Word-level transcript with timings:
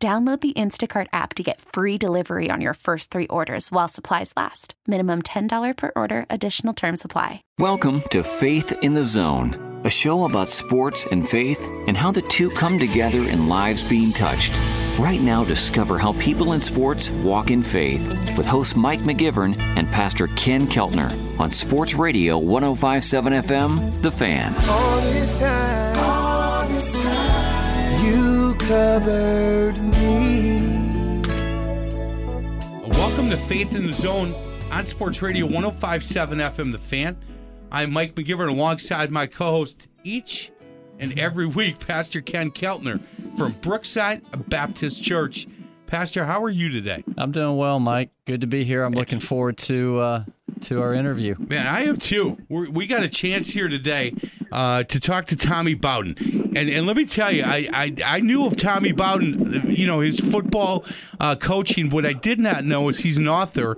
Download 0.00 0.40
the 0.40 0.52
Instacart 0.52 1.08
app 1.12 1.34
to 1.34 1.42
get 1.42 1.60
free 1.60 1.98
delivery 1.98 2.52
on 2.52 2.60
your 2.60 2.74
first 2.74 3.10
three 3.10 3.26
orders 3.26 3.72
while 3.72 3.88
supplies 3.88 4.32
last. 4.36 4.74
Minimum 4.86 5.22
$10 5.22 5.76
per 5.76 5.90
order, 5.96 6.24
additional 6.30 6.72
term 6.72 6.96
supply. 6.96 7.42
Welcome 7.58 8.02
to 8.10 8.22
Faith 8.22 8.72
in 8.84 8.94
the 8.94 9.04
Zone, 9.04 9.80
a 9.84 9.90
show 9.90 10.24
about 10.26 10.50
sports 10.50 11.04
and 11.10 11.28
faith 11.28 11.60
and 11.88 11.96
how 11.96 12.12
the 12.12 12.22
two 12.22 12.48
come 12.50 12.78
together 12.78 13.24
in 13.24 13.48
lives 13.48 13.82
being 13.82 14.12
touched. 14.12 14.56
Right 15.00 15.20
now, 15.20 15.42
discover 15.42 15.98
how 15.98 16.12
people 16.12 16.52
in 16.52 16.60
sports 16.60 17.10
walk 17.10 17.50
in 17.50 17.60
faith 17.60 18.08
with 18.36 18.46
host 18.46 18.76
Mike 18.76 19.00
McGivern 19.00 19.58
and 19.76 19.90
Pastor 19.90 20.28
Ken 20.28 20.68
Keltner 20.68 21.40
on 21.40 21.50
Sports 21.50 21.94
Radio 21.94 22.38
1057 22.38 23.32
FM, 23.32 24.02
The 24.02 24.12
Fan. 24.12 24.54
Covered 28.68 29.78
me. 29.82 31.22
Welcome 32.86 33.30
to 33.30 33.38
Faith 33.48 33.74
in 33.74 33.86
the 33.86 33.94
Zone 33.94 34.34
on 34.70 34.84
Sports 34.84 35.22
Radio 35.22 35.46
1057 35.46 36.38
FM 36.38 36.72
The 36.72 36.78
Fan. 36.78 37.16
I'm 37.72 37.90
Mike 37.90 38.14
McGivern 38.14 38.50
alongside 38.50 39.10
my 39.10 39.26
co 39.26 39.52
host 39.52 39.88
each 40.04 40.52
and 40.98 41.18
every 41.18 41.46
week, 41.46 41.78
Pastor 41.78 42.20
Ken 42.20 42.50
Keltner 42.50 43.00
from 43.38 43.52
Brookside 43.62 44.22
Baptist 44.50 45.02
Church. 45.02 45.46
Pastor, 45.86 46.26
how 46.26 46.42
are 46.42 46.50
you 46.50 46.68
today? 46.68 47.02
I'm 47.16 47.32
doing 47.32 47.56
well, 47.56 47.80
Mike. 47.80 48.10
Good 48.26 48.42
to 48.42 48.46
be 48.46 48.64
here. 48.64 48.82
I'm 48.82 48.92
looking 48.92 49.20
forward 49.20 49.56
to 49.58 49.98
uh, 49.98 50.24
to 50.62 50.82
our 50.82 50.94
interview. 50.94 51.34
Man, 51.38 51.66
I 51.66 51.84
am 51.84 51.96
too. 51.96 52.36
We're, 52.48 52.68
we 52.70 52.86
got 52.86 53.02
a 53.02 53.08
chance 53.08 53.48
here 53.48 53.68
today 53.68 54.14
uh, 54.52 54.82
to 54.84 55.00
talk 55.00 55.26
to 55.26 55.36
Tommy 55.36 55.74
Bowden, 55.74 56.16
and 56.56 56.68
and 56.68 56.86
let 56.86 56.96
me 56.96 57.04
tell 57.04 57.32
you, 57.32 57.44
I 57.44 57.68
I, 57.72 57.94
I 58.04 58.20
knew 58.20 58.46
of 58.46 58.56
Tommy 58.56 58.92
Bowden, 58.92 59.70
you 59.70 59.86
know, 59.86 60.00
his 60.00 60.20
football 60.20 60.84
uh, 61.20 61.36
coaching. 61.36 61.90
What 61.90 62.04
I 62.04 62.12
did 62.12 62.38
not 62.38 62.64
know 62.64 62.88
is 62.88 62.98
he's 62.98 63.18
an 63.18 63.28
author, 63.28 63.76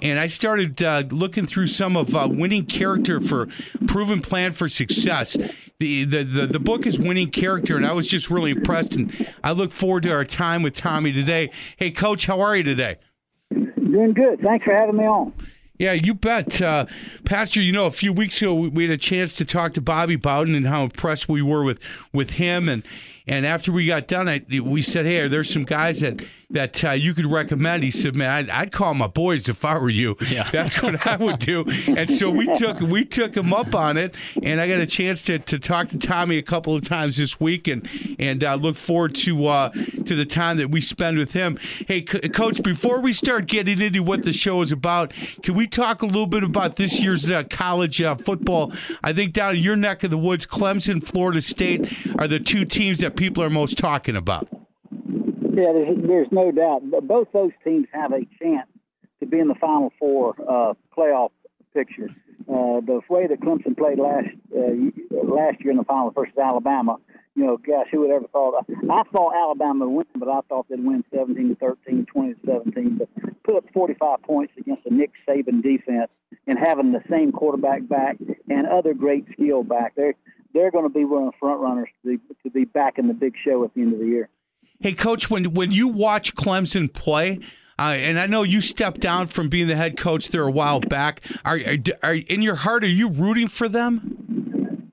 and 0.00 0.18
I 0.18 0.26
started 0.26 0.82
uh, 0.82 1.04
looking 1.10 1.46
through 1.46 1.68
some 1.68 1.96
of 1.96 2.14
uh, 2.14 2.28
Winning 2.30 2.66
Character 2.66 3.20
for 3.20 3.48
Proven 3.86 4.20
Plan 4.20 4.52
for 4.52 4.68
Success. 4.68 5.36
The, 5.78 6.04
the, 6.04 6.22
the, 6.22 6.46
the 6.46 6.60
book 6.60 6.86
is 6.86 7.00
Winning 7.00 7.30
Character, 7.30 7.76
and 7.76 7.84
I 7.84 7.92
was 7.92 8.06
just 8.06 8.30
really 8.30 8.52
impressed. 8.52 8.94
And 8.94 9.28
I 9.42 9.50
look 9.50 9.72
forward 9.72 10.04
to 10.04 10.12
our 10.12 10.24
time 10.24 10.62
with 10.62 10.74
Tommy 10.74 11.12
today. 11.12 11.50
Hey, 11.76 11.90
Coach, 11.90 12.26
how 12.26 12.40
are 12.40 12.54
you 12.56 12.62
today? 12.62 12.98
Doing 13.52 14.12
good. 14.12 14.40
Thanks 14.42 14.64
for 14.64 14.74
having 14.74 14.96
me 14.96 15.04
on. 15.04 15.32
Yeah, 15.78 15.92
you 15.92 16.14
bet. 16.14 16.60
Uh, 16.60 16.86
Pastor, 17.24 17.60
you 17.60 17.72
know, 17.72 17.86
a 17.86 17.90
few 17.90 18.12
weeks 18.12 18.40
ago 18.40 18.54
we, 18.54 18.68
we 18.68 18.82
had 18.84 18.92
a 18.92 18.98
chance 18.98 19.34
to 19.34 19.44
talk 19.44 19.72
to 19.74 19.80
Bobby 19.80 20.16
Bowden 20.16 20.54
and 20.54 20.66
how 20.66 20.84
impressed 20.84 21.28
we 21.28 21.42
were 21.42 21.64
with, 21.64 21.80
with 22.12 22.32
him. 22.32 22.68
And, 22.68 22.82
and 23.26 23.46
after 23.46 23.72
we 23.72 23.86
got 23.86 24.06
done, 24.06 24.28
I, 24.28 24.42
we 24.62 24.82
said, 24.82 25.06
hey, 25.06 25.26
there's 25.28 25.52
some 25.52 25.64
guys 25.64 26.00
that 26.00 26.22
that 26.52 26.84
uh, 26.84 26.90
you 26.92 27.14
could 27.14 27.26
recommend. 27.26 27.82
He 27.82 27.90
said, 27.90 28.14
man, 28.14 28.30
I'd, 28.30 28.50
I'd, 28.50 28.72
call 28.72 28.94
my 28.94 29.06
boys 29.06 29.48
if 29.48 29.64
I 29.64 29.78
were 29.78 29.90
you. 29.90 30.16
Yeah. 30.28 30.48
That's 30.52 30.80
what 30.82 31.06
I 31.06 31.16
would 31.16 31.38
do. 31.38 31.64
And 31.88 32.10
so 32.10 32.30
we 32.30 32.46
took 32.54 32.80
we 32.80 33.04
took 33.04 33.36
him 33.36 33.52
up 33.52 33.74
on 33.74 33.96
it, 33.96 34.14
and 34.42 34.60
I 34.60 34.68
got 34.68 34.80
a 34.80 34.86
chance 34.86 35.22
to, 35.22 35.38
to 35.38 35.58
talk 35.58 35.88
to 35.88 35.98
Tommy 35.98 36.38
a 36.38 36.42
couple 36.42 36.74
of 36.74 36.82
times 36.82 37.16
this 37.16 37.40
week, 37.40 37.68
and 37.68 37.88
and 38.18 38.44
uh, 38.44 38.54
look 38.54 38.76
forward 38.76 39.14
to 39.16 39.46
uh, 39.46 39.70
to 39.70 40.14
the 40.14 40.24
time 40.24 40.56
that 40.58 40.70
we 40.70 40.80
spend 40.80 41.18
with 41.18 41.32
him. 41.32 41.58
Hey, 41.86 42.04
C- 42.04 42.20
Coach, 42.28 42.62
before 42.62 43.00
we 43.00 43.12
start 43.12 43.46
getting 43.46 43.80
into 43.80 44.02
what 44.02 44.22
the 44.22 44.32
show 44.32 44.60
is 44.62 44.72
about, 44.72 45.12
can 45.42 45.54
we 45.54 45.66
talk 45.66 46.02
a 46.02 46.06
little 46.06 46.26
bit 46.26 46.44
about 46.44 46.76
this 46.76 47.00
year's 47.00 47.30
uh, 47.30 47.42
college 47.44 48.00
uh, 48.00 48.14
football? 48.16 48.72
I 49.02 49.12
think 49.12 49.32
down 49.32 49.56
in 49.56 49.62
your 49.62 49.76
neck 49.76 50.04
of 50.04 50.10
the 50.10 50.18
woods, 50.18 50.46
Clemson, 50.46 51.02
Florida 51.02 51.42
State 51.42 51.92
are 52.18 52.28
the 52.28 52.40
two 52.40 52.64
teams 52.64 53.00
that 53.00 53.16
people 53.16 53.42
are 53.42 53.50
most 53.50 53.78
talking 53.78 54.16
about. 54.16 54.48
Yeah, 55.52 55.72
there's, 55.74 55.98
there's 56.06 56.28
no 56.30 56.50
doubt. 56.50 56.82
Both 57.06 57.28
those 57.32 57.52
teams 57.62 57.86
have 57.92 58.12
a 58.12 58.24
chance 58.40 58.68
to 59.20 59.26
be 59.26 59.38
in 59.38 59.48
the 59.48 59.54
Final 59.54 59.92
Four 59.98 60.34
uh, 60.40 60.72
playoff 60.96 61.30
picture. 61.74 62.08
Uh, 62.48 62.80
the 62.80 63.00
way 63.08 63.26
that 63.26 63.40
Clemson 63.40 63.76
played 63.76 63.98
last 63.98 64.28
uh, 64.56 64.72
last 65.22 65.60
year 65.60 65.70
in 65.70 65.76
the 65.76 65.84
final 65.84 66.10
versus 66.10 66.36
Alabama, 66.42 66.96
you 67.36 67.44
know, 67.44 67.56
gosh, 67.56 67.86
who 67.92 68.00
would 68.00 68.10
ever 68.10 68.26
thought? 68.28 68.66
I 68.90 69.02
thought 69.12 69.34
Alabama 69.34 69.86
would 69.86 70.06
win, 70.14 70.20
but 70.20 70.28
I 70.28 70.40
thought 70.48 70.66
they'd 70.68 70.84
win 70.84 71.04
17 71.14 71.50
to 71.50 71.54
13, 71.56 72.06
20 72.06 72.34
to 72.34 72.40
17. 72.46 72.98
But 72.98 73.08
put 73.44 73.56
up 73.56 73.64
45 73.72 74.22
points 74.22 74.54
against 74.58 74.86
a 74.86 74.92
Nick 74.92 75.12
Saban 75.28 75.62
defense 75.62 76.10
and 76.46 76.58
having 76.58 76.92
the 76.92 77.02
same 77.10 77.30
quarterback 77.30 77.86
back 77.88 78.16
and 78.48 78.66
other 78.66 78.94
great 78.94 79.26
skill 79.32 79.62
back, 79.62 79.94
they're 79.96 80.14
they're 80.54 80.70
going 80.70 80.84
to 80.84 80.90
be 80.90 81.04
one 81.04 81.24
of 81.24 81.32
the 81.32 81.38
front 81.38 81.60
runners 81.60 81.88
to 82.02 82.18
be, 82.18 82.34
to 82.42 82.50
be 82.50 82.64
back 82.64 82.98
in 82.98 83.08
the 83.08 83.14
big 83.14 83.34
show 83.42 83.64
at 83.64 83.72
the 83.74 83.82
end 83.82 83.94
of 83.94 84.00
the 84.00 84.06
year. 84.06 84.28
Hey, 84.82 84.94
coach, 84.94 85.30
when 85.30 85.54
when 85.54 85.70
you 85.70 85.88
watch 85.88 86.34
Clemson 86.34 86.92
play, 86.92 87.38
uh, 87.78 87.94
and 87.98 88.18
I 88.18 88.26
know 88.26 88.42
you 88.42 88.60
stepped 88.60 89.00
down 89.00 89.28
from 89.28 89.48
being 89.48 89.68
the 89.68 89.76
head 89.76 89.96
coach 89.96 90.28
there 90.28 90.42
a 90.42 90.50
while 90.50 90.80
back. 90.80 91.20
Are, 91.44 91.56
are, 91.56 91.76
are 92.02 92.14
in 92.14 92.42
your 92.42 92.56
heart? 92.56 92.82
Are 92.82 92.88
you 92.88 93.08
rooting 93.08 93.46
for 93.48 93.68
them? 93.68 94.90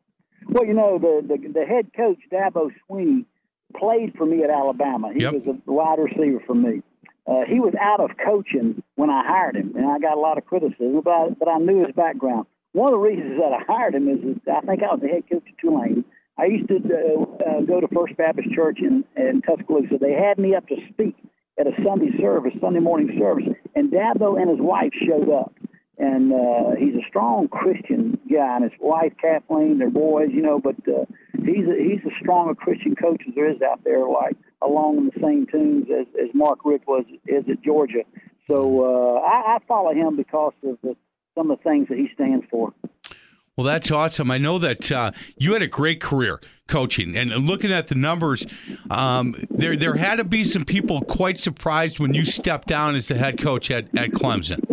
Well, 0.48 0.66
you 0.66 0.74
know 0.74 1.00
the 1.00 1.28
the, 1.28 1.48
the 1.60 1.66
head 1.66 1.92
coach 1.96 2.20
Dabo 2.32 2.70
Swinney 2.90 3.26
played 3.78 4.14
for 4.16 4.26
me 4.26 4.44
at 4.44 4.50
Alabama. 4.52 5.12
He 5.14 5.22
Yep. 5.22 5.34
was 5.34 5.56
a 5.68 5.72
wide 5.72 6.00
receiver 6.00 6.42
for 6.46 6.56
me. 6.56 6.82
Uh, 7.26 7.42
he 7.48 7.60
was 7.60 7.74
out 7.80 8.00
of 8.00 8.12
coaching 8.24 8.82
when 8.96 9.10
I 9.10 9.24
hired 9.26 9.56
him, 9.56 9.76
and 9.76 9.86
I 9.88 10.00
got 10.00 10.18
a 10.18 10.20
lot 10.20 10.38
of 10.38 10.46
criticism, 10.46 11.02
but 11.04 11.38
but 11.40 11.48
I 11.48 11.58
knew 11.58 11.86
his 11.86 11.96
background. 11.96 12.46
One 12.74 12.94
of 12.94 13.00
the 13.00 13.08
reasons 13.08 13.40
that 13.40 13.54
I 13.54 13.64
hired 13.68 13.96
him 13.96 14.08
is 14.08 14.38
that 14.46 14.58
I 14.58 14.62
think 14.68 14.84
I 14.84 14.94
was 14.94 15.00
the 15.02 15.08
head 15.08 15.24
coach 15.30 15.48
of 15.50 15.58
Tulane. 15.58 16.06
I 16.40 16.46
used 16.46 16.70
to 16.70 16.76
uh, 16.78 17.24
uh, 17.44 17.62
go 17.62 17.82
to 17.82 17.88
First 17.94 18.16
Baptist 18.16 18.52
Church 18.54 18.80
in, 18.80 19.04
in 19.18 19.42
Tuscaloosa. 19.42 19.98
They 20.00 20.14
had 20.14 20.38
me 20.38 20.56
up 20.56 20.68
to 20.70 20.76
speak 20.90 21.16
at 21.60 21.68
a 21.68 21.72
Sunday 21.86 22.18
service, 22.22 22.54
Sunday 22.62 22.80
morning 22.80 23.18
service, 23.20 23.50
and 23.76 23.92
Dabo 23.92 24.40
and 24.40 24.50
his 24.50 24.60
wife 24.60 24.94
showed 25.06 25.30
up. 25.30 25.54
And 25.98 26.32
uh, 26.32 26.76
he's 26.80 26.96
a 26.96 27.06
strong 27.10 27.50
Christian 27.50 28.18
guy, 28.32 28.56
and 28.56 28.64
his 28.64 28.80
wife 28.80 29.12
Kathleen, 29.22 29.80
their 29.80 29.90
boys, 29.90 30.30
you 30.32 30.42
know. 30.42 30.58
But 30.58 30.78
uh, 30.88 31.04
he's 31.34 31.68
a, 31.68 31.76
he's 31.76 32.00
as 32.06 32.14
strong 32.22 32.50
a 32.50 32.56
Christian 32.56 32.96
coach 32.96 33.22
as 33.28 33.36
there 33.36 33.52
is 33.52 33.62
out 33.62 33.84
there, 33.84 34.08
like 34.08 34.38
along 34.62 35.10
the 35.14 35.20
same 35.22 35.46
tunes 35.46 35.88
as, 35.92 36.08
as 36.24 36.30
Mark 36.34 36.60
Richt 36.64 36.88
was 36.88 37.04
is 37.28 37.44
at 37.52 37.62
Georgia. 37.62 38.04
So 38.48 38.86
uh, 38.86 39.20
I, 39.20 39.56
I 39.56 39.58
follow 39.68 39.94
him 39.94 40.16
because 40.16 40.54
of 40.64 40.78
the, 40.82 40.96
some 41.36 41.52
of 41.52 41.58
the 41.58 41.64
things 41.70 41.90
that 41.90 41.98
he 41.98 42.10
stands 42.14 42.46
for. 42.50 42.74
Well, 43.60 43.66
that's 43.66 43.92
awesome. 43.92 44.32
I 44.32 44.38
know 44.38 44.58
that 44.60 44.90
uh, 44.90 45.12
you 45.38 45.52
had 45.52 45.62
a 45.62 45.68
great 45.68 46.00
career 46.00 46.40
coaching, 46.70 47.18
and 47.18 47.30
looking 47.46 47.74
at 47.74 47.90
the 47.90 47.96
numbers, 47.96 48.48
um, 48.90 49.36
there 49.52 49.76
there 49.76 49.96
had 49.96 50.16
to 50.16 50.24
be 50.24 50.46
some 50.46 50.64
people 50.64 51.02
quite 51.02 51.38
surprised 51.38 52.00
when 52.00 52.14
you 52.14 52.24
stepped 52.24 52.70
down 52.70 52.96
as 52.96 53.10
the 53.10 53.16
head 53.16 53.38
coach 53.38 53.70
at, 53.70 53.94
at 53.98 54.12
Clemson. 54.12 54.64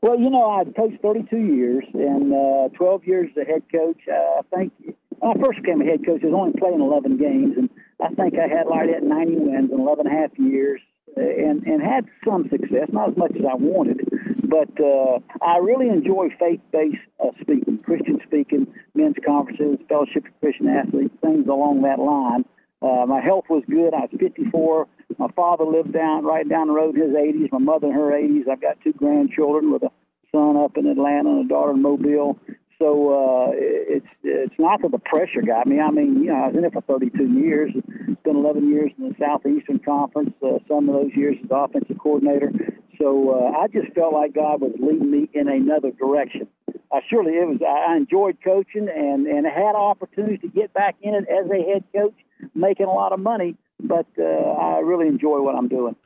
Well, 0.00 0.16
you 0.16 0.30
know, 0.30 0.48
I 0.48 0.62
coached 0.76 1.02
32 1.02 1.36
years 1.36 1.84
and 1.92 2.32
uh, 2.32 2.68
12 2.76 3.04
years 3.04 3.30
as 3.36 3.42
a 3.42 3.50
head 3.50 3.62
coach. 3.72 3.98
Uh, 4.08 4.38
I 4.38 4.56
think 4.56 4.72
when 5.18 5.36
I 5.36 5.44
first 5.44 5.60
became 5.60 5.80
a 5.80 5.86
head 5.86 6.06
coach, 6.06 6.20
I 6.22 6.26
was 6.26 6.34
only 6.36 6.52
playing 6.56 6.80
11 6.80 7.16
games, 7.16 7.56
and 7.56 7.68
I 8.00 8.14
think 8.14 8.34
I 8.38 8.46
had 8.46 8.68
like 8.68 8.90
that 8.92 9.02
90 9.02 9.34
wins 9.38 9.72
in 9.72 9.80
11 9.80 10.06
and 10.06 10.16
a 10.16 10.20
half 10.20 10.38
years, 10.38 10.80
and 11.16 11.62
and 11.64 11.82
had 11.82 12.06
some 12.24 12.48
success, 12.50 12.88
not 12.92 13.10
as 13.10 13.16
much 13.16 13.32
as 13.36 13.44
I 13.48 13.54
wanted, 13.54 14.00
but 14.44 14.68
uh, 14.80 15.18
I 15.42 15.58
really 15.58 15.88
enjoy 15.88 16.28
faith-based 16.38 16.96
uh, 17.22 17.30
speaking, 17.40 17.78
Christian 17.84 18.18
speaking, 18.26 18.66
men's 18.94 19.16
conferences, 19.24 19.78
fellowship 19.88 20.26
of 20.26 20.40
Christian 20.40 20.68
athletes, 20.68 21.14
things 21.20 21.46
along 21.48 21.82
that 21.82 21.98
line. 21.98 22.44
Uh, 22.80 23.06
my 23.06 23.20
health 23.20 23.44
was 23.50 23.64
good. 23.68 23.92
I 23.92 24.02
was 24.02 24.10
54. 24.18 24.86
My 25.18 25.28
father 25.34 25.64
lived 25.64 25.92
down 25.92 26.24
right 26.24 26.48
down 26.48 26.68
the 26.68 26.74
road 26.74 26.94
in 26.94 27.02
his 27.02 27.16
80s. 27.16 27.50
My 27.52 27.58
mother 27.58 27.88
in 27.88 27.92
her 27.92 28.12
80s. 28.12 28.48
I've 28.48 28.60
got 28.60 28.80
two 28.82 28.92
grandchildren 28.92 29.72
with 29.72 29.82
a 29.82 29.90
son 30.30 30.56
up 30.56 30.76
in 30.76 30.86
Atlanta 30.86 31.30
and 31.30 31.44
a 31.44 31.48
daughter 31.48 31.72
in 31.72 31.82
Mobile. 31.82 32.38
So 32.78 33.10
uh, 33.10 33.50
it's 33.54 34.06
it's 34.22 34.54
not 34.58 34.82
that 34.82 34.92
the 34.92 34.98
pressure 35.00 35.42
got 35.42 35.66
me. 35.66 35.80
I 35.80 35.90
mean, 35.90 36.22
you 36.22 36.28
know, 36.28 36.44
I 36.44 36.46
was 36.48 36.56
in 36.56 36.64
it 36.64 36.72
for 36.72 36.82
32 36.82 37.26
years. 37.26 37.72
Spent 37.72 38.36
11 38.36 38.68
years 38.70 38.92
in 38.98 39.08
the 39.08 39.14
Southeastern 39.18 39.80
Conference. 39.80 40.32
Uh, 40.42 40.58
some 40.68 40.88
of 40.88 40.94
those 40.94 41.10
years 41.14 41.36
as 41.42 41.50
offensive 41.50 41.98
coordinator. 41.98 42.52
So 43.00 43.30
uh, 43.30 43.58
I 43.58 43.66
just 43.68 43.92
felt 43.94 44.12
like 44.12 44.34
God 44.34 44.60
was 44.60 44.72
leading 44.78 45.10
me 45.10 45.28
in 45.34 45.48
another 45.48 45.90
direction. 45.90 46.48
I 46.92 47.00
surely 47.10 47.32
it 47.32 47.48
was. 47.48 47.58
I 47.66 47.96
enjoyed 47.96 48.38
coaching 48.44 48.88
and 48.88 49.26
and 49.26 49.46
had 49.46 49.74
opportunities 49.74 50.40
to 50.42 50.48
get 50.48 50.72
back 50.72 50.96
in 51.02 51.14
it 51.14 51.26
as 51.28 51.50
a 51.50 51.62
head 51.70 51.84
coach, 51.92 52.14
making 52.54 52.86
a 52.86 52.92
lot 52.92 53.12
of 53.12 53.18
money. 53.18 53.56
but 53.80 54.06
uh, 54.18 54.22
I 54.22 54.80
really 54.80 55.08
enjoy 55.08 55.40
what 55.40 55.54
I'm 55.54 55.68
doing. 55.68 55.96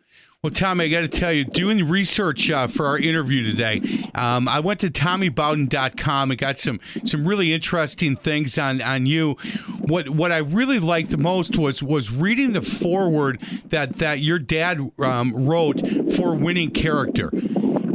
Well, 0.44 0.50
Tommy, 0.50 0.86
I 0.86 0.88
got 0.88 1.02
to 1.02 1.08
tell 1.08 1.32
you, 1.32 1.44
doing 1.44 1.88
research 1.88 2.50
uh, 2.50 2.66
for 2.66 2.86
our 2.86 2.98
interview 2.98 3.44
today, 3.44 3.80
um, 4.16 4.48
I 4.48 4.58
went 4.58 4.80
to 4.80 4.90
TommyBowden.com 4.90 6.32
and 6.32 6.40
got 6.40 6.58
some 6.58 6.80
some 7.04 7.28
really 7.28 7.52
interesting 7.52 8.16
things 8.16 8.58
on, 8.58 8.82
on 8.82 9.06
you. 9.06 9.34
What 9.78 10.08
what 10.08 10.32
I 10.32 10.38
really 10.38 10.80
liked 10.80 11.10
the 11.10 11.16
most 11.16 11.56
was 11.56 11.80
was 11.80 12.10
reading 12.10 12.54
the 12.54 12.60
foreword 12.60 13.40
that 13.68 13.98
that 13.98 14.18
your 14.18 14.40
dad 14.40 14.80
um, 14.98 15.46
wrote 15.46 15.80
for 16.16 16.34
Winning 16.34 16.72
Character. 16.72 17.30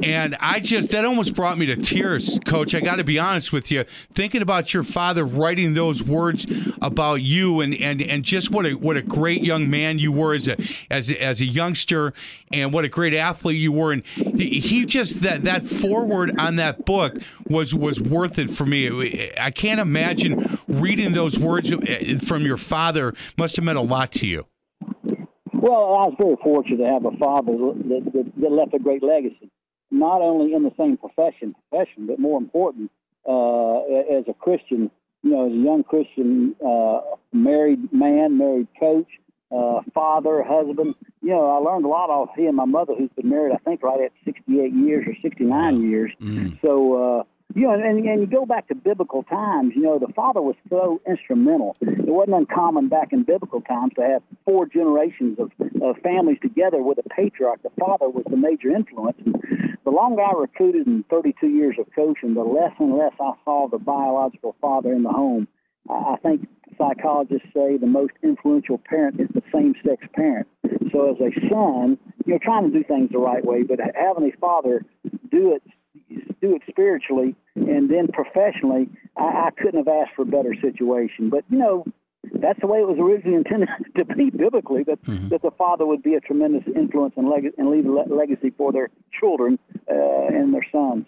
And 0.04 0.36
I 0.40 0.60
just, 0.60 0.92
that 0.92 1.06
almost 1.06 1.34
brought 1.34 1.58
me 1.58 1.66
to 1.68 1.76
tears, 1.76 2.40
coach. 2.46 2.76
I 2.76 2.82
got 2.82 2.98
to 2.98 3.04
be 3.04 3.18
honest 3.18 3.52
with 3.52 3.72
you. 3.72 3.84
Thinking 4.14 4.42
about 4.42 4.74
your 4.74 4.84
father 4.84 5.26
writing 5.26 5.74
those 5.74 6.04
words 6.04 6.46
about 6.82 7.22
you 7.22 7.62
and, 7.62 7.74
and, 7.76 8.02
and 8.02 8.24
just 8.24 8.52
what 8.52 8.66
a, 8.66 8.74
what 8.74 8.98
a 8.98 9.02
great 9.02 9.44
young 9.44 9.70
man 9.70 10.00
you 10.00 10.12
were 10.12 10.36
as 10.36 10.48
a, 10.48 10.58
as, 10.92 11.10
a, 11.12 11.22
as 11.22 11.42
a 11.42 11.46
youngster 11.46 12.14
and 12.52 12.72
what 12.72 12.86
a 12.86 12.90
great 12.90 13.14
athlete 13.14 13.58
you 13.58 13.72
were. 13.72 13.92
And 13.92 14.06
he 14.06 14.86
just, 14.86 15.22
that, 15.22 15.44
that 15.46 15.66
foreword 15.66 16.38
on 16.40 16.58
that 16.58 16.86
book 16.86 17.18
was, 17.48 17.74
was 17.74 18.00
worth 18.00 18.38
it 18.38 18.50
for 18.50 18.66
me. 18.66 19.32
I 19.40 19.52
can't 19.52 19.80
imagine 19.80 20.60
reading 20.68 21.14
those 21.14 21.40
words 21.40 21.72
uh, 21.72 22.20
from 22.24 22.44
your 22.44 22.58
father 22.58 23.14
must 23.38 23.56
have 23.56 23.66
meant 23.66 23.78
a 23.78 23.82
lot 23.82 24.12
to 24.14 24.28
you. 24.28 24.46
Well, 25.54 25.96
I 25.96 26.06
was 26.06 26.16
very 26.20 26.36
fortunate 26.44 26.78
to 26.78 26.86
have 26.86 27.06
a 27.06 27.18
father 27.18 27.54
that, 27.54 28.12
that, 28.14 28.32
that 28.38 28.52
left 28.52 28.74
a 28.76 28.80
great 28.80 29.02
legacy 29.02 29.52
not 29.92 30.22
only 30.22 30.54
in 30.54 30.63
the 30.63 30.74
same 30.78 30.98
profession, 30.98 31.56
profession, 31.69 32.07
but 32.07 32.19
more 32.19 32.38
important, 32.39 32.92
uh, 33.28 33.80
as 34.18 34.25
a 34.28 34.34
Christian, 34.34 34.92
you 35.24 35.31
know, 35.31 35.48
as 35.48 35.51
a 35.51 35.56
young 35.56 35.84
Christian, 35.84 36.56
uh, 36.66 37.01
married 37.34 37.92
man, 37.92 38.38
married 38.38 38.68
coach, 38.80 39.07
uh, 39.51 39.81
father, 39.94 40.44
husband. 40.44 40.95
You 41.22 41.30
know, 41.30 41.50
I 41.50 41.57
learned 41.57 41.86
a 41.86 41.88
lot 41.88 42.10
off 42.10 42.30
he 42.36 42.45
and 42.45 42.56
my 42.56 42.66
mother, 42.66 42.94
who's 42.95 43.10
been 43.16 43.30
married, 43.30 43.54
I 43.54 43.57
think, 43.57 43.84
right 43.84 44.01
at 44.01 44.12
68 44.25 44.74
years 44.74 45.06
or 45.07 45.16
69 45.22 45.90
years. 45.90 46.12
Mm. 46.22 46.60
So, 46.62 47.19
uh, 47.19 47.24
you 47.56 47.63
know, 47.63 47.74
and, 47.74 48.06
and 48.06 48.22
you 48.22 48.28
go 48.28 48.45
back 48.45 48.68
to 48.68 48.75
biblical 48.75 49.24
times, 49.24 49.74
you 49.75 49.81
know, 49.81 50.00
the 50.00 50.12
father 50.13 50.42
was 50.42 50.56
so 50.69 51.01
instrumental. 51.07 51.75
It 51.81 52.06
wasn't 52.06 52.36
uncommon 52.38 52.90
back 52.90 53.13
in 53.13 53.24
biblical 53.24 53.62
times 53.62 53.94
to 53.95 54.01
have 54.01 54.22
four 54.45 54.68
generations 54.68 55.40
of, 55.40 55.51
of 55.81 55.98
families 56.04 56.38
together 56.42 56.81
with 56.81 57.00
a 57.00 57.10
patriarch. 57.10 57.63
The 57.63 57.72
father 57.80 58.10
was 58.10 58.25
the 58.30 58.38
major 58.38 58.69
influence. 58.69 59.18
The 59.88 59.94
longer 59.94 60.22
I 60.22 60.34
recruited 60.34 60.86
in 60.86 61.06
32 61.10 61.48
years 61.48 61.78
of 61.80 61.88
coaching, 61.95 62.34
the 62.34 62.42
less 62.42 62.74
and 62.78 62.98
less 62.98 63.13
I 63.22 63.31
saw 63.45 63.69
the 63.69 63.78
biological 63.78 64.54
father 64.60 64.92
in 64.92 65.04
the 65.04 65.10
home. 65.10 65.48
I 65.89 66.18
think 66.22 66.45
psychologists 66.78 67.48
say 67.54 67.78
the 67.78 67.88
most 67.88 68.12
influential 68.22 68.80
parent 68.80 69.22
is 69.22 69.30
the 69.34 69.44
same 69.50 69.75
sex 69.86 70.06
parent. 70.13 70.45
So 70.92 71.12
as 71.12 71.22
a 71.22 71.31
son, 71.50 71.98
you're 72.25 72.38
trying 72.38 72.69
to 72.69 72.78
do 72.78 72.84
things 72.84 73.12
the 73.13 73.19
right 73.19 73.45
way, 73.45 73.63
but 73.63 73.80
having 73.80 74.30
a 74.30 74.38
father 74.42 74.84
do 75.31 75.56
it 75.56 75.63
do 76.42 76.54
it 76.54 76.62
spiritually 76.69 77.36
and 77.56 77.90
then 77.90 78.10
professionally, 78.10 78.90
I, 79.16 79.48
I 79.48 79.50
couldn't 79.57 79.78
have 79.78 79.88
asked 79.88 80.16
for 80.18 80.24
a 80.24 80.25
better 80.25 80.54
situation. 80.62 81.30
But 81.30 81.45
you 81.50 81.60
know, 81.60 81.86
that's 82.34 82.60
the 82.60 82.68
way 82.68 82.80
it 82.80 82.88
was 82.88 82.98
originally 83.00 83.38
intended 83.38 83.70
to 83.98 84.06
be 84.06 84.30
biblically. 84.30 84.84
That 84.84 85.02
mm-hmm. 85.04 85.30
that 85.30 85.42
the 85.42 85.52
father 85.52 85.86
would 85.86 86.04
be 86.04 86.16
a 86.16 86.20
tremendous 86.20 86.64
influence 86.76 87.14
and, 87.18 87.30
leg- 87.30 87.54
and 87.58 87.70
leave 87.70 87.86
a 87.86 87.92
le- 87.92 88.14
legacy 88.14 88.52
for 88.52 88.72
their 88.72 88.90
children 89.20 89.60
uh, 89.90 90.28
and 90.28 90.54
their 90.54 90.66
sons. 90.72 91.06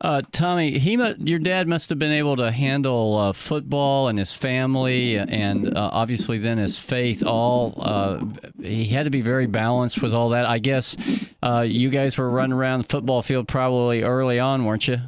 Uh, 0.00 0.22
Tommy, 0.32 0.78
he 0.78 0.98
your 1.18 1.38
dad 1.38 1.68
must 1.68 1.88
have 1.90 1.98
been 1.98 2.12
able 2.12 2.34
to 2.36 2.50
handle 2.50 3.16
uh, 3.16 3.32
football 3.32 4.08
and 4.08 4.18
his 4.18 4.32
family, 4.32 5.16
and 5.16 5.76
uh, 5.76 5.90
obviously 5.92 6.38
then 6.38 6.58
his 6.58 6.78
faith. 6.78 7.22
All 7.24 7.74
uh, 7.78 8.24
he 8.60 8.86
had 8.86 9.04
to 9.04 9.10
be 9.10 9.20
very 9.20 9.46
balanced 9.46 10.02
with 10.02 10.12
all 10.12 10.30
that. 10.30 10.46
I 10.46 10.58
guess 10.58 10.96
uh, 11.42 11.60
you 11.60 11.90
guys 11.90 12.18
were 12.18 12.28
running 12.28 12.52
around 12.52 12.80
the 12.80 12.88
football 12.88 13.22
field 13.22 13.46
probably 13.46 14.02
early 14.02 14.40
on, 14.40 14.64
weren't 14.64 14.88
you? 14.88 14.98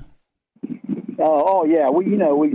oh 1.18 1.64
yeah, 1.64 1.90
we 1.90 2.06
you 2.06 2.16
know 2.16 2.36
we 2.36 2.54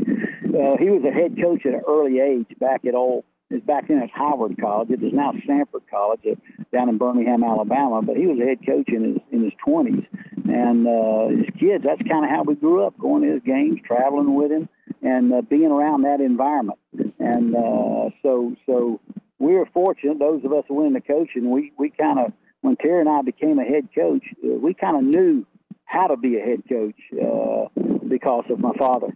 he 0.80 0.90
was 0.90 1.04
a 1.04 1.12
head 1.12 1.36
coach 1.42 1.66
at 1.66 1.74
an 1.74 1.82
early 1.88 2.20
age 2.20 2.48
back 2.60 2.86
at 2.86 2.96
old 2.96 3.24
is 3.50 3.62
back 3.64 3.88
then 3.88 4.00
at 4.00 4.12
Howard 4.12 4.58
College. 4.60 4.90
It 4.92 5.04
is 5.04 5.14
now 5.14 5.32
Samford 5.48 5.82
College 5.90 6.22
uh, 6.30 6.36
down 6.72 6.90
in 6.90 6.98
Birmingham, 6.98 7.44
Alabama. 7.44 8.02
But 8.02 8.18
he 8.18 8.28
was 8.28 8.40
a 8.40 8.46
head 8.46 8.60
coach 8.66 8.90
in 8.90 9.04
his 9.04 9.18
in 9.32 9.44
his 9.44 9.54
twenties, 9.64 10.04
and 10.46 10.88
uh, 10.88 11.30
his 11.30 11.50
kids. 11.60 11.84
That's 11.84 12.02
kind 12.08 12.26
of 12.26 12.30
how 12.30 12.44
we 12.44 12.56
grew 12.56 12.86
up, 12.86 12.98
going 12.98 13.24
to 13.24 13.34
his 13.34 13.44
games, 13.44 13.80
traveling 13.86 14.36
with 14.36 14.52
him, 14.52 14.70
and 15.02 15.34
uh, 15.34 15.42
being 15.42 15.72
around 15.72 16.04
that 16.04 16.22
environment. 16.22 16.80
And 17.20 17.56
uh, 17.56 18.10
so 18.22 18.56
so 18.66 19.00
we 19.40 19.54
were 19.54 19.68
fortunate. 19.74 20.20
Those 20.20 20.44
of 20.46 20.54
us 20.54 20.66
who 20.68 20.76
went 20.76 20.96
into 20.96 21.08
coaching, 21.08 21.50
we 21.50 21.74
we 21.78 21.90
kind 21.90 22.20
of 22.20 22.34
when 22.62 22.76
Terry 22.76 23.00
and 23.00 23.10
I 23.10 23.22
became 23.22 23.58
a 23.58 23.64
head 23.64 23.90
coach, 23.96 24.24
uh, 24.44 24.50
we 24.60 24.74
kind 24.74 24.98
of 24.98 25.04
knew 25.04 25.46
how 25.86 26.08
to 26.08 26.18
be 26.18 26.38
a 26.38 26.42
head 26.42 26.64
coach 26.70 27.00
uh, 27.14 27.68
because 28.08 28.46
of 28.52 28.60
my 28.60 28.74
father. 28.78 29.08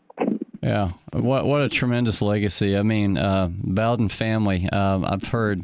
Yeah, 0.63 0.91
what 1.11 1.45
what 1.45 1.61
a 1.61 1.67
tremendous 1.67 2.21
legacy. 2.21 2.77
I 2.77 2.83
mean, 2.83 3.17
uh, 3.17 3.49
Bowden 3.51 4.07
family. 4.07 4.69
Uh, 4.71 5.01
I've 5.03 5.23
heard 5.23 5.61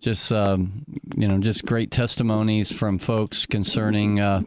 just 0.00 0.30
um, 0.30 0.84
you 1.16 1.26
know 1.26 1.38
just 1.38 1.66
great 1.66 1.90
testimonies 1.90 2.70
from 2.70 2.98
folks 2.98 3.46
concerning 3.46 4.20
uh, 4.20 4.42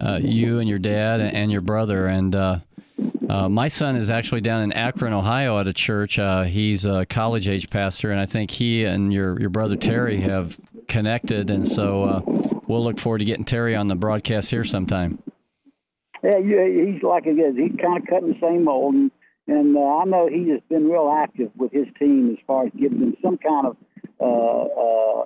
uh 0.00 0.18
you 0.22 0.60
and 0.60 0.68
your 0.68 0.78
dad 0.78 1.20
and 1.20 1.52
your 1.52 1.60
brother. 1.60 2.06
And 2.06 2.34
uh, 2.34 2.60
uh, 3.28 3.50
my 3.50 3.68
son 3.68 3.96
is 3.96 4.08
actually 4.08 4.40
down 4.40 4.62
in 4.62 4.72
Akron, 4.72 5.12
Ohio, 5.12 5.58
at 5.58 5.68
a 5.68 5.74
church. 5.74 6.18
he's 6.48 6.86
a 6.86 7.04
college 7.04 7.48
age 7.48 7.68
pastor, 7.68 8.12
and 8.12 8.20
I 8.20 8.24
think 8.24 8.50
he 8.50 8.84
and 8.84 9.12
your 9.12 9.38
your 9.38 9.50
brother 9.50 9.76
Terry 9.76 10.22
have 10.22 10.56
connected. 10.88 11.50
And 11.50 11.68
so 11.68 12.62
we'll 12.66 12.82
look 12.82 12.98
forward 12.98 13.18
to 13.18 13.26
getting 13.26 13.44
Terry 13.44 13.76
on 13.76 13.88
the 13.88 13.94
broadcast 13.94 14.50
here 14.50 14.64
sometime. 14.64 15.22
Yeah, 16.22 16.38
he's 16.38 17.02
like 17.02 17.26
I 17.26 17.32
guess 17.32 17.54
he's 17.56 17.78
kind 17.80 18.00
of 18.00 18.06
cutting 18.08 18.28
the 18.32 18.38
same 18.40 18.64
mold, 18.64 18.94
and, 18.94 19.10
and 19.48 19.76
uh, 19.76 19.80
I 19.80 20.04
know 20.04 20.28
he 20.28 20.50
has 20.50 20.60
been 20.68 20.88
real 20.88 21.12
active 21.12 21.50
with 21.56 21.72
his 21.72 21.86
team 21.98 22.30
as 22.30 22.38
far 22.46 22.66
as 22.66 22.72
giving 22.78 23.00
them 23.00 23.16
some 23.22 23.38
kind 23.38 23.66
of 23.66 23.76
uh, 24.20 24.64
uh, 24.82 25.24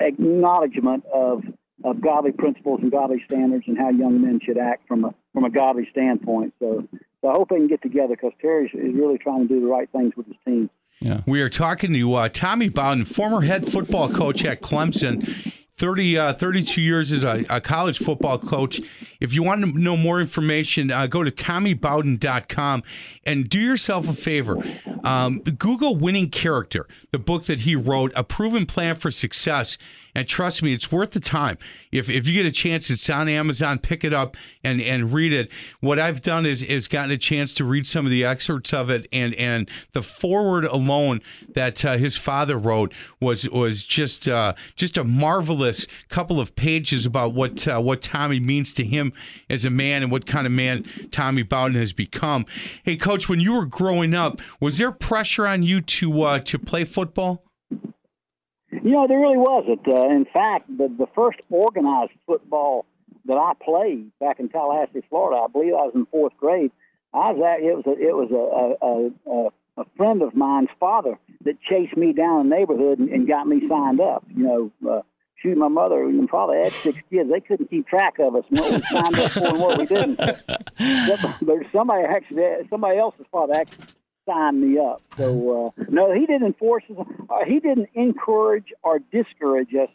acknowledgement 0.00 1.04
of 1.12 1.44
of 1.84 2.00
godly 2.00 2.32
principles 2.32 2.80
and 2.82 2.90
godly 2.90 3.22
standards 3.26 3.64
and 3.66 3.76
how 3.78 3.90
young 3.90 4.20
men 4.20 4.40
should 4.44 4.58
act 4.58 4.88
from 4.88 5.04
a 5.04 5.14
from 5.32 5.44
a 5.44 5.50
godly 5.50 5.86
standpoint. 5.90 6.54
So, 6.58 6.86
so 7.20 7.28
I 7.28 7.32
hope 7.32 7.50
they 7.50 7.56
can 7.56 7.68
get 7.68 7.82
together 7.82 8.14
because 8.16 8.32
Terry 8.40 8.66
is 8.66 8.94
really 8.94 9.18
trying 9.18 9.46
to 9.46 9.54
do 9.54 9.60
the 9.60 9.66
right 9.66 9.88
things 9.90 10.12
with 10.16 10.26
his 10.26 10.36
team. 10.44 10.70
Yeah. 11.00 11.20
We 11.26 11.42
are 11.42 11.50
talking 11.50 11.92
to 11.92 12.14
uh, 12.14 12.28
Tommy 12.28 12.68
Bowden, 12.68 13.04
former 13.04 13.42
head 13.42 13.70
football 13.70 14.08
coach 14.08 14.44
at 14.44 14.62
Clemson. 14.62 15.52
30, 15.76 16.18
uh, 16.18 16.32
32 16.34 16.80
years 16.80 17.10
as 17.10 17.24
a, 17.24 17.44
a, 17.50 17.60
college 17.60 17.98
football 17.98 18.38
coach. 18.38 18.80
If 19.20 19.34
you 19.34 19.42
want 19.42 19.64
to 19.64 19.78
know 19.78 19.96
more 19.96 20.20
information, 20.20 20.92
uh, 20.92 21.08
go 21.08 21.24
to 21.24 21.32
TommyBowden.com 21.32 22.84
and 23.24 23.48
do 23.48 23.58
yourself 23.58 24.08
a 24.08 24.12
favor. 24.12 24.56
Um, 25.02 25.40
Google 25.40 25.96
Winning 25.96 26.30
Character, 26.30 26.86
the 27.10 27.18
book 27.18 27.46
that 27.46 27.60
he 27.60 27.74
wrote, 27.74 28.12
A 28.14 28.22
Proven 28.22 28.66
Plan 28.66 28.94
for 28.94 29.10
Success. 29.10 29.76
And 30.14 30.28
trust 30.28 30.62
me, 30.62 30.72
it's 30.72 30.92
worth 30.92 31.10
the 31.10 31.18
time. 31.18 31.58
If, 31.90 32.08
if 32.08 32.28
you 32.28 32.34
get 32.34 32.46
a 32.46 32.52
chance, 32.52 32.88
it's 32.88 33.10
on 33.10 33.28
Amazon. 33.28 33.80
Pick 33.80 34.04
it 34.04 34.12
up 34.12 34.36
and, 34.62 34.80
and 34.80 35.12
read 35.12 35.32
it. 35.32 35.50
What 35.80 35.98
I've 35.98 36.22
done 36.22 36.46
is 36.46 36.62
is 36.62 36.86
gotten 36.86 37.10
a 37.10 37.18
chance 37.18 37.52
to 37.54 37.64
read 37.64 37.84
some 37.84 38.06
of 38.06 38.12
the 38.12 38.24
excerpts 38.24 38.72
of 38.72 38.90
it, 38.90 39.08
and 39.12 39.34
and 39.34 39.68
the 39.92 40.02
foreword 40.02 40.66
alone 40.66 41.20
that 41.54 41.84
uh, 41.84 41.96
his 41.96 42.16
father 42.16 42.56
wrote 42.56 42.92
was 43.20 43.48
was 43.50 43.82
just 43.82 44.28
uh, 44.28 44.54
just 44.76 44.98
a 44.98 45.04
marvelous 45.04 45.63
couple 46.08 46.40
of 46.40 46.54
pages 46.54 47.06
about 47.06 47.34
what 47.34 47.66
uh, 47.66 47.80
what 47.80 48.02
Tommy 48.02 48.40
means 48.40 48.72
to 48.74 48.84
him 48.84 49.12
as 49.48 49.64
a 49.64 49.70
man 49.70 50.02
and 50.02 50.10
what 50.10 50.26
kind 50.26 50.46
of 50.46 50.52
man 50.52 50.84
Tommy 51.10 51.42
Bowden 51.42 51.76
has 51.76 51.92
become. 51.92 52.46
Hey, 52.82 52.96
Coach, 52.96 53.28
when 53.28 53.40
you 53.40 53.54
were 53.54 53.66
growing 53.66 54.14
up, 54.14 54.40
was 54.60 54.78
there 54.78 54.92
pressure 54.92 55.46
on 55.46 55.62
you 55.62 55.80
to 55.80 56.22
uh, 56.22 56.38
to 56.40 56.58
play 56.58 56.84
football? 56.84 57.44
You 58.82 58.90
know, 58.90 59.06
there 59.06 59.18
really 59.18 59.38
wasn't. 59.38 59.86
Uh, 59.86 60.08
in 60.08 60.26
fact, 60.32 60.68
the, 60.68 60.88
the 60.88 61.06
first 61.14 61.38
organized 61.48 62.12
football 62.26 62.86
that 63.26 63.34
I 63.34 63.52
played 63.64 64.10
back 64.18 64.40
in 64.40 64.48
Tallahassee, 64.48 65.02
Florida, 65.08 65.42
I 65.42 65.46
believe 65.50 65.72
I 65.74 65.86
was 65.86 65.92
in 65.94 66.06
fourth 66.06 66.36
grade. 66.36 66.72
I 67.12 67.30
was 67.30 67.42
at, 67.42 67.64
it 67.64 67.74
was 67.74 67.84
a, 67.86 67.92
it 67.92 68.14
was 68.14 68.30
a, 68.32 68.84
a, 68.84 69.32
a, 69.32 69.82
a 69.82 69.84
friend 69.96 70.22
of 70.22 70.34
mine's 70.34 70.68
father 70.80 71.18
that 71.44 71.60
chased 71.62 71.96
me 71.96 72.12
down 72.12 72.48
the 72.48 72.56
neighborhood 72.56 72.98
and, 72.98 73.08
and 73.08 73.28
got 73.28 73.46
me 73.46 73.62
signed 73.68 74.00
up. 74.00 74.24
You 74.34 74.42
know, 74.42 74.90
uh, 74.90 75.02
shoot, 75.36 75.56
my 75.56 75.68
mother 75.68 76.02
and 76.04 76.28
father 76.28 76.62
had 76.62 76.72
six 76.72 76.98
kids. 77.10 77.30
They 77.30 77.40
couldn't 77.40 77.70
keep 77.70 77.86
track 77.86 78.18
of 78.18 78.36
us 78.36 78.44
what 78.48 78.72
we 78.72 78.82
signed 78.82 79.18
up 79.18 79.30
for 79.30 79.46
and 79.46 79.58
what 79.58 79.78
we 79.78 79.86
didn't. 79.86 80.16
But 80.16 81.56
somebody 81.72 82.04
actually, 82.04 82.42
somebody 82.70 82.98
else's 82.98 83.26
father 83.30 83.54
actually 83.54 83.86
sign 84.26 84.60
me 84.60 84.78
up. 84.78 85.02
So 85.16 85.72
uh, 85.78 85.82
no, 85.88 86.12
he 86.12 86.26
didn't 86.26 86.46
enforce 86.46 86.84
us. 86.90 87.06
Uh, 87.28 87.44
he 87.46 87.60
didn't 87.60 87.88
encourage 87.94 88.72
or 88.82 88.98
discourage 89.12 89.74
us 89.74 89.90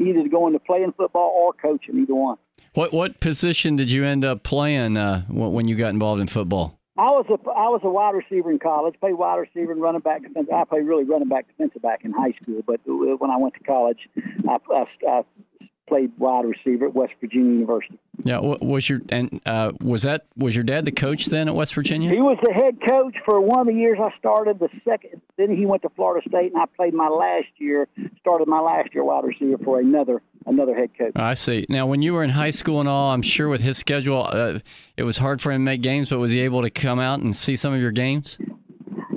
either 0.00 0.22
to 0.22 0.28
go 0.28 0.46
into 0.46 0.58
playing 0.58 0.92
football 0.96 1.32
or 1.34 1.52
coaching, 1.52 1.98
either 2.00 2.14
one. 2.14 2.36
What 2.74 2.92
what 2.92 3.20
position 3.20 3.76
did 3.76 3.90
you 3.90 4.04
end 4.04 4.24
up 4.24 4.42
playing 4.42 4.96
uh, 4.96 5.22
when 5.28 5.66
you 5.66 5.76
got 5.76 5.88
involved 5.90 6.20
in 6.20 6.26
football? 6.26 6.79
I 7.00 7.10
was 7.12 7.24
a 7.30 7.48
I 7.48 7.68
was 7.70 7.80
a 7.82 7.88
wide 7.88 8.14
receiver 8.14 8.50
in 8.50 8.58
college. 8.58 8.94
Played 9.00 9.14
wide 9.14 9.36
receiver 9.36 9.72
and 9.72 9.80
running 9.80 10.02
back 10.02 10.22
defense. 10.22 10.48
I 10.54 10.64
played 10.64 10.86
really 10.86 11.04
running 11.04 11.28
back 11.28 11.46
defensive 11.48 11.80
back 11.80 12.04
in 12.04 12.12
high 12.12 12.32
school. 12.42 12.60
But 12.66 12.80
when 12.84 13.30
I 13.30 13.38
went 13.38 13.54
to 13.54 13.60
college, 13.60 14.06
I, 14.46 14.58
I, 14.70 14.84
I 15.08 15.22
played 15.88 16.12
wide 16.18 16.44
receiver 16.44 16.88
at 16.88 16.94
West 16.94 17.14
Virginia 17.18 17.52
University. 17.52 17.98
Yeah, 18.22 18.38
was 18.40 18.90
your 18.90 19.00
and 19.08 19.40
uh, 19.46 19.72
was 19.80 20.02
that 20.02 20.26
was 20.36 20.54
your 20.54 20.62
dad 20.62 20.84
the 20.84 20.92
coach 20.92 21.24
then 21.26 21.48
at 21.48 21.54
West 21.54 21.74
Virginia? 21.74 22.10
He 22.10 22.20
was 22.20 22.36
the 22.42 22.52
head 22.52 22.78
coach 22.86 23.16
for 23.24 23.40
one 23.40 23.60
of 23.60 23.66
the 23.66 23.72
years 23.72 23.96
I 23.98 24.10
started. 24.18 24.58
The 24.58 24.68
second, 24.84 25.22
then 25.38 25.56
he 25.56 25.64
went 25.64 25.80
to 25.82 25.88
Florida 25.96 26.28
State, 26.28 26.52
and 26.52 26.60
I 26.60 26.66
played 26.76 26.92
my 26.92 27.08
last 27.08 27.48
year. 27.56 27.88
Started 28.20 28.46
my 28.46 28.60
last 28.60 28.94
year 28.94 29.04
wide 29.04 29.24
receiver 29.24 29.56
for 29.64 29.80
another 29.80 30.20
another 30.50 30.74
head 30.74 30.90
coach. 30.96 31.12
I 31.16 31.34
see. 31.34 31.66
Now, 31.68 31.86
when 31.86 32.02
you 32.02 32.12
were 32.12 32.22
in 32.22 32.30
high 32.30 32.50
school 32.50 32.80
and 32.80 32.88
all, 32.88 33.12
I'm 33.12 33.22
sure 33.22 33.48
with 33.48 33.62
his 33.62 33.78
schedule, 33.78 34.28
uh, 34.30 34.58
it 34.96 35.02
was 35.02 35.16
hard 35.16 35.40
for 35.40 35.52
him 35.52 35.62
to 35.62 35.64
make 35.64 35.82
games. 35.82 36.10
But 36.10 36.18
was 36.18 36.32
he 36.32 36.40
able 36.40 36.62
to 36.62 36.70
come 36.70 36.98
out 36.98 37.20
and 37.20 37.34
see 37.34 37.56
some 37.56 37.72
of 37.72 37.80
your 37.80 37.92
games? 37.92 38.38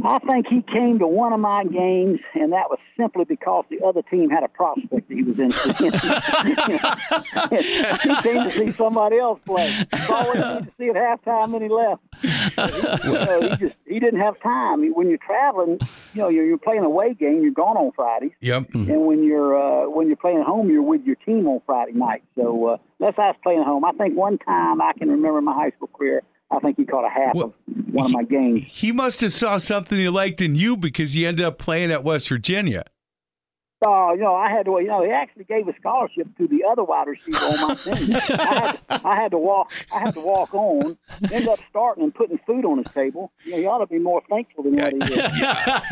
I 0.04 0.20
think 0.20 0.46
he 0.48 0.62
came 0.62 1.00
to 1.00 1.08
one 1.08 1.34
of 1.34 1.40
my 1.40 1.64
games, 1.64 2.20
and 2.36 2.54
that 2.54 2.70
was 2.70 2.78
simply 2.98 3.26
because 3.26 3.66
the 3.70 3.82
other 3.86 4.02
team 4.02 4.30
had 4.30 4.44
a 4.44 4.48
prospect 4.48 5.08
that 5.08 5.16
he 5.16 5.24
was 5.24 5.40
into. 5.40 5.74
he 8.04 8.16
came 8.22 8.44
to 8.44 8.50
see 8.50 8.72
somebody 8.74 9.18
else 9.18 9.40
play. 9.46 9.86
All 10.10 10.34
we 10.34 10.40
needed 10.40 10.66
to 10.66 10.72
see 10.78 10.90
at 10.90 10.96
halftime, 10.96 11.54
and 11.54 11.64
he 11.64 11.70
left. 11.70 12.02
He, 12.22 12.28
you 13.08 13.14
know, 13.14 13.50
he 13.50 13.56
just 13.58 13.78
he 13.88 14.00
didn't 14.00 14.20
have 14.20 14.40
time. 14.42 14.94
When 14.94 15.10
you're 15.10 15.18
traveling, 15.18 15.80
you 16.14 16.22
know, 16.22 16.30
you're, 16.30 16.46
you're 16.46 16.58
playing 16.58 16.84
a 16.84 16.90
away 16.94 17.14
game. 17.14 17.42
You're 17.42 17.52
gone 17.52 17.78
on 17.78 17.92
Fridays. 17.94 18.32
Yep. 18.42 18.74
And 18.74 19.06
when 19.06 19.24
you're 19.24 19.58
uh, 19.58 19.90
when 19.90 20.08
you're 20.08 20.18
playing 20.18 20.40
at 20.40 20.46
home, 20.46 20.70
you're 20.70 20.84
with 20.84 21.04
your 21.04 21.16
team 21.16 21.48
on 21.48 21.62
Friday 21.66 21.94
night. 21.94 22.24
So 22.36 22.68
uh, 22.68 22.78
that's 23.00 23.18
us 23.18 23.36
playing 23.44 23.60
at 23.60 23.66
home. 23.66 23.84
I 23.84 23.92
think 23.94 24.16
one 24.16 24.38
time 24.38 24.82
I 24.82 24.94
can 24.94 25.10
remember 25.10 25.40
in 25.40 25.46
my 25.46 25.54
high 25.54 25.72
school 25.72 25.88
career. 25.88 26.22
I 26.54 26.60
think 26.60 26.78
he 26.78 26.86
caught 26.86 27.06
a 27.06 27.10
half 27.10 27.34
well, 27.34 27.48
of 27.48 27.54
one 27.92 28.08
he, 28.08 28.14
of 28.14 28.18
my 28.18 28.24
games. 28.24 28.64
He 28.64 28.92
must 28.92 29.22
have 29.22 29.34
saw 29.34 29.58
something 29.58 29.98
he 29.98 30.10
liked 30.10 30.42
in 30.42 30.56
you 30.56 30.78
because 30.78 31.16
you 31.16 31.28
ended 31.28 31.46
up 31.46 31.58
playing 31.58 31.92
at 31.92 32.04
West 32.04 32.30
Virginia. 32.30 32.84
Oh, 33.86 34.14
you 34.14 34.22
know, 34.22 34.36
I 34.36 34.50
had 34.50 34.66
to. 34.66 34.72
You 34.80 34.88
know, 34.88 35.04
he 35.04 35.12
actually 35.12 35.44
gave 35.44 35.68
a 35.68 35.74
scholarship 35.80 36.28
to 36.38 36.48
the 36.48 36.64
other 36.64 36.84
wide 36.84 37.08
receiver 37.08 37.38
on 37.38 37.68
my 37.68 37.76
team. 37.76 38.16
I, 38.16 38.46
had 38.46 38.72
to, 38.72 39.08
I 39.08 39.16
had 39.16 39.32
to 39.32 39.38
walk. 39.38 39.74
I 39.94 40.00
had 40.00 40.14
to 40.14 40.22
walk 40.22 40.54
on. 40.54 40.98
end 41.32 41.48
up 41.50 41.60
starting 41.70 42.04
and 42.04 42.16
putting 42.16 42.38
food 42.46 42.64
on 42.66 42.78
his 42.78 42.88
table. 42.94 43.32
You 43.44 43.52
know, 43.52 43.58
he 43.58 43.66
ought 43.66 43.80
to 43.80 43.88
be 43.88 44.00
more 44.00 44.22
thankful 44.30 44.64
than 44.64 44.76
what 44.78 44.94
he 44.94 45.00
is. 45.00 45.42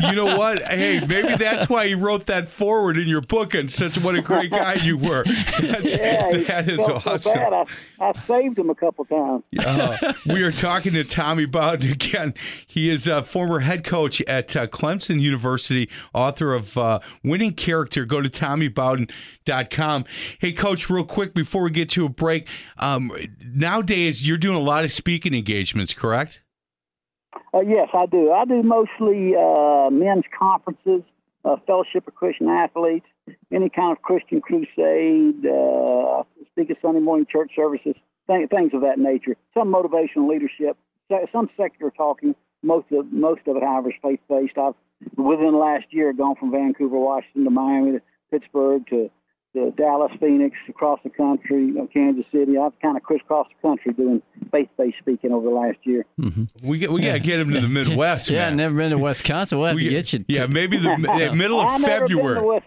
you 0.00 0.12
know 0.12 0.38
what? 0.38 0.62
Hey, 0.62 1.00
maybe 1.00 1.36
that's 1.36 1.68
why 1.68 1.86
he 1.86 1.94
wrote 1.94 2.26
that 2.26 2.48
forward 2.48 2.96
in 2.96 3.08
your 3.08 3.20
book 3.20 3.52
and 3.54 3.70
such 3.70 3.98
what 3.98 4.14
a 4.14 4.22
great 4.22 4.50
guy 4.50 4.74
you 4.74 4.96
were. 4.96 5.24
That's, 5.60 5.96
yeah, 5.96 6.36
that 6.48 6.68
is 6.68 6.80
awesome. 6.80 7.18
So 7.18 7.34
bad. 7.34 7.52
I, 7.52 7.66
I 8.00 8.20
saved 8.22 8.58
him 8.58 8.70
a 8.70 8.74
couple 8.74 9.04
times. 9.04 9.42
Uh, 9.58 10.12
we 10.26 10.42
are 10.42 10.52
talking 10.52 10.92
to 10.94 11.04
Tommy 11.04 11.44
Bowden 11.44 11.92
again. 11.92 12.34
He 12.66 12.90
is 12.90 13.06
a 13.06 13.22
former 13.22 13.60
head 13.60 13.84
coach 13.84 14.20
at 14.22 14.56
uh, 14.56 14.66
Clemson 14.66 15.20
University, 15.20 15.88
author 16.14 16.54
of 16.54 16.76
uh, 16.76 17.00
Winning 17.22 17.52
Character 17.52 17.81
character, 17.82 18.04
go 18.04 18.20
to 18.20 18.28
TommyBowden.com. 18.28 20.04
Hey, 20.38 20.52
Coach, 20.52 20.88
real 20.88 21.04
quick 21.04 21.34
before 21.34 21.64
we 21.64 21.70
get 21.70 21.88
to 21.90 22.06
a 22.06 22.08
break, 22.08 22.48
um, 22.78 23.10
nowadays 23.44 24.26
you're 24.26 24.38
doing 24.38 24.56
a 24.56 24.60
lot 24.60 24.84
of 24.84 24.92
speaking 24.92 25.34
engagements, 25.34 25.94
correct? 25.94 26.42
Uh, 27.52 27.60
yes, 27.60 27.88
I 27.92 28.06
do. 28.06 28.30
I 28.30 28.44
do 28.44 28.62
mostly 28.62 29.34
uh, 29.36 29.90
men's 29.90 30.24
conferences, 30.38 31.02
uh, 31.44 31.56
Fellowship 31.66 32.06
of 32.06 32.14
Christian 32.14 32.48
Athletes, 32.48 33.06
any 33.50 33.68
kind 33.68 33.92
of 33.96 34.02
Christian 34.02 34.40
crusade, 34.40 35.44
uh, 35.44 36.22
speak 36.52 36.70
at 36.70 36.76
Sunday 36.80 37.00
morning 37.00 37.26
church 37.30 37.50
services, 37.56 37.94
th- 38.30 38.48
things 38.48 38.72
of 38.74 38.82
that 38.82 38.98
nature. 38.98 39.36
Some 39.54 39.72
motivational 39.72 40.28
leadership, 40.28 40.76
some 41.32 41.50
secular 41.56 41.90
talking. 41.90 42.34
Most 42.62 42.86
of 42.92 43.12
most 43.12 43.40
of 43.48 43.56
it, 43.56 43.62
however, 43.62 43.90
is 43.90 43.96
faith 44.00 44.20
based. 44.28 44.56
I've 44.56 44.74
within 45.16 45.58
last 45.58 45.86
year 45.90 46.12
gone 46.12 46.36
from 46.36 46.50
Vancouver, 46.50 46.98
Washington 46.98 47.44
to 47.44 47.50
Miami 47.50 47.92
to 47.92 48.02
Pittsburgh 48.30 48.86
to, 48.88 49.10
to 49.54 49.70
Dallas, 49.72 50.12
Phoenix, 50.20 50.56
across 50.68 51.00
the 51.04 51.10
country, 51.10 51.66
you 51.66 51.74
know, 51.74 51.86
Kansas 51.92 52.24
City. 52.32 52.56
I've 52.56 52.78
kind 52.80 52.96
of 52.96 53.02
crisscrossed 53.02 53.50
the 53.50 53.68
country 53.68 53.92
doing 53.92 54.22
faith-based 54.50 54.98
speaking 54.98 55.32
over 55.32 55.48
the 55.48 55.54
last 55.54 55.78
year. 55.82 56.06
Mm-hmm. 56.18 56.68
We 56.68 56.78
get, 56.78 56.90
we 56.90 57.02
yeah. 57.02 57.08
got 57.08 57.12
to 57.14 57.20
get 57.20 57.40
him 57.40 57.52
to 57.52 57.60
the 57.60 57.68
Midwest. 57.68 58.30
yeah, 58.30 58.48
man. 58.48 58.56
never 58.56 58.76
been 58.76 58.90
to 58.90 58.98
Wisconsin. 58.98 59.58
We'll 59.58 59.68
have 59.68 59.76
we, 59.76 59.84
to 59.84 59.90
get 59.90 60.12
you. 60.12 60.24
yeah, 60.28 60.46
maybe 60.46 60.78
the 60.78 60.96
middle 61.36 61.60
of 61.60 61.66
I've 61.66 61.82
February. 61.82 62.34
Never 62.34 62.46
West, 62.46 62.66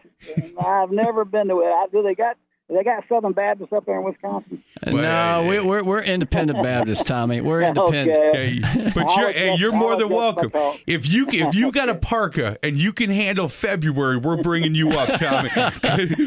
I've 0.60 0.92
never 0.92 1.25
been 1.25 1.48
to 1.48 1.62
it. 1.62 1.92
Do 1.92 2.04
they 2.04 2.15
got 2.15 2.38
they 2.67 2.84
got 2.84 3.03
Southern 3.07 3.34
Baptists 3.34 3.72
up 3.72 3.86
there 3.86 4.00
in 4.00 4.03
Wisconsin. 4.03 4.63
Uh, 4.86 4.89
no, 4.89 5.45
we, 5.48 5.60
we're 5.60 5.84
we're 5.84 6.01
independent 6.01 6.63
Baptists, 6.63 7.03
Tommy. 7.03 7.39
We're 7.39 7.62
independent. 7.67 8.19
Okay. 8.29 8.60
Hey, 8.60 8.91
but 8.93 9.15
you're 9.15 9.31
hey, 9.31 9.55
you're 9.55 9.72
more 9.72 9.95
than 9.95 10.10
welcome. 10.10 10.51
If 10.88 11.07
you 11.07 11.27
if 11.29 11.53
you 11.53 11.72
got 11.72 11.89
a 11.89 11.95
parka 12.05 12.57
and 12.63 12.77
you 12.77 12.91
can 12.91 13.12
handle 13.12 13.50
February, 13.50 14.17
we're 14.17 14.41
bringing 14.41 14.74
you 14.74 14.91
up, 14.91 15.13
Tommy. 15.19 15.51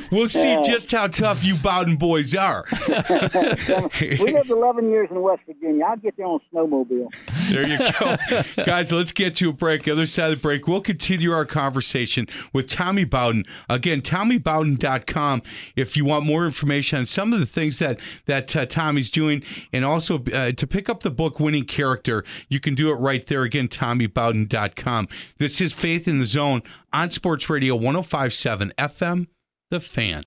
we'll 0.13 0.29
see 0.29 0.49
yeah. 0.49 0.63
just 0.63 0.93
how 0.93 1.09
tough 1.09 1.45
you 1.45 1.57
Bowden 1.57 1.97
boys 1.97 2.37
are. 2.37 2.65
we 2.89 4.17
lived 4.33 4.51
11 4.51 4.91
years 4.91 5.09
in 5.11 5.21
West 5.21 5.43
Virginia. 5.45 5.85
I'll 5.87 5.97
get 5.97 6.17
there 6.17 6.27
on 6.27 6.41
a 6.41 6.55
snowmobile. 6.55 7.09
There 7.51 7.67
you 7.67 7.79
go, 7.99 8.65
guys. 8.65 8.93
Let's 8.93 9.11
get 9.11 9.35
to 9.37 9.49
a 9.49 9.53
break. 9.53 9.83
The 9.83 9.91
other 9.91 10.07
side 10.07 10.31
of 10.31 10.39
the 10.39 10.43
break, 10.43 10.69
we'll 10.69 10.81
continue 10.81 11.33
our 11.33 11.45
conversation 11.45 12.29
with 12.53 12.69
Tommy 12.69 13.05
Bowden. 13.05 13.45
Again, 13.69 14.03
TommyBowden.com. 14.03 15.43
If 15.75 15.97
you 15.97 16.05
want 16.05 16.28
more 16.29 16.47
information 16.47 17.01
on 17.01 17.07
some 17.07 17.33
of 17.33 17.41
the 17.41 17.47
things 17.47 17.79
that 17.81 17.99
that 18.27 18.55
uh, 18.55 18.67
Tommy's 18.67 19.11
doing, 19.11 19.43
and 19.73 19.85
also 19.85 20.23
uh, 20.33 20.53
to 20.53 20.67
pick 20.67 20.89
up 20.89 21.03
the 21.03 21.11
book 21.11 21.41
Winning 21.41 21.65
Character, 21.65 22.25
you 22.49 22.61
can 22.61 22.75
do 22.75 22.91
it 22.91 22.97
right 22.97 23.27
there 23.27 23.43
again, 23.43 23.67
TommyBowden.com. 23.67 25.09
This 25.39 25.61
is 25.61 25.73
Faith 25.73 26.07
in 26.07 26.19
the 26.19 26.27
Zone 26.27 26.63
on 26.93 27.11
Sports 27.11 27.49
Radio 27.51 27.77
105.7 27.79 28.75
FM, 28.75 29.27
The 29.71 29.81
Fan. 29.81 30.23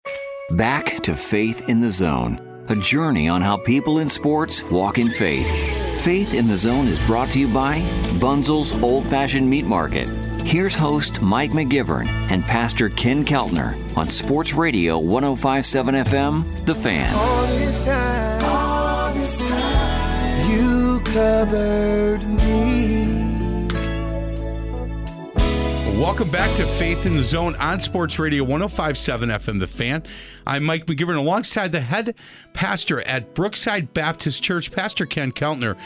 Back 0.52 0.98
to 1.04 1.16
Faith 1.16 1.70
in 1.70 1.80
the 1.80 1.92
Zone, 1.92 2.66
a 2.68 2.76
journey 2.76 3.30
on 3.30 3.42
how 3.42 3.58
people 3.58 4.00
in 4.00 4.10
sports 4.10 4.64
walk 4.64 4.98
in 4.98 5.10
faith. 5.10 5.48
Faith 6.02 6.34
in 6.34 6.48
the 6.48 6.58
Zone 6.58 6.88
is 6.88 7.00
brought 7.06 7.30
to 7.32 7.40
you 7.40 7.48
by 7.48 7.82
Bunzel's 8.20 8.74
Old 8.82 9.08
Fashioned 9.08 9.48
Meat 9.48 9.66
Market. 9.66 10.10
Here's 10.44 10.76
host 10.76 11.22
Mike 11.22 11.52
McGivern 11.52 12.08
and 12.30 12.44
Pastor 12.44 12.90
Ken 12.90 13.24
Keltner 13.24 13.76
on 13.96 14.10
Sports 14.10 14.54
Radio 14.54 15.00
1057 15.00 15.96
FM, 15.96 16.66
The 16.66 16.76
Fan. 16.76 17.14
All 17.16 17.46
this 17.48 17.86
time, 17.86 18.44
all 18.44 19.14
this 19.14 19.40
time 19.48 20.52
you 20.52 21.00
covered 21.06 22.24
me. 22.28 23.68
Welcome 26.02 26.30
back 26.32 26.54
to 26.58 26.66
Faith 26.66 27.06
in 27.06 27.16
the 27.16 27.24
Zone 27.24 27.56
on 27.56 27.80
Sports 27.80 28.20
Radio 28.20 28.44
1057 28.44 29.30
FM 29.30 29.60
The 29.60 29.68
Fan. 29.68 30.04
I'm 30.46 30.64
Mike 30.66 30.86
McGivern 30.88 31.18
alongside 31.18 31.72
the 31.72 31.80
head 31.82 32.16
pastor 32.54 33.02
at 33.02 33.34
Brookside 33.36 33.94
Baptist 33.94 34.44
Church, 34.44 34.72
Pastor 34.72 35.06
Ken 35.06 35.32
Keltner, 35.32 35.78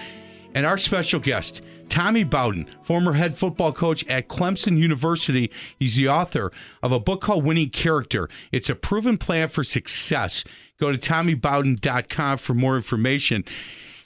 and 0.56 0.66
our 0.66 0.78
special 0.78 1.20
guest, 1.20 1.62
Tommy 1.90 2.24
Bowden, 2.24 2.68
former 2.82 3.14
head 3.14 3.38
football 3.38 3.74
coach 3.74 4.06
at 4.08 4.30
Clemson 4.30 4.78
University. 4.78 5.52
He's 5.78 5.98
the 5.98 6.08
author 6.08 6.52
of 6.82 6.92
a 6.94 7.00
book 7.00 7.22
called 7.22 7.46
Winning 7.46 7.70
Character. 7.70 8.30
It's 8.52 8.70
a 8.70 8.76
proven 8.76 9.18
plan 9.18 9.50
for 9.50 9.64
success. 9.64 10.46
Go 10.80 10.92
to 10.92 10.98
TommyBowden.com 10.98 12.38
for 12.38 12.54
more 12.54 12.78
information. 12.78 13.44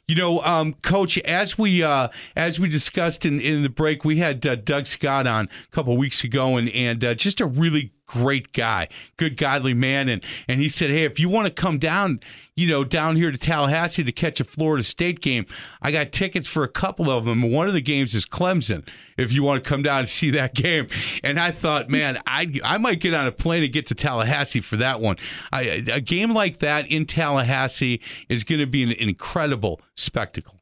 You 0.07 0.15
know, 0.15 0.41
um, 0.41 0.73
Coach, 0.81 1.19
as 1.19 1.55
we 1.55 1.83
uh, 1.83 2.07
as 2.35 2.59
we 2.59 2.67
discussed 2.67 3.27
in, 3.27 3.39
in 3.39 3.61
the 3.61 3.69
break, 3.69 4.03
we 4.03 4.17
had 4.17 4.45
uh, 4.45 4.55
Doug 4.55 4.87
Scott 4.87 5.27
on 5.27 5.45
a 5.45 5.75
couple 5.75 5.95
weeks 5.97 6.23
ago, 6.23 6.57
and 6.57 6.67
and 6.69 7.05
uh, 7.05 7.13
just 7.13 7.41
a 7.41 7.45
really 7.45 7.91
great 8.09 8.51
guy, 8.53 8.87
good 9.17 9.37
godly 9.37 9.73
man, 9.73 10.09
and 10.09 10.23
and 10.47 10.59
he 10.59 10.67
said, 10.67 10.89
hey, 10.89 11.03
if 11.03 11.19
you 11.19 11.29
want 11.29 11.45
to 11.45 11.51
come 11.51 11.77
down, 11.77 12.19
you 12.55 12.67
know, 12.67 12.83
down 12.83 13.15
here 13.15 13.31
to 13.31 13.37
Tallahassee 13.37 14.03
to 14.03 14.11
catch 14.11 14.39
a 14.39 14.43
Florida 14.43 14.83
State 14.83 15.21
game, 15.21 15.45
I 15.81 15.91
got 15.91 16.11
tickets 16.11 16.47
for 16.47 16.63
a 16.63 16.67
couple 16.67 17.09
of 17.09 17.25
them. 17.25 17.51
One 17.51 17.67
of 17.67 17.73
the 17.73 17.81
games 17.81 18.15
is 18.15 18.25
Clemson. 18.25 18.87
If 19.17 19.31
you 19.31 19.43
want 19.43 19.63
to 19.63 19.69
come 19.69 19.83
down 19.83 19.99
and 19.99 20.09
see 20.09 20.31
that 20.31 20.55
game, 20.55 20.87
and 21.23 21.39
I 21.39 21.51
thought, 21.51 21.89
man, 21.89 22.19
I 22.25 22.51
I 22.63 22.77
might 22.79 22.99
get 22.99 23.13
on 23.13 23.27
a 23.27 23.31
plane 23.31 23.63
and 23.63 23.71
get 23.71 23.87
to 23.87 23.95
Tallahassee 23.95 24.61
for 24.61 24.77
that 24.77 24.99
one. 24.99 25.17
I, 25.53 25.83
a 25.91 26.01
game 26.01 26.31
like 26.31 26.59
that 26.59 26.87
in 26.87 27.05
Tallahassee 27.05 28.01
is 28.27 28.43
going 28.43 28.59
to 28.59 28.67
be 28.67 28.83
an 28.83 28.91
incredible 28.91 29.81
spectacle. 29.95 30.58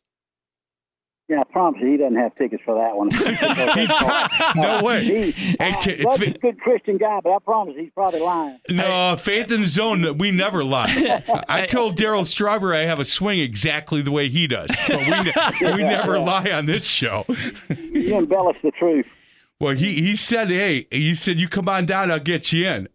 Yeah, 1.30 1.42
I 1.42 1.44
promise 1.44 1.82
you, 1.82 1.92
he 1.92 1.98
doesn't 1.98 2.16
have 2.16 2.36
tickets 2.36 2.64
for 2.64 2.76
that 2.76 2.96
one. 2.96 3.12
he's 3.76 3.92
got, 3.92 4.32
no 4.56 4.82
way. 4.82 5.32
He, 5.32 5.58
uh, 5.60 5.80
t- 5.82 5.98
Doug's 5.98 6.22
a 6.22 6.32
good 6.32 6.60
Christian 6.62 6.98
guy, 6.98 7.20
but 7.22 7.32
I 7.32 7.40
promise 7.40 7.76
he's 7.78 7.92
probably 7.94 8.22
lying. 8.22 8.60
No, 8.70 9.18
faith 9.20 9.52
in 9.52 9.62
the 9.62 9.68
zone, 9.68 10.02
that 10.02 10.18
we 10.18 10.32
never 10.32 10.64
lie. 10.64 11.22
I 11.50 11.66
told 11.66 11.98
Darryl 11.98 12.26
Strawberry 12.26 12.78
I 12.78 12.86
have 12.86 13.02
a 13.02 13.06
swing 13.06 13.40
exactly 13.40 14.02
the 14.02 14.12
way 14.12 14.30
he 14.30 14.48
does, 14.48 14.70
but 14.88 15.00
we, 15.00 15.10
ne- 15.10 15.76
we 15.76 15.84
never 15.84 16.18
lie 16.18 16.50
on 16.52 16.66
this 16.66 16.88
show. 16.88 17.26
you 17.70 18.18
embellish 18.18 18.58
the 18.64 18.72
truth. 18.72 19.08
Well, 19.60 19.76
he, 19.76 19.96
he 19.96 20.16
said, 20.16 20.48
hey, 20.48 20.88
he 20.92 21.14
said, 21.14 21.40
you 21.40 21.50
come 21.50 21.68
on 21.68 21.86
down, 21.88 22.10
I'll 22.10 22.20
get 22.20 22.54
you 22.54 22.68
in. 22.68 22.88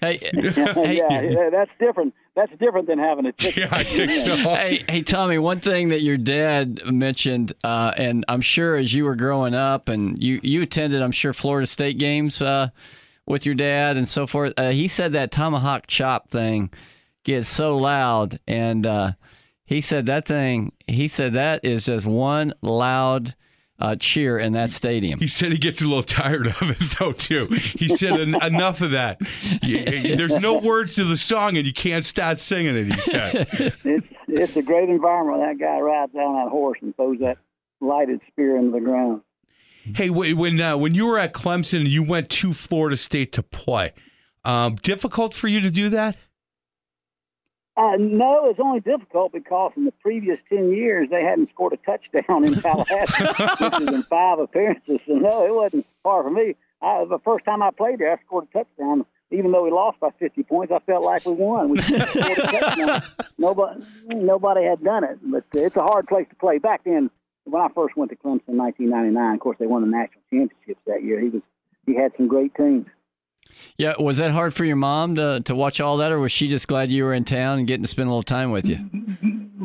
Hey, 0.00 0.18
yeah, 0.34 1.22
yeah, 1.22 1.50
that's 1.50 1.70
different. 1.80 2.14
That's 2.36 2.50
different 2.58 2.88
than 2.88 2.98
having 2.98 3.26
a 3.26 3.32
ticket. 3.38 3.64
Yeah, 3.64 3.68
I 3.70 3.84
think 3.84 4.14
so. 4.14 4.36
hey, 4.36 4.84
hey, 4.88 5.02
Tommy. 5.02 5.38
One 5.38 5.60
thing 5.60 5.88
that 5.88 6.02
your 6.02 6.16
dad 6.16 6.80
mentioned, 6.84 7.52
uh, 7.62 7.92
and 7.96 8.24
I'm 8.28 8.40
sure 8.40 8.76
as 8.76 8.92
you 8.92 9.04
were 9.04 9.14
growing 9.14 9.54
up, 9.54 9.88
and 9.88 10.20
you 10.22 10.40
you 10.42 10.62
attended, 10.62 11.02
I'm 11.02 11.12
sure 11.12 11.32
Florida 11.32 11.66
State 11.66 11.98
games 11.98 12.42
uh, 12.42 12.70
with 13.26 13.46
your 13.46 13.54
dad 13.54 13.96
and 13.96 14.08
so 14.08 14.26
forth. 14.26 14.52
Uh, 14.56 14.70
he 14.70 14.88
said 14.88 15.12
that 15.12 15.30
tomahawk 15.30 15.86
chop 15.86 16.28
thing 16.28 16.70
gets 17.24 17.48
so 17.48 17.76
loud, 17.76 18.40
and 18.48 18.86
uh, 18.86 19.12
he 19.64 19.80
said 19.80 20.06
that 20.06 20.26
thing. 20.26 20.72
He 20.88 21.08
said 21.08 21.34
that 21.34 21.64
is 21.64 21.86
just 21.86 22.06
one 22.06 22.52
loud 22.62 23.34
uh, 23.80 23.96
cheer 23.96 24.38
in 24.38 24.52
that 24.52 24.70
stadium. 24.70 25.18
He 25.18 25.26
said 25.26 25.50
he 25.52 25.58
gets 25.58 25.80
a 25.82 25.84
little 25.84 26.02
tired 26.02 26.46
of 26.46 26.62
it 26.62 26.78
though 26.98 27.12
too. 27.12 27.46
He 27.46 27.88
said 27.88 28.12
En- 28.20 28.34
enough 28.42 28.80
of 28.80 28.92
that. 28.92 29.20
You- 29.62 29.78
you- 29.78 30.16
There's 30.16 30.38
no 30.38 30.58
words 30.58 30.94
to 30.96 31.04
the 31.04 31.16
song, 31.16 31.56
and 31.56 31.66
you 31.66 31.72
can't 31.72 32.04
stop 32.04 32.38
singing 32.38 32.76
it. 32.76 32.94
He 32.94 33.00
said. 33.00 33.72
It's 33.84 34.06
it's 34.28 34.56
a 34.56 34.62
great 34.62 34.88
environment. 34.88 35.40
That 35.40 35.58
guy 35.64 35.78
rides 35.78 36.12
down 36.12 36.34
that 36.36 36.50
horse 36.50 36.78
and 36.82 36.94
throws 36.96 37.18
that 37.20 37.38
lighted 37.80 38.20
spear 38.28 38.56
into 38.56 38.72
the 38.72 38.80
ground. 38.80 39.20
Hey, 39.94 40.08
when 40.10 40.60
uh, 40.60 40.76
when 40.78 40.94
you 40.94 41.06
were 41.06 41.18
at 41.18 41.34
Clemson, 41.34 41.88
you 41.88 42.02
went 42.02 42.30
to 42.30 42.52
Florida 42.52 42.96
State 42.96 43.32
to 43.32 43.42
play. 43.42 43.92
Um, 44.44 44.76
difficult 44.76 45.34
for 45.34 45.46
you 45.48 45.60
to 45.60 45.70
do 45.70 45.88
that? 45.90 46.16
Uh, 47.76 47.96
no, 47.98 48.48
it's 48.48 48.60
only 48.60 48.80
difficult 48.80 49.32
because 49.32 49.72
in 49.76 49.84
the 49.84 49.92
previous 50.00 50.38
10 50.48 50.70
years, 50.70 51.08
they 51.10 51.22
hadn't 51.22 51.50
scored 51.50 51.72
a 51.72 51.76
touchdown 51.78 52.44
in 52.44 52.54
Tallahassee, 52.62 53.24
which 53.64 53.80
is 53.80 53.88
in 53.88 54.02
five 54.04 54.38
appearances. 54.38 55.00
So, 55.06 55.14
no, 55.14 55.44
it 55.44 55.52
wasn't 55.52 55.86
hard 56.04 56.24
for 56.24 56.30
me. 56.30 56.54
I, 56.80 57.04
the 57.04 57.18
first 57.24 57.44
time 57.44 57.62
I 57.62 57.70
played 57.70 57.98
there, 57.98 58.12
I 58.12 58.16
scored 58.24 58.46
a 58.54 58.58
touchdown. 58.58 59.04
Even 59.30 59.50
though 59.50 59.64
we 59.64 59.72
lost 59.72 59.98
by 59.98 60.10
50 60.20 60.44
points, 60.44 60.72
I 60.72 60.78
felt 60.80 61.02
like 61.02 61.24
we 61.26 61.32
won. 61.32 61.70
We 61.70 61.82
scored 61.82 62.02
a 62.02 62.46
touchdown. 62.46 63.02
Nobody, 63.38 63.84
nobody 64.08 64.64
had 64.64 64.84
done 64.84 65.02
it. 65.02 65.18
But 65.22 65.44
it's 65.54 65.74
a 65.74 65.82
hard 65.82 66.06
place 66.06 66.26
to 66.30 66.36
play. 66.36 66.58
Back 66.58 66.84
then, 66.84 67.10
when 67.44 67.60
I 67.60 67.68
first 67.74 67.96
went 67.96 68.10
to 68.10 68.16
Clemson 68.16 68.48
in 68.48 68.58
1999, 68.58 69.34
of 69.34 69.40
course, 69.40 69.56
they 69.58 69.66
won 69.66 69.82
the 69.82 69.88
national 69.88 70.22
championships 70.30 70.80
that 70.86 71.02
year. 71.02 71.20
He 71.20 71.30
was 71.30 71.42
he 71.86 71.94
had 71.94 72.12
some 72.16 72.28
great 72.28 72.54
teams. 72.54 72.86
Yeah, 73.78 73.94
was 73.98 74.18
that 74.18 74.30
hard 74.30 74.54
for 74.54 74.64
your 74.64 74.76
mom 74.76 75.16
to 75.16 75.40
to 75.40 75.54
watch 75.54 75.80
all 75.80 75.96
that, 75.98 76.12
or 76.12 76.18
was 76.18 76.32
she 76.32 76.48
just 76.48 76.68
glad 76.68 76.90
you 76.90 77.04
were 77.04 77.14
in 77.14 77.24
town 77.24 77.58
and 77.58 77.66
getting 77.66 77.82
to 77.82 77.88
spend 77.88 78.08
a 78.08 78.10
little 78.10 78.22
time 78.22 78.50
with 78.50 78.68
you? 78.68 78.78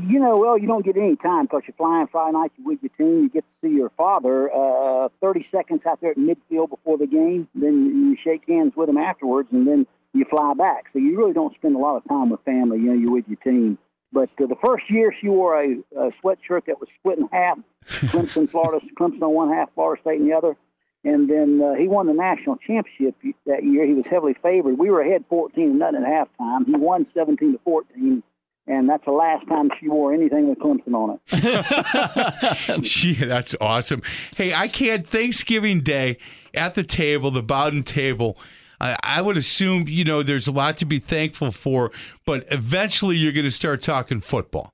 You 0.09 0.19
know, 0.19 0.37
well, 0.37 0.57
you 0.57 0.67
don't 0.67 0.83
get 0.83 0.97
any 0.97 1.15
time 1.17 1.45
because 1.45 1.61
you're 1.67 1.75
flying 1.75 2.07
Friday 2.07 2.35
night, 2.35 2.51
with 2.63 2.79
your 2.81 2.89
team, 2.97 3.23
you 3.23 3.29
get 3.29 3.43
to 3.43 3.67
see 3.67 3.75
your 3.75 3.91
father 3.91 4.49
uh, 4.51 5.09
30 5.21 5.45
seconds 5.51 5.81
out 5.87 6.01
there 6.01 6.11
at 6.11 6.17
midfield 6.17 6.69
before 6.71 6.97
the 6.97 7.05
game, 7.05 7.47
then 7.53 7.85
you 7.85 8.17
shake 8.23 8.41
hands 8.47 8.73
with 8.75 8.89
him 8.89 8.97
afterwards, 8.97 9.49
and 9.51 9.67
then 9.67 9.85
you 10.13 10.25
fly 10.25 10.53
back. 10.57 10.85
So 10.93 10.99
you 10.99 11.17
really 11.17 11.33
don't 11.33 11.53
spend 11.55 11.75
a 11.75 11.79
lot 11.79 11.97
of 11.97 12.07
time 12.07 12.31
with 12.31 12.41
family. 12.41 12.79
You 12.79 12.85
know, 12.85 12.93
you're 12.93 13.11
with 13.11 13.27
your 13.27 13.37
team. 13.37 13.77
But 14.11 14.29
uh, 14.41 14.47
the 14.47 14.55
first 14.63 14.89
year, 14.89 15.13
she 15.21 15.29
wore 15.29 15.61
a, 15.61 15.75
a 15.95 16.09
sweatshirt 16.23 16.65
that 16.65 16.79
was 16.79 16.89
split 16.99 17.19
in 17.19 17.29
half. 17.31 17.59
Clemson, 17.85 18.49
Florida, 18.49 18.83
Clemson 18.99 19.21
on 19.21 19.33
one 19.33 19.53
half, 19.53 19.69
Florida 19.75 20.01
State 20.01 20.21
on 20.21 20.27
the 20.27 20.33
other. 20.33 20.57
And 21.03 21.29
then 21.29 21.61
uh, 21.63 21.75
he 21.75 21.87
won 21.87 22.07
the 22.07 22.13
national 22.13 22.57
championship 22.57 23.15
that 23.45 23.63
year. 23.63 23.85
He 23.85 23.93
was 23.93 24.05
heavily 24.09 24.35
favored. 24.43 24.77
We 24.77 24.89
were 24.89 25.01
ahead 25.01 25.23
14 25.29 25.71
to 25.71 25.73
nothing 25.73 26.03
at 26.03 26.27
halftime. 26.27 26.65
He 26.65 26.75
won 26.75 27.07
17 27.13 27.53
to 27.53 27.59
14 27.63 28.23
and 28.69 28.87
that's 28.87 29.03
the 29.03 29.11
last 29.11 29.47
time 29.47 29.71
she 29.79 29.89
wore 29.89 30.13
anything 30.13 30.47
with 30.47 30.59
Clemson 30.59 30.93
on 30.93 31.19
it. 31.31 32.81
Gee, 32.83 33.15
that's 33.15 33.55
awesome. 33.59 34.03
Hey, 34.37 34.53
I 34.53 34.67
can't. 34.67 35.05
Thanksgiving 35.05 35.81
Day 35.81 36.19
at 36.53 36.75
the 36.75 36.83
table, 36.83 37.31
the 37.31 37.41
Bowden 37.41 37.81
table. 37.81 38.37
I, 38.79 38.95
I 39.01 39.21
would 39.21 39.37
assume 39.37 39.87
you 39.87 40.03
know 40.03 40.21
there's 40.21 40.47
a 40.47 40.51
lot 40.51 40.77
to 40.77 40.85
be 40.85 40.99
thankful 40.99 41.51
for, 41.51 41.91
but 42.25 42.45
eventually 42.51 43.17
you're 43.17 43.33
going 43.33 43.45
to 43.45 43.51
start 43.51 43.81
talking 43.81 44.21
football. 44.21 44.69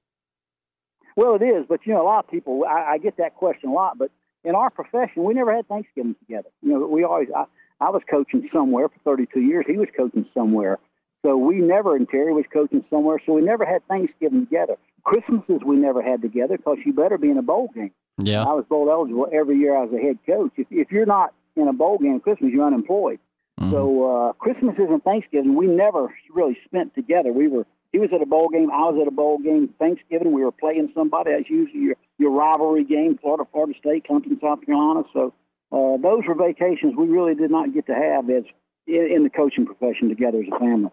Well, 1.16 1.36
it 1.36 1.44
is, 1.44 1.66
but 1.68 1.80
you 1.86 1.94
know, 1.94 2.02
a 2.02 2.08
lot 2.08 2.26
of 2.26 2.30
people. 2.30 2.66
I, 2.70 2.94
I 2.94 2.98
get 2.98 3.16
that 3.18 3.36
question 3.36 3.70
a 3.70 3.74
lot, 3.74 3.98
but 3.98 4.12
in 4.46 4.56
our 4.56 4.70
profession, 4.70 5.24
we 5.24 5.34
never 5.34 5.56
had 5.56 5.68
Thanksgiving 5.68 6.16
together. 6.20 6.50
You 6.62 6.74
know, 6.74 6.88
we 6.88 7.04
always. 7.04 7.30
I, 7.36 7.46
I 7.82 7.90
was 7.90 8.02
coaching 8.10 8.48
somewhere 8.54 8.88
for 8.88 9.00
32 9.04 9.42
years. 9.42 9.66
He 9.68 9.78
was 9.78 9.90
coaching 9.98 10.26
somewhere. 10.34 10.80
So 11.26 11.36
we 11.36 11.56
never, 11.56 11.96
and 11.96 12.08
Terry 12.08 12.34
was 12.34 12.46
coaching 12.54 12.86
somewhere, 12.90 13.20
so 13.26 13.34
we 13.34 13.42
never 13.42 13.66
had 13.66 13.86
Thanksgiving 13.88 14.46
together. 14.46 14.78
Christmases 15.04 15.62
we 15.66 15.76
never 15.76 16.02
had 16.02 16.22
together 16.22 16.58
because 16.58 16.78
you 16.86 16.94
better 16.94 17.18
be 17.18 17.30
in 17.30 17.38
a 17.38 17.42
bowl 17.42 17.70
game. 17.74 17.92
Yeah. 18.24 18.44
I 18.44 18.54
was 18.54 18.66
bowl 18.70 18.90
eligible 18.90 19.28
every 19.34 19.58
year 19.58 19.76
I 19.76 19.86
was 19.86 19.94
a 19.94 20.02
head 20.02 20.20
coach. 20.26 20.52
If, 20.56 20.68
if 20.72 20.92
you're 20.92 21.06
not 21.06 21.34
in 21.56 21.68
a 21.68 21.74
bowl 21.74 21.98
game 21.98 22.20
Christmas, 22.20 22.52
you're 22.54 22.66
unemployed. 22.66 23.20
Mm-hmm. 23.60 23.72
So 23.72 24.04
uh, 24.30 24.34
Christmases 24.34 24.88
and 24.90 25.04
Thanksgiving 25.04 25.56
we 25.56 25.68
never 25.68 26.14
really 26.34 26.58
spent 26.66 26.94
together. 26.96 27.32
We 27.32 27.48
were 27.48 27.66
he 27.92 28.00
was 28.00 28.10
at 28.14 28.22
a 28.22 28.26
bowl 28.26 28.50
game, 28.50 28.70
I 28.72 28.90
was 28.90 29.00
at 29.02 29.08
a 29.08 29.12
bowl 29.12 29.38
game. 29.40 29.74
Thanksgiving 29.80 30.34
we 30.34 30.44
were 30.44 30.52
playing 30.52 30.92
somebody. 30.94 31.32
That's 31.32 31.50
usually 31.50 31.80
your 31.80 31.96
your 32.18 32.32
rivalry 32.32 32.84
game, 32.84 33.18
Florida, 33.22 33.44
Florida 33.52 33.74
State, 33.80 34.06
Clemson, 34.10 34.40
South 34.42 34.66
Carolina. 34.66 35.04
So 35.14 35.34
uh, 35.72 35.98
those 36.02 36.24
were 36.28 36.36
vacations 36.36 36.96
we 36.98 37.08
really 37.08 37.36
did 37.36 37.52
not 37.52 37.74
get 37.74 37.86
to 37.88 37.94
have 37.94 38.30
as 38.30 38.44
in, 38.88 39.10
in 39.14 39.24
the 39.24 39.30
coaching 39.30 39.66
profession 39.66 40.10
together 40.10 40.40
as 40.40 40.46
a 40.54 40.60
family. 40.60 40.92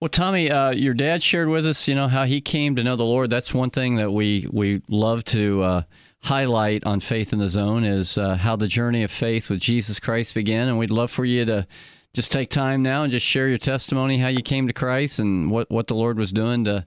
Well, 0.00 0.08
Tommy, 0.08 0.50
uh, 0.50 0.70
your 0.70 0.94
dad 0.94 1.22
shared 1.22 1.48
with 1.48 1.66
us, 1.66 1.86
you 1.86 1.94
know, 1.94 2.08
how 2.08 2.24
he 2.24 2.40
came 2.40 2.76
to 2.76 2.82
know 2.82 2.96
the 2.96 3.04
Lord. 3.04 3.28
That's 3.28 3.52
one 3.52 3.68
thing 3.68 3.96
that 3.96 4.10
we 4.10 4.46
we 4.50 4.80
love 4.88 5.24
to 5.24 5.62
uh, 5.62 5.82
highlight 6.22 6.84
on 6.84 7.00
Faith 7.00 7.34
in 7.34 7.38
the 7.38 7.48
Zone 7.48 7.84
is 7.84 8.16
uh, 8.16 8.36
how 8.36 8.56
the 8.56 8.66
journey 8.66 9.02
of 9.02 9.10
faith 9.10 9.50
with 9.50 9.60
Jesus 9.60 10.00
Christ 10.00 10.34
began, 10.34 10.68
and 10.68 10.78
we'd 10.78 10.90
love 10.90 11.10
for 11.10 11.26
you 11.26 11.44
to 11.44 11.66
just 12.14 12.32
take 12.32 12.48
time 12.48 12.82
now 12.82 13.02
and 13.02 13.12
just 13.12 13.26
share 13.26 13.48
your 13.48 13.58
testimony, 13.58 14.18
how 14.18 14.28
you 14.28 14.42
came 14.42 14.66
to 14.66 14.72
Christ, 14.72 15.18
and 15.18 15.50
what 15.50 15.70
what 15.70 15.86
the 15.86 15.94
Lord 15.94 16.18
was 16.18 16.32
doing 16.32 16.64
to 16.64 16.86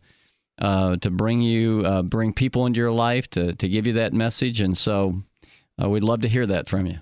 uh, 0.63 0.95
to 0.95 1.11
bring 1.11 1.41
you 1.41 1.85
uh, 1.85 2.01
bring 2.01 2.33
people 2.33 2.65
into 2.65 2.79
your 2.79 2.91
life 2.91 3.29
to 3.31 3.53
to 3.53 3.67
give 3.67 3.85
you 3.85 3.93
that 3.93 4.13
message, 4.13 4.61
and 4.61 4.77
so 4.77 5.21
uh, 5.81 5.89
we'd 5.89 6.03
love 6.03 6.21
to 6.21 6.29
hear 6.29 6.47
that 6.47 6.69
from 6.69 6.85
you. 6.85 6.99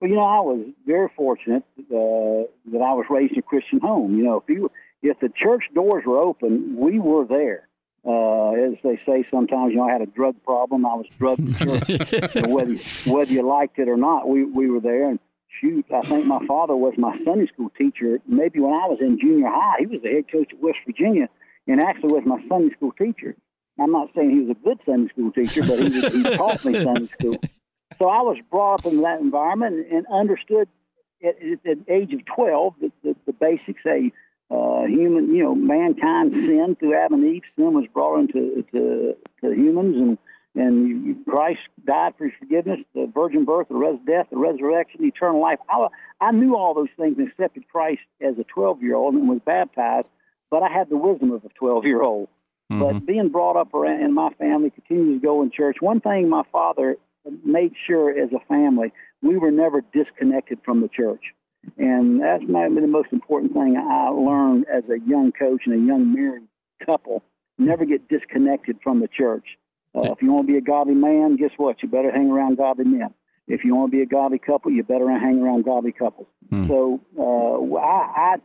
Well, 0.00 0.10
you 0.10 0.16
know, 0.16 0.24
I 0.24 0.40
was 0.40 0.66
very 0.86 1.08
fortunate 1.16 1.62
uh, 1.78 2.50
that 2.72 2.82
I 2.82 2.92
was 2.94 3.06
raised 3.08 3.32
in 3.32 3.38
a 3.38 3.42
Christian 3.42 3.80
home. 3.80 4.18
You 4.18 4.24
know, 4.24 4.36
if 4.36 4.48
you 4.48 4.70
if 5.02 5.18
the 5.20 5.28
church 5.28 5.64
doors 5.72 6.04
were 6.04 6.18
open, 6.18 6.76
we 6.76 6.98
were 6.98 7.24
there. 7.24 7.68
Uh, 8.04 8.52
as 8.52 8.74
they 8.82 8.98
say 9.04 9.26
sometimes, 9.30 9.72
you 9.72 9.78
know, 9.78 9.88
I 9.88 9.92
had 9.92 10.00
a 10.00 10.06
drug 10.06 10.36
problem. 10.44 10.86
I 10.86 10.94
was 10.94 11.06
drugged 11.18 11.58
to 11.58 11.64
church. 11.64 12.34
whether 12.48 12.76
whether 13.06 13.32
you 13.32 13.42
liked 13.42 13.78
it 13.78 13.88
or 13.88 13.96
not, 13.96 14.28
we 14.28 14.44
we 14.44 14.68
were 14.68 14.80
there. 14.80 15.08
And 15.10 15.20
shoot, 15.60 15.86
I 15.92 16.02
think 16.02 16.26
my 16.26 16.44
father 16.46 16.74
was 16.74 16.94
my 16.98 17.16
Sunday 17.24 17.46
school 17.46 17.70
teacher. 17.78 18.18
Maybe 18.26 18.60
when 18.60 18.72
I 18.72 18.86
was 18.86 18.98
in 19.00 19.18
junior 19.20 19.48
high, 19.48 19.76
he 19.78 19.86
was 19.86 20.00
the 20.02 20.08
head 20.08 20.24
coach 20.30 20.52
at 20.52 20.60
West 20.60 20.78
Virginia, 20.86 21.28
and 21.68 21.80
actually 21.80 22.12
was 22.12 22.24
my 22.26 22.42
Sunday 22.48 22.74
school 22.74 22.92
teacher. 22.92 23.36
I'm 23.80 23.92
not 23.92 24.08
saying 24.16 24.30
he 24.30 24.40
was 24.40 24.56
a 24.56 24.64
good 24.64 24.78
Sunday 24.84 25.08
school 25.12 25.30
teacher, 25.30 25.62
but 25.62 25.78
he, 25.78 26.00
was, 26.00 26.12
he 26.12 26.22
taught 26.36 26.64
me 26.64 26.82
Sunday 26.82 27.06
school. 27.06 27.38
So 27.98 28.08
I 28.08 28.22
was 28.22 28.38
brought 28.50 28.80
up 28.80 28.86
in 28.86 29.02
that 29.02 29.20
environment 29.20 29.86
and 29.90 30.06
understood 30.12 30.68
at, 31.22 31.36
at 31.40 31.62
the 31.62 31.84
age 31.88 32.12
of 32.12 32.24
12 32.24 32.74
the, 32.80 32.92
the, 33.04 33.16
the 33.26 33.32
basics. 33.32 33.82
A 33.86 34.10
uh, 34.50 34.86
human, 34.86 35.34
you 35.34 35.44
know, 35.44 35.54
mankind 35.54 36.32
sinned 36.32 36.78
through 36.78 36.98
Adam 36.98 37.22
and 37.22 37.36
Eve. 37.36 37.42
Sin 37.56 37.74
was 37.74 37.84
brought 37.92 38.20
into 38.20 38.64
to, 38.72 39.14
to 39.42 39.52
humans, 39.52 39.96
and 39.96 40.18
and 40.54 41.24
Christ 41.24 41.60
died 41.86 42.14
for 42.18 42.24
his 42.24 42.32
forgiveness, 42.38 42.80
the 42.94 43.10
virgin 43.12 43.44
birth, 43.44 43.68
the 43.68 43.76
res- 43.76 44.00
death, 44.06 44.26
the 44.30 44.38
resurrection, 44.38 45.02
the 45.02 45.08
eternal 45.08 45.40
life. 45.40 45.58
I, 45.68 45.86
I 46.20 46.32
knew 46.32 46.56
all 46.56 46.74
those 46.74 46.88
things 46.96 47.16
and 47.18 47.28
accepted 47.28 47.68
Christ 47.68 48.00
as 48.20 48.38
a 48.38 48.44
12 48.44 48.82
year 48.82 48.96
old 48.96 49.14
and 49.14 49.28
was 49.28 49.40
baptized, 49.44 50.08
but 50.50 50.62
I 50.62 50.68
had 50.68 50.88
the 50.88 50.96
wisdom 50.96 51.30
of 51.32 51.44
a 51.44 51.48
12 51.48 51.84
year 51.84 52.02
old. 52.02 52.28
Mm-hmm. 52.70 52.82
But 52.82 53.06
being 53.06 53.28
brought 53.30 53.56
up 53.56 53.72
around 53.72 54.02
in 54.02 54.12
my 54.12 54.30
family, 54.38 54.70
continues 54.70 55.20
to 55.20 55.26
go 55.26 55.42
in 55.42 55.50
church. 55.50 55.76
One 55.80 56.00
thing 56.00 56.28
my 56.28 56.42
father 56.52 56.96
made 57.44 57.72
sure 57.86 58.10
as 58.10 58.30
a 58.32 58.44
family, 58.46 58.92
we 59.22 59.36
were 59.36 59.50
never 59.50 59.80
disconnected 59.80 60.58
from 60.64 60.80
the 60.80 60.88
church. 60.88 61.22
And 61.76 62.20
that's 62.20 62.44
maybe 62.46 62.80
the 62.80 62.86
most 62.86 63.08
important 63.12 63.52
thing 63.52 63.76
I 63.76 64.08
learned 64.08 64.66
as 64.72 64.84
a 64.84 64.98
young 65.06 65.32
coach 65.32 65.62
and 65.66 65.74
a 65.74 65.86
young 65.86 66.14
married 66.14 66.44
couple. 66.84 67.22
Never 67.58 67.84
get 67.84 68.08
disconnected 68.08 68.78
from 68.82 69.00
the 69.00 69.08
church. 69.08 69.44
Uh, 69.94 70.12
if 70.12 70.22
you 70.22 70.32
want 70.32 70.46
to 70.46 70.52
be 70.52 70.58
a 70.58 70.62
godly 70.62 70.94
man, 70.94 71.36
guess 71.36 71.50
what? 71.56 71.82
You 71.82 71.88
better 71.88 72.12
hang 72.12 72.30
around 72.30 72.58
godly 72.58 72.84
men. 72.84 73.12
If 73.48 73.64
you 73.64 73.74
want 73.74 73.90
to 73.90 73.96
be 73.96 74.02
a 74.02 74.06
godly 74.06 74.38
couple, 74.38 74.70
you 74.70 74.82
better 74.84 75.10
hang 75.10 75.42
around 75.42 75.64
godly 75.64 75.92
couples. 75.92 76.28
Hmm. 76.50 76.68
So 76.68 77.00
uh, 77.18 77.76
I, 77.78 78.36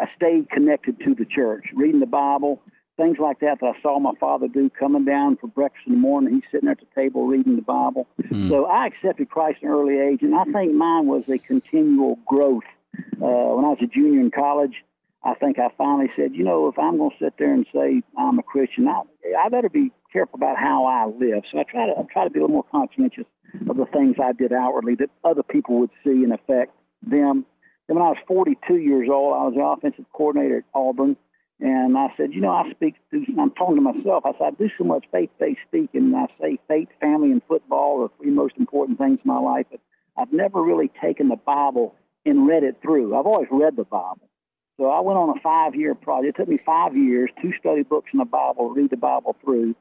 I, 0.00 0.06
stayed 0.16 0.50
connected 0.50 0.98
to 1.00 1.14
the 1.14 1.24
church, 1.24 1.66
reading 1.74 2.00
the 2.00 2.06
Bible, 2.06 2.62
things 2.96 3.18
like 3.18 3.40
that 3.40 3.58
that 3.60 3.74
I 3.76 3.82
saw 3.82 3.98
my 3.98 4.12
father 4.18 4.48
do, 4.48 4.70
coming 4.70 5.04
down 5.04 5.36
for 5.36 5.48
breakfast 5.48 5.86
in 5.86 5.94
the 5.94 5.98
morning. 5.98 6.34
He's 6.34 6.50
sitting 6.50 6.68
at 6.68 6.78
the 6.80 6.86
table 6.94 7.26
reading 7.26 7.56
the 7.56 7.62
Bible. 7.62 8.06
Hmm. 8.28 8.48
So 8.48 8.66
I 8.66 8.86
accepted 8.86 9.28
Christ 9.28 9.58
in 9.62 9.68
an 9.68 9.74
early 9.74 9.98
age, 9.98 10.22
and 10.22 10.34
I 10.34 10.44
think 10.44 10.72
mine 10.72 11.06
was 11.06 11.24
a 11.28 11.38
continual 11.38 12.18
growth. 12.26 12.64
Uh, 12.96 13.52
when 13.54 13.64
I 13.64 13.68
was 13.68 13.78
a 13.82 13.86
junior 13.86 14.20
in 14.20 14.30
college, 14.30 14.82
I 15.22 15.34
think 15.34 15.58
I 15.58 15.68
finally 15.76 16.10
said, 16.16 16.34
you 16.34 16.44
know, 16.44 16.68
if 16.68 16.78
I'm 16.78 16.98
going 16.98 17.10
to 17.10 17.16
sit 17.24 17.34
there 17.38 17.52
and 17.52 17.66
say 17.74 18.02
I'm 18.16 18.38
a 18.38 18.42
Christian, 18.42 18.86
I, 18.86 19.02
I 19.38 19.48
better 19.48 19.68
be 19.68 19.90
careful 20.12 20.36
about 20.36 20.56
how 20.56 20.86
I 20.86 21.06
live. 21.06 21.42
So 21.50 21.58
I 21.58 21.64
try 21.64 21.86
to 21.86 21.92
I 21.98 22.02
try 22.10 22.24
to 22.24 22.30
be 22.30 22.38
a 22.38 22.42
little 22.42 22.54
more 22.54 22.64
conscientious 22.70 23.26
of 23.68 23.76
the 23.76 23.86
things 23.86 24.16
I 24.22 24.32
did 24.32 24.52
outwardly 24.52 24.94
that 24.96 25.10
other 25.24 25.42
people 25.42 25.80
would 25.80 25.90
see 26.04 26.22
and 26.22 26.32
affect 26.32 26.72
them. 27.02 27.44
And 27.88 27.96
when 27.96 28.06
I 28.06 28.10
was 28.10 28.18
42 28.26 28.76
years 28.76 29.08
old, 29.10 29.34
I 29.34 29.44
was 29.44 29.54
the 29.54 29.62
offensive 29.62 30.06
coordinator 30.12 30.58
at 30.58 30.64
Auburn. 30.74 31.16
And 31.58 31.96
I 31.96 32.08
said, 32.16 32.34
you 32.34 32.40
know, 32.40 32.50
I 32.50 32.70
speak, 32.72 32.96
I'm 33.12 33.50
talking 33.52 33.76
to 33.76 33.80
myself. 33.80 34.24
I 34.26 34.32
said, 34.32 34.42
I 34.42 34.50
do 34.50 34.68
so 34.76 34.84
much 34.84 35.06
faith 35.10 35.30
based 35.38 35.60
speaking. 35.66 36.12
And 36.12 36.16
I 36.16 36.26
say 36.40 36.58
faith, 36.68 36.88
family, 37.00 37.30
and 37.30 37.42
football 37.48 38.02
are 38.02 38.10
three 38.20 38.30
most 38.30 38.54
important 38.58 38.98
things 38.98 39.20
in 39.24 39.28
my 39.28 39.38
life. 39.38 39.66
But 39.70 39.80
I've 40.16 40.32
never 40.32 40.60
really 40.60 40.90
taken 41.00 41.28
the 41.28 41.36
Bible 41.36 41.94
and 42.26 42.46
read 42.46 42.64
it 42.64 42.76
through. 42.82 43.16
I've 43.16 43.26
always 43.26 43.48
read 43.50 43.76
the 43.76 43.84
Bible. 43.84 44.28
So 44.76 44.90
I 44.90 45.00
went 45.00 45.18
on 45.18 45.30
a 45.30 45.40
five 45.40 45.74
year 45.74 45.94
project. 45.94 46.38
It 46.38 46.42
took 46.42 46.48
me 46.48 46.58
five 46.64 46.94
years, 46.94 47.30
two 47.40 47.52
study 47.58 47.82
books 47.82 48.10
in 48.12 48.18
the 48.18 48.26
Bible, 48.26 48.70
read 48.70 48.90
the 48.90 48.96
Bible 48.96 49.36
through. 49.42 49.74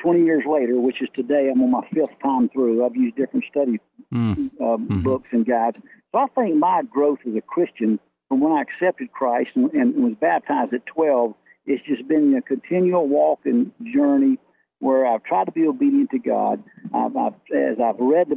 20 0.00 0.24
years 0.24 0.44
later, 0.48 0.78
which 0.80 1.02
is 1.02 1.08
today, 1.14 1.50
I'm 1.52 1.60
on 1.60 1.72
my 1.72 1.86
fifth 1.92 2.16
time 2.22 2.48
through. 2.50 2.86
I've 2.86 2.94
used 2.94 3.16
different 3.16 3.44
study 3.50 3.80
mm. 4.14 4.50
uh, 4.60 4.62
mm-hmm. 4.62 5.02
books 5.02 5.28
and 5.32 5.44
guides. 5.44 5.76
So 6.12 6.18
I 6.18 6.26
think 6.34 6.56
my 6.56 6.82
growth 6.82 7.18
as 7.26 7.34
a 7.34 7.40
Christian 7.40 7.98
from 8.28 8.40
when 8.40 8.52
I 8.52 8.62
accepted 8.62 9.12
Christ 9.12 9.50
and, 9.54 9.72
and 9.72 9.94
was 9.96 10.14
baptized 10.20 10.74
at 10.74 10.86
12, 10.86 11.34
it's 11.66 11.84
just 11.86 12.06
been 12.08 12.34
a 12.34 12.42
continual 12.42 13.08
walk 13.08 13.40
and 13.44 13.72
journey 13.94 14.38
where 14.80 15.06
I've 15.06 15.24
tried 15.24 15.46
to 15.46 15.52
be 15.52 15.66
obedient 15.66 16.10
to 16.10 16.18
God. 16.18 16.62
I've, 16.94 17.16
I've, 17.16 17.34
as 17.54 17.78
I've 17.82 17.98
read 17.98 18.28
the, 18.28 18.36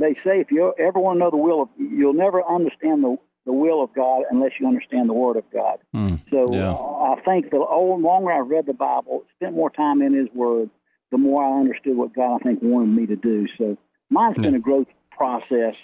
they 0.00 0.14
say 0.24 0.40
if 0.40 0.50
you 0.50 0.72
ever 0.78 0.98
want 0.98 1.16
to 1.16 1.20
know 1.20 1.30
the 1.30 1.36
will 1.36 1.62
of, 1.62 1.68
you'll 1.78 2.14
never 2.14 2.42
understand 2.42 3.04
the 3.04 3.16
the 3.46 3.52
will 3.52 3.82
of 3.82 3.94
God 3.94 4.24
unless 4.30 4.50
you 4.60 4.66
understand 4.66 5.08
the 5.08 5.14
Word 5.14 5.36
of 5.36 5.44
God. 5.52 5.78
Mm, 5.94 6.20
so 6.30 6.52
yeah. 6.52 6.72
uh, 6.72 7.14
I 7.14 7.20
think 7.24 7.50
the 7.50 7.58
longer 7.58 8.32
I've 8.32 8.48
read 8.48 8.66
the 8.66 8.74
Bible, 8.74 9.22
spent 9.36 9.54
more 9.54 9.70
time 9.70 10.02
in 10.02 10.12
His 10.14 10.28
Word, 10.34 10.68
the 11.12 11.18
more 11.18 11.44
I 11.44 11.60
understood 11.60 11.96
what 11.96 12.12
God 12.12 12.40
I 12.40 12.44
think 12.44 12.58
wanted 12.60 12.88
me 12.88 13.06
to 13.06 13.16
do. 13.16 13.46
So 13.56 13.78
mine's 14.10 14.34
yeah. 14.38 14.46
been 14.46 14.56
a 14.56 14.60
growth 14.60 14.88
process. 15.12 15.74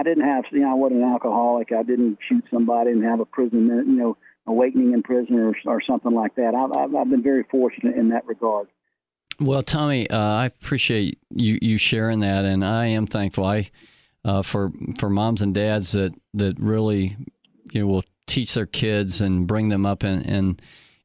I 0.00 0.02
didn't 0.02 0.24
have, 0.24 0.44
you 0.50 0.60
know, 0.60 0.70
I 0.70 0.74
wasn't 0.74 1.02
an 1.02 1.10
alcoholic. 1.10 1.72
I 1.72 1.82
didn't 1.82 2.16
shoot 2.26 2.42
somebody 2.50 2.90
and 2.90 3.04
have 3.04 3.20
a 3.20 3.26
prison, 3.26 3.66
you 3.66 3.96
know, 3.96 4.16
awakening 4.46 4.94
in 4.94 5.02
prison 5.02 5.38
or, 5.38 5.54
or 5.66 5.82
something 5.82 6.14
like 6.14 6.36
that. 6.36 6.54
I've, 6.54 6.74
I've, 6.74 6.94
I've 6.94 7.10
been 7.10 7.22
very 7.22 7.44
fortunate 7.50 7.96
in 7.96 8.08
that 8.08 8.26
regard. 8.26 8.68
Well, 9.38 9.62
Tommy, 9.62 10.08
uh, 10.08 10.18
I 10.18 10.46
appreciate 10.46 11.18
you, 11.28 11.58
you 11.60 11.76
sharing 11.76 12.20
that, 12.20 12.46
and 12.46 12.64
I 12.64 12.86
am 12.86 13.06
thankful. 13.06 13.44
I 13.44 13.70
uh, 14.24 14.40
for 14.42 14.72
for 14.98 15.10
moms 15.10 15.42
and 15.42 15.54
dads 15.54 15.92
that 15.92 16.14
that 16.34 16.58
really 16.60 17.16
you 17.72 17.80
know 17.80 17.86
will 17.86 18.04
teach 18.26 18.54
their 18.54 18.66
kids 18.66 19.20
and 19.20 19.46
bring 19.46 19.68
them 19.68 19.84
up 19.84 20.04
in 20.04 20.22
in, 20.22 20.60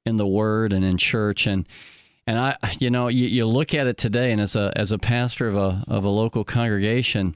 in 0.05 0.17
the 0.17 0.27
Word 0.27 0.73
and 0.73 0.84
in 0.84 0.97
church 0.97 1.47
and 1.47 1.67
and 2.27 2.39
I, 2.39 2.58
you 2.79 2.89
know, 2.89 3.08
you, 3.08 3.27
you 3.27 3.45
look 3.45 3.73
at 3.73 3.88
it 3.88 3.97
today, 3.97 4.31
and 4.31 4.41
as 4.41 4.55
a 4.55 4.71
as 4.75 4.91
a 4.91 4.97
pastor 4.97 5.47
of 5.47 5.55
a 5.55 5.84
of 5.88 6.05
a 6.05 6.10
local 6.10 6.43
congregation, 6.43 7.36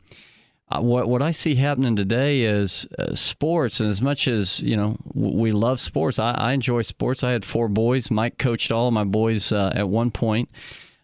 uh, 0.71 0.81
what 0.81 1.07
what 1.07 1.21
I 1.21 1.31
see 1.31 1.55
happening 1.55 1.95
today 1.95 2.41
is 2.41 2.87
uh, 2.97 3.15
sports, 3.15 3.79
and 3.79 3.89
as 3.89 4.01
much 4.01 4.27
as 4.27 4.59
you 4.59 4.77
know, 4.77 4.97
we 5.13 5.51
love 5.51 5.79
sports. 5.79 6.19
I, 6.19 6.31
I, 6.31 6.53
enjoy 6.53 6.83
sports. 6.83 7.23
I 7.23 7.31
had 7.31 7.43
four 7.43 7.67
boys. 7.67 8.11
Mike 8.11 8.37
coached 8.37 8.71
all 8.71 8.87
of 8.87 8.93
my 8.93 9.03
boys 9.03 9.51
uh, 9.51 9.71
at 9.73 9.89
one 9.89 10.11
point 10.11 10.49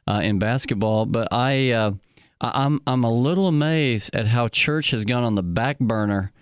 uh, 0.08 0.22
in 0.24 0.40
basketball, 0.40 1.06
but 1.06 1.28
I. 1.32 1.72
Uh, 1.72 1.92
I'm 2.42 2.82
I'm 2.86 3.04
a 3.06 3.12
little 3.12 3.48
amazed 3.48 4.14
at 4.14 4.28
how 4.28 4.50
church 4.50 4.92
has 4.92 5.06
gone 5.06 5.24
on 5.24 5.36
the 5.36 5.42
back 5.42 5.80
burner 5.80 6.34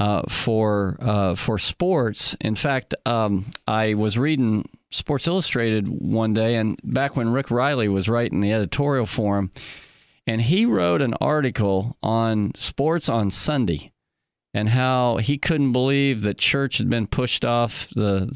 uh, 0.00 0.22
for 0.28 0.96
uh, 1.00 1.34
for 1.34 1.58
sports. 1.58 2.36
In 2.40 2.54
fact, 2.54 2.94
um, 3.06 3.46
I 3.66 3.94
was 3.94 4.18
reading 4.18 4.68
Sports 4.90 5.28
Illustrated 5.28 5.88
one 5.88 6.32
day, 6.34 6.56
and 6.56 6.78
back 6.82 7.16
when 7.16 7.30
Rick 7.30 7.50
Reilly 7.50 7.88
was 7.88 8.08
writing 8.08 8.40
the 8.40 8.52
editorial 8.52 9.06
for 9.06 9.38
him, 9.38 9.50
and 10.30 10.42
he 10.42 10.64
wrote 10.64 11.02
an 11.02 11.14
article 11.14 11.96
on 12.04 12.52
sports 12.54 13.08
on 13.08 13.32
Sunday, 13.32 13.90
and 14.54 14.68
how 14.68 15.16
he 15.16 15.36
couldn't 15.36 15.72
believe 15.72 16.20
that 16.20 16.38
church 16.38 16.78
had 16.78 16.88
been 16.88 17.08
pushed 17.08 17.44
off 17.44 17.88
the 17.96 18.30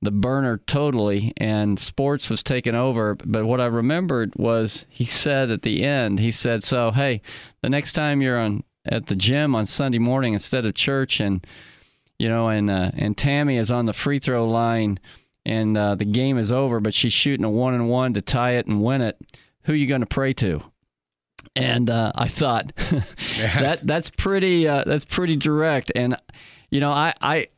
the 0.00 0.12
burner 0.12 0.58
totally 0.68 1.32
and 1.38 1.80
sports 1.80 2.30
was 2.30 2.44
taken 2.44 2.76
over. 2.76 3.16
But 3.16 3.46
what 3.46 3.60
i 3.60 3.66
remembered 3.66 4.32
was 4.36 4.86
he 4.88 5.04
said 5.04 5.50
at 5.50 5.62
the 5.62 5.82
end 5.82 6.20
he 6.20 6.30
said 6.30 6.62
so 6.62 6.92
hey 6.92 7.20
the 7.62 7.68
next 7.68 7.94
time 7.94 8.22
you're 8.22 8.38
on 8.38 8.62
at 8.86 9.06
the 9.06 9.16
gym 9.16 9.56
on 9.56 9.66
sunday 9.66 9.98
morning 9.98 10.34
instead 10.34 10.64
of 10.64 10.74
church 10.74 11.18
and 11.18 11.44
you 12.20 12.28
know 12.28 12.48
and 12.48 12.70
uh, 12.70 12.92
and 12.94 13.18
tammy 13.18 13.56
is 13.56 13.72
on 13.72 13.86
the 13.86 13.92
free 13.92 14.20
throw 14.20 14.48
line 14.48 15.00
and 15.44 15.76
uh, 15.76 15.96
the 15.96 16.04
game 16.04 16.38
is 16.38 16.52
over 16.52 16.78
but 16.78 16.94
she's 16.94 17.12
shooting 17.12 17.44
a 17.44 17.50
one 17.50 17.74
and 17.74 17.88
one 17.88 18.14
to 18.14 18.22
tie 18.22 18.52
it 18.52 18.66
and 18.66 18.82
win 18.82 19.02
it 19.02 19.18
who 19.64 19.72
are 19.72 19.76
you 19.76 19.86
going 19.88 20.00
to 20.00 20.06
pray 20.06 20.32
to 20.32 20.62
and 21.56 21.90
uh, 21.90 22.12
i 22.14 22.28
thought 22.28 22.72
that 23.38 23.80
that's 23.84 24.10
pretty 24.10 24.68
uh, 24.68 24.84
that's 24.86 25.04
pretty 25.04 25.36
direct. 25.36 25.92
And 25.94 26.16
you 26.70 26.80
know 26.80 26.90
i 26.92 27.14
i 27.20 27.48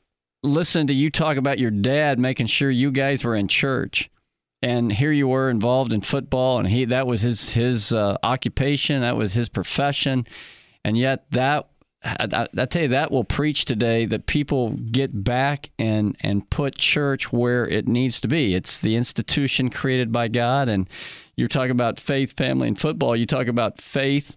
listening 0.42 0.88
to 0.88 0.94
you 0.94 1.10
talk 1.10 1.36
about 1.36 1.58
your 1.58 1.70
dad 1.70 2.18
making 2.18 2.46
sure 2.46 2.70
you 2.70 2.90
guys 2.90 3.24
were 3.24 3.36
in 3.36 3.48
church. 3.48 4.10
And 4.64 4.92
here 4.92 5.10
you 5.10 5.26
were 5.26 5.50
involved 5.50 5.92
in 5.92 6.00
football 6.00 6.58
and 6.58 6.68
he 6.68 6.84
that 6.86 7.06
was 7.06 7.22
his 7.22 7.52
his 7.52 7.92
uh, 7.92 8.16
occupation 8.22 9.00
that 9.00 9.16
was 9.16 9.32
his 9.32 9.48
profession. 9.48 10.26
And 10.84 10.96
yet 10.96 11.26
that 11.30 11.68
I, 12.04 12.48
I, 12.58 12.64
tell 12.66 12.82
you 12.82 12.88
that 12.88 13.12
will 13.12 13.24
preach 13.24 13.64
today 13.64 14.06
that 14.06 14.26
people 14.26 14.70
get 14.70 15.22
back 15.22 15.70
and 15.78 16.16
and 16.20 16.48
put 16.50 16.76
church 16.76 17.32
where 17.32 17.66
it 17.66 17.86
needs 17.86 18.20
to 18.20 18.28
be. 18.28 18.54
It's 18.54 18.80
the 18.80 18.96
institution 18.96 19.70
created 19.70 20.10
by 20.10 20.28
God, 20.28 20.68
and 20.68 20.88
you're 21.36 21.48
talking 21.48 21.70
about 21.70 22.00
faith, 22.00 22.36
family, 22.36 22.68
and 22.68 22.78
football. 22.78 23.14
You 23.14 23.26
talk 23.26 23.46
about 23.46 23.80
faith, 23.80 24.36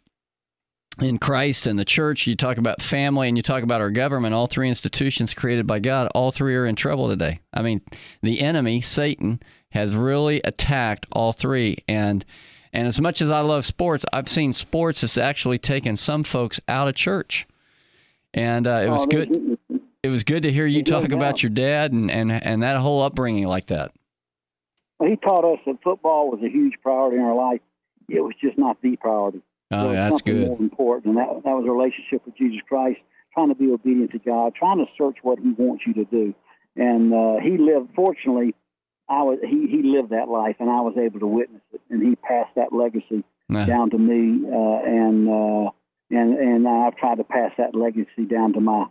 in 1.01 1.17
Christ 1.17 1.67
and 1.67 1.77
the 1.77 1.85
church, 1.85 2.25
you 2.25 2.35
talk 2.35 2.57
about 2.57 2.81
family 2.81 3.27
and 3.27 3.37
you 3.37 3.43
talk 3.43 3.63
about 3.63 3.81
our 3.81 3.91
government, 3.91 4.33
all 4.33 4.47
three 4.47 4.69
institutions 4.69 5.33
created 5.33 5.67
by 5.67 5.79
God, 5.79 6.07
all 6.15 6.31
three 6.31 6.55
are 6.55 6.65
in 6.65 6.75
trouble 6.75 7.09
today. 7.09 7.39
I 7.53 7.61
mean, 7.61 7.81
the 8.21 8.39
enemy, 8.39 8.81
Satan, 8.81 9.41
has 9.71 9.95
really 9.95 10.41
attacked 10.43 11.05
all 11.11 11.33
three. 11.33 11.77
And 11.87 12.23
and 12.71 12.87
as 12.87 12.99
much 12.99 13.21
as 13.21 13.31
I 13.31 13.39
love 13.39 13.65
sports, 13.65 14.05
I've 14.11 14.27
seen 14.27 14.51
sports 14.51 15.01
has 15.01 15.17
actually 15.17 15.57
taken 15.57 15.95
some 15.95 16.23
folks 16.23 16.59
out 16.67 16.89
of 16.89 16.95
church. 16.95 17.47
And 18.35 18.67
uh, 18.67 18.83
it 18.85 18.89
was 18.89 19.03
oh, 19.03 19.05
good. 19.05 19.57
It 20.03 20.09
was 20.09 20.23
good 20.23 20.43
to 20.43 20.51
hear 20.51 20.67
you 20.67 20.83
talk 20.83 21.11
about 21.11 21.41
your 21.41 21.49
dad 21.49 21.93
and, 21.93 22.11
and, 22.11 22.31
and 22.31 22.61
that 22.61 22.77
whole 22.77 23.01
upbringing 23.01 23.47
like 23.47 23.67
that. 23.67 23.91
He 24.99 25.15
taught 25.15 25.45
us 25.45 25.59
that 25.65 25.77
football 25.83 26.29
was 26.29 26.41
a 26.43 26.49
huge 26.49 26.73
priority 26.83 27.17
in 27.17 27.23
our 27.23 27.35
life. 27.35 27.61
It 28.07 28.21
was 28.21 28.33
just 28.39 28.57
not 28.57 28.79
the 28.81 28.97
priority. 28.97 29.41
Oh, 29.71 29.91
that's 29.91 30.21
good. 30.21 30.47
More 30.47 30.59
important, 30.59 31.05
and 31.07 31.17
that 31.17 31.43
that 31.43 31.51
was 31.51 31.65
a 31.65 31.71
relationship 31.71 32.23
with 32.25 32.37
Jesus 32.37 32.59
Christ, 32.67 32.99
trying 33.33 33.49
to 33.49 33.55
be 33.55 33.71
obedient 33.71 34.11
to 34.11 34.19
God, 34.19 34.53
trying 34.53 34.77
to 34.77 34.85
search 34.97 35.17
what 35.23 35.39
He 35.39 35.51
wants 35.51 35.83
you 35.87 35.93
to 35.95 36.05
do. 36.05 36.35
And 36.75 37.13
uh, 37.13 37.39
he 37.41 37.57
lived. 37.57 37.89
Fortunately, 37.95 38.53
I 39.09 39.23
was 39.23 39.39
he 39.41 39.67
he 39.67 39.81
lived 39.81 40.11
that 40.11 40.27
life, 40.27 40.57
and 40.59 40.69
I 40.69 40.81
was 40.81 40.95
able 40.97 41.19
to 41.21 41.27
witness 41.27 41.61
it, 41.73 41.81
and 41.89 42.05
he 42.05 42.15
passed 42.15 42.53
that 42.55 42.73
legacy 42.73 43.23
nah. 43.49 43.65
down 43.65 43.89
to 43.91 43.97
me, 43.97 44.45
uh, 44.45 44.79
and 44.85 45.29
uh, 45.29 45.71
and 46.09 46.37
and 46.37 46.67
I've 46.67 46.95
tried 46.97 47.15
to 47.15 47.23
pass 47.23 47.51
that 47.57 47.75
legacy 47.75 48.25
down 48.29 48.53
to 48.53 48.61
my 48.61 48.85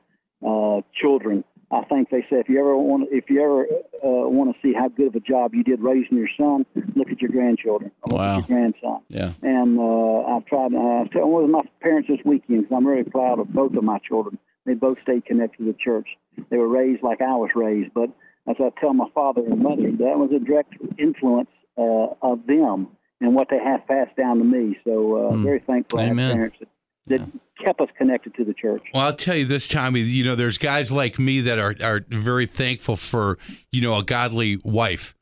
uh, 0.46 0.80
children 1.00 1.44
I 1.74 1.84
think 1.84 2.10
they 2.10 2.20
say 2.22 2.38
if 2.38 2.48
you 2.48 2.58
ever 2.60 2.76
want 2.76 3.08
if 3.10 3.28
you 3.28 3.42
ever 3.42 3.66
uh, 4.04 4.28
want 4.28 4.54
to 4.54 4.60
see 4.62 4.74
how 4.74 4.88
good 4.88 5.08
of 5.08 5.14
a 5.14 5.20
job 5.20 5.54
you 5.54 5.64
did 5.64 5.80
raising 5.80 6.16
your 6.16 6.28
son, 6.36 6.66
look 6.94 7.10
at 7.10 7.20
your 7.20 7.30
grandchildren. 7.30 7.90
Look 8.06 8.20
wow. 8.20 8.38
at 8.38 8.48
your 8.48 8.58
grandson. 8.58 9.00
Yeah. 9.08 9.32
And 9.42 9.78
uh, 9.78 10.36
I've 10.36 10.44
tried. 10.46 10.74
Uh, 10.74 10.78
I 10.78 11.00
was 11.02 11.08
telling 11.12 11.30
one 11.30 11.44
of 11.44 11.50
my 11.50 11.62
parents 11.80 12.08
this 12.08 12.20
weekend 12.24 12.62
because 12.62 12.76
I'm 12.76 12.86
really 12.86 13.04
proud 13.04 13.40
of 13.40 13.52
both 13.52 13.74
of 13.74 13.82
my 13.82 13.98
children. 13.98 14.38
They 14.66 14.74
both 14.74 14.98
stayed 15.02 15.24
connected 15.26 15.58
to 15.58 15.64
the 15.64 15.78
church. 15.78 16.08
They 16.50 16.56
were 16.56 16.68
raised 16.68 17.02
like 17.02 17.20
I 17.20 17.34
was 17.36 17.50
raised, 17.54 17.92
but 17.94 18.10
as 18.48 18.56
I 18.60 18.70
tell 18.80 18.94
my 18.94 19.08
father 19.14 19.42
and 19.44 19.60
mother, 19.60 19.90
that 19.90 20.18
was 20.18 20.30
a 20.34 20.38
direct 20.38 20.74
influence 20.98 21.50
uh, 21.76 22.14
of 22.22 22.46
them 22.46 22.88
and 23.20 23.34
what 23.34 23.48
they 23.50 23.58
have 23.58 23.86
passed 23.86 24.16
down 24.16 24.38
to 24.38 24.44
me. 24.44 24.76
So 24.84 25.16
uh, 25.16 25.32
mm. 25.32 25.42
very 25.42 25.60
thankful 25.60 26.00
Amen. 26.00 26.16
to 26.16 26.22
have 26.22 26.34
parents 26.34 26.56
that 26.60 26.68
that 27.06 27.20
yeah. 27.20 27.64
kept 27.64 27.80
us 27.80 27.88
connected 27.96 28.34
to 28.36 28.44
the 28.44 28.54
church. 28.54 28.82
Well, 28.92 29.04
I'll 29.04 29.14
tell 29.14 29.36
you 29.36 29.46
this, 29.46 29.68
Tommy. 29.68 30.00
You 30.00 30.24
know, 30.24 30.34
there's 30.34 30.58
guys 30.58 30.90
like 30.90 31.18
me 31.18 31.42
that 31.42 31.58
are 31.58 31.74
are 31.82 32.00
very 32.08 32.46
thankful 32.46 32.96
for 32.96 33.38
you 33.72 33.80
know 33.80 33.98
a 33.98 34.02
godly 34.02 34.58
wife. 34.64 35.14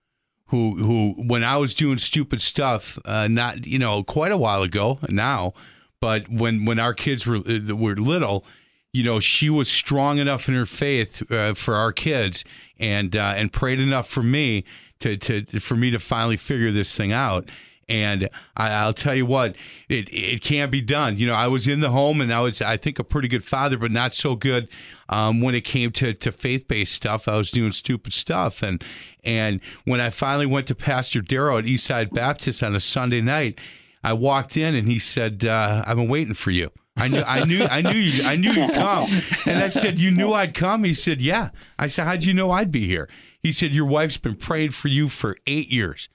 Who, 0.46 0.76
who, 0.76 1.14
when 1.28 1.44
I 1.44 1.56
was 1.56 1.74
doing 1.74 1.96
stupid 1.96 2.42
stuff, 2.42 2.98
uh, 3.06 3.26
not 3.26 3.66
you 3.66 3.78
know, 3.78 4.04
quite 4.04 4.32
a 4.32 4.36
while 4.36 4.62
ago 4.62 4.98
now, 5.08 5.54
but 5.98 6.28
when 6.28 6.66
when 6.66 6.78
our 6.78 6.92
kids 6.92 7.26
were 7.26 7.38
uh, 7.38 7.74
were 7.74 7.96
little, 7.96 8.44
you 8.92 9.02
know, 9.02 9.18
she 9.18 9.48
was 9.48 9.70
strong 9.70 10.18
enough 10.18 10.48
in 10.48 10.54
her 10.54 10.66
faith 10.66 11.22
uh, 11.32 11.54
for 11.54 11.74
our 11.74 11.90
kids, 11.90 12.44
and 12.78 13.16
uh, 13.16 13.32
and 13.34 13.50
prayed 13.50 13.80
enough 13.80 14.06
for 14.06 14.22
me 14.22 14.64
to 15.00 15.16
to 15.16 15.42
for 15.58 15.74
me 15.74 15.90
to 15.90 15.98
finally 15.98 16.36
figure 16.36 16.70
this 16.70 16.94
thing 16.94 17.12
out. 17.12 17.48
And 17.88 18.28
I, 18.56 18.86
will 18.86 18.92
tell 18.92 19.14
you 19.14 19.26
what, 19.26 19.56
it 19.88 20.08
it 20.12 20.40
can't 20.40 20.70
be 20.70 20.80
done. 20.80 21.16
You 21.16 21.26
know, 21.26 21.34
I 21.34 21.48
was 21.48 21.66
in 21.66 21.80
the 21.80 21.90
home, 21.90 22.20
and 22.20 22.32
I 22.32 22.40
was, 22.40 22.62
I 22.62 22.76
think, 22.76 22.98
a 22.98 23.04
pretty 23.04 23.28
good 23.28 23.44
father, 23.44 23.76
but 23.76 23.90
not 23.90 24.14
so 24.14 24.36
good 24.36 24.68
um, 25.08 25.40
when 25.40 25.54
it 25.54 25.62
came 25.62 25.90
to, 25.92 26.14
to 26.14 26.32
faith 26.32 26.68
based 26.68 26.94
stuff. 26.94 27.28
I 27.28 27.36
was 27.36 27.50
doing 27.50 27.72
stupid 27.72 28.12
stuff, 28.12 28.62
and 28.62 28.82
and 29.24 29.60
when 29.84 30.00
I 30.00 30.10
finally 30.10 30.46
went 30.46 30.66
to 30.68 30.74
Pastor 30.74 31.20
Darrow 31.20 31.58
at 31.58 31.64
Eastside 31.64 32.12
Baptist 32.12 32.62
on 32.62 32.74
a 32.74 32.80
Sunday 32.80 33.20
night, 33.20 33.60
I 34.02 34.12
walked 34.12 34.56
in, 34.56 34.74
and 34.74 34.88
he 34.88 34.98
said, 34.98 35.44
uh, 35.44 35.82
"I've 35.86 35.96
been 35.96 36.08
waiting 36.08 36.34
for 36.34 36.50
you." 36.50 36.70
I 36.96 37.08
knew, 37.08 37.22
I 37.22 37.44
knew, 37.44 37.64
I 37.64 37.80
knew 37.80 37.98
you, 37.98 38.22
I 38.24 38.36
knew 38.36 38.52
you'd 38.52 38.74
come. 38.74 39.10
And 39.46 39.62
I 39.64 39.68
said, 39.68 39.98
you 39.98 40.10
knew 40.10 40.34
I'd 40.34 40.52
come. 40.52 40.84
He 40.84 40.92
said, 40.92 41.22
yeah. 41.22 41.48
I 41.78 41.86
said, 41.86 42.04
how'd 42.04 42.24
you 42.24 42.34
know 42.34 42.50
I'd 42.50 42.70
be 42.70 42.86
here? 42.86 43.08
He 43.42 43.50
said, 43.50 43.74
your 43.74 43.86
wife's 43.86 44.18
been 44.18 44.36
praying 44.36 44.72
for 44.72 44.88
you 44.88 45.08
for 45.08 45.36
eight 45.46 45.68
years, 45.68 46.10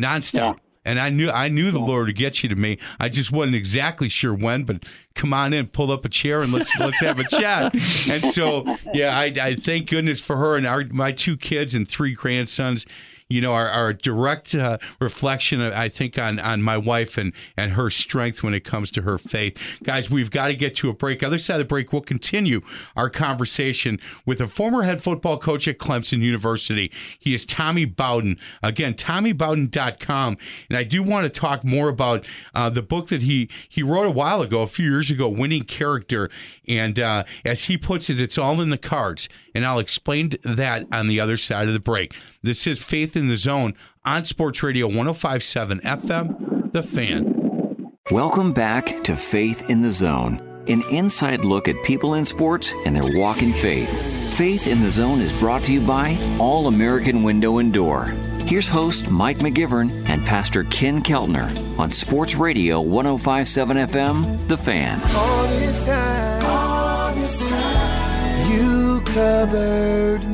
nonstop. 0.00 0.34
Yeah. 0.56 0.61
And 0.84 0.98
I 0.98 1.10
knew, 1.10 1.30
I 1.30 1.48
knew 1.48 1.70
the 1.70 1.78
Lord 1.78 2.06
would 2.06 2.16
get 2.16 2.42
you 2.42 2.48
to 2.48 2.56
me. 2.56 2.78
I 2.98 3.08
just 3.08 3.30
wasn't 3.30 3.54
exactly 3.54 4.08
sure 4.08 4.34
when, 4.34 4.64
but 4.64 4.84
come 5.14 5.32
on 5.32 5.52
in, 5.52 5.68
pull 5.68 5.92
up 5.92 6.04
a 6.04 6.08
chair, 6.08 6.42
and 6.42 6.52
let's 6.52 6.76
let's 6.78 7.00
have 7.00 7.20
a 7.20 7.24
chat. 7.24 7.74
And 8.08 8.24
so, 8.24 8.76
yeah, 8.92 9.16
I, 9.16 9.32
I 9.40 9.54
thank 9.54 9.90
goodness 9.90 10.20
for 10.20 10.36
her 10.36 10.56
and 10.56 10.66
our 10.66 10.84
my 10.90 11.12
two 11.12 11.36
kids 11.36 11.74
and 11.74 11.88
three 11.88 12.14
grandsons 12.14 12.86
you 13.32 13.40
know, 13.40 13.54
are, 13.54 13.68
are 13.68 13.88
a 13.88 13.94
direct 13.94 14.54
uh, 14.54 14.78
reflection, 15.00 15.60
I 15.60 15.88
think, 15.88 16.18
on, 16.18 16.38
on 16.40 16.62
my 16.62 16.76
wife 16.76 17.16
and, 17.16 17.32
and 17.56 17.72
her 17.72 17.90
strength 17.90 18.42
when 18.42 18.54
it 18.54 18.60
comes 18.60 18.90
to 18.92 19.02
her 19.02 19.18
faith. 19.18 19.58
Guys, 19.82 20.10
we've 20.10 20.30
got 20.30 20.48
to 20.48 20.54
get 20.54 20.76
to 20.76 20.90
a 20.90 20.92
break. 20.92 21.22
Other 21.22 21.38
side 21.38 21.54
of 21.54 21.60
the 21.60 21.64
break, 21.64 21.92
we'll 21.92 22.02
continue 22.02 22.60
our 22.96 23.08
conversation 23.08 23.98
with 24.26 24.40
a 24.40 24.46
former 24.46 24.82
head 24.82 25.02
football 25.02 25.38
coach 25.38 25.66
at 25.66 25.78
Clemson 25.78 26.20
University. 26.20 26.92
He 27.18 27.34
is 27.34 27.46
Tommy 27.46 27.86
Bowden. 27.86 28.38
Again, 28.62 28.94
TommyBowden.com. 28.94 30.36
And 30.68 30.78
I 30.78 30.84
do 30.84 31.02
want 31.02 31.24
to 31.24 31.40
talk 31.40 31.64
more 31.64 31.88
about 31.88 32.26
uh, 32.54 32.68
the 32.68 32.82
book 32.82 33.08
that 33.08 33.22
he, 33.22 33.48
he 33.68 33.82
wrote 33.82 34.06
a 34.06 34.10
while 34.10 34.42
ago, 34.42 34.62
a 34.62 34.66
few 34.66 34.90
years 34.90 35.10
ago, 35.10 35.28
Winning 35.28 35.64
Character. 35.64 36.30
And 36.68 36.98
uh, 36.98 37.24
as 37.44 37.64
he 37.64 37.78
puts 37.78 38.10
it, 38.10 38.20
it's 38.20 38.36
all 38.36 38.60
in 38.60 38.70
the 38.70 38.78
cards. 38.78 39.28
And 39.54 39.64
I'll 39.64 39.78
explain 39.78 40.32
that 40.42 40.86
on 40.92 41.08
the 41.08 41.20
other 41.20 41.36
side 41.36 41.68
of 41.68 41.74
the 41.74 41.80
break. 41.80 42.14
This 42.44 42.66
is 42.66 42.82
Faith 42.82 43.16
in 43.16 43.28
the 43.28 43.36
Zone 43.36 43.74
on 44.04 44.24
Sports 44.24 44.64
Radio 44.64 44.88
1057 44.88 45.78
FM, 45.78 46.72
The 46.72 46.82
Fan. 46.82 47.92
Welcome 48.10 48.52
back 48.52 49.04
to 49.04 49.14
Faith 49.14 49.70
in 49.70 49.80
the 49.80 49.92
Zone, 49.92 50.64
an 50.66 50.82
inside 50.90 51.44
look 51.44 51.68
at 51.68 51.80
people 51.84 52.14
in 52.14 52.24
sports 52.24 52.74
and 52.84 52.96
their 52.96 53.16
walk 53.16 53.42
in 53.42 53.52
faith. 53.52 53.88
Faith 54.34 54.66
in 54.66 54.82
the 54.82 54.90
Zone 54.90 55.20
is 55.20 55.32
brought 55.34 55.62
to 55.62 55.72
you 55.72 55.80
by 55.80 56.18
All 56.40 56.66
American 56.66 57.22
Window 57.22 57.58
and 57.58 57.72
Door. 57.72 58.06
Here's 58.44 58.66
host 58.66 59.08
Mike 59.08 59.38
McGivern 59.38 60.04
and 60.08 60.26
Pastor 60.26 60.64
Ken 60.64 61.00
Keltner 61.00 61.78
on 61.78 61.92
Sports 61.92 62.34
Radio 62.34 62.80
1057 62.80 63.76
FM, 63.76 64.48
The 64.48 64.58
Fan. 64.58 65.00
All 65.14 65.46
this 65.46 65.86
time, 65.86 66.44
all 66.44 67.14
this 67.14 67.48
time, 67.48 68.50
you 68.50 69.00
covered 69.02 70.24
me. 70.24 70.31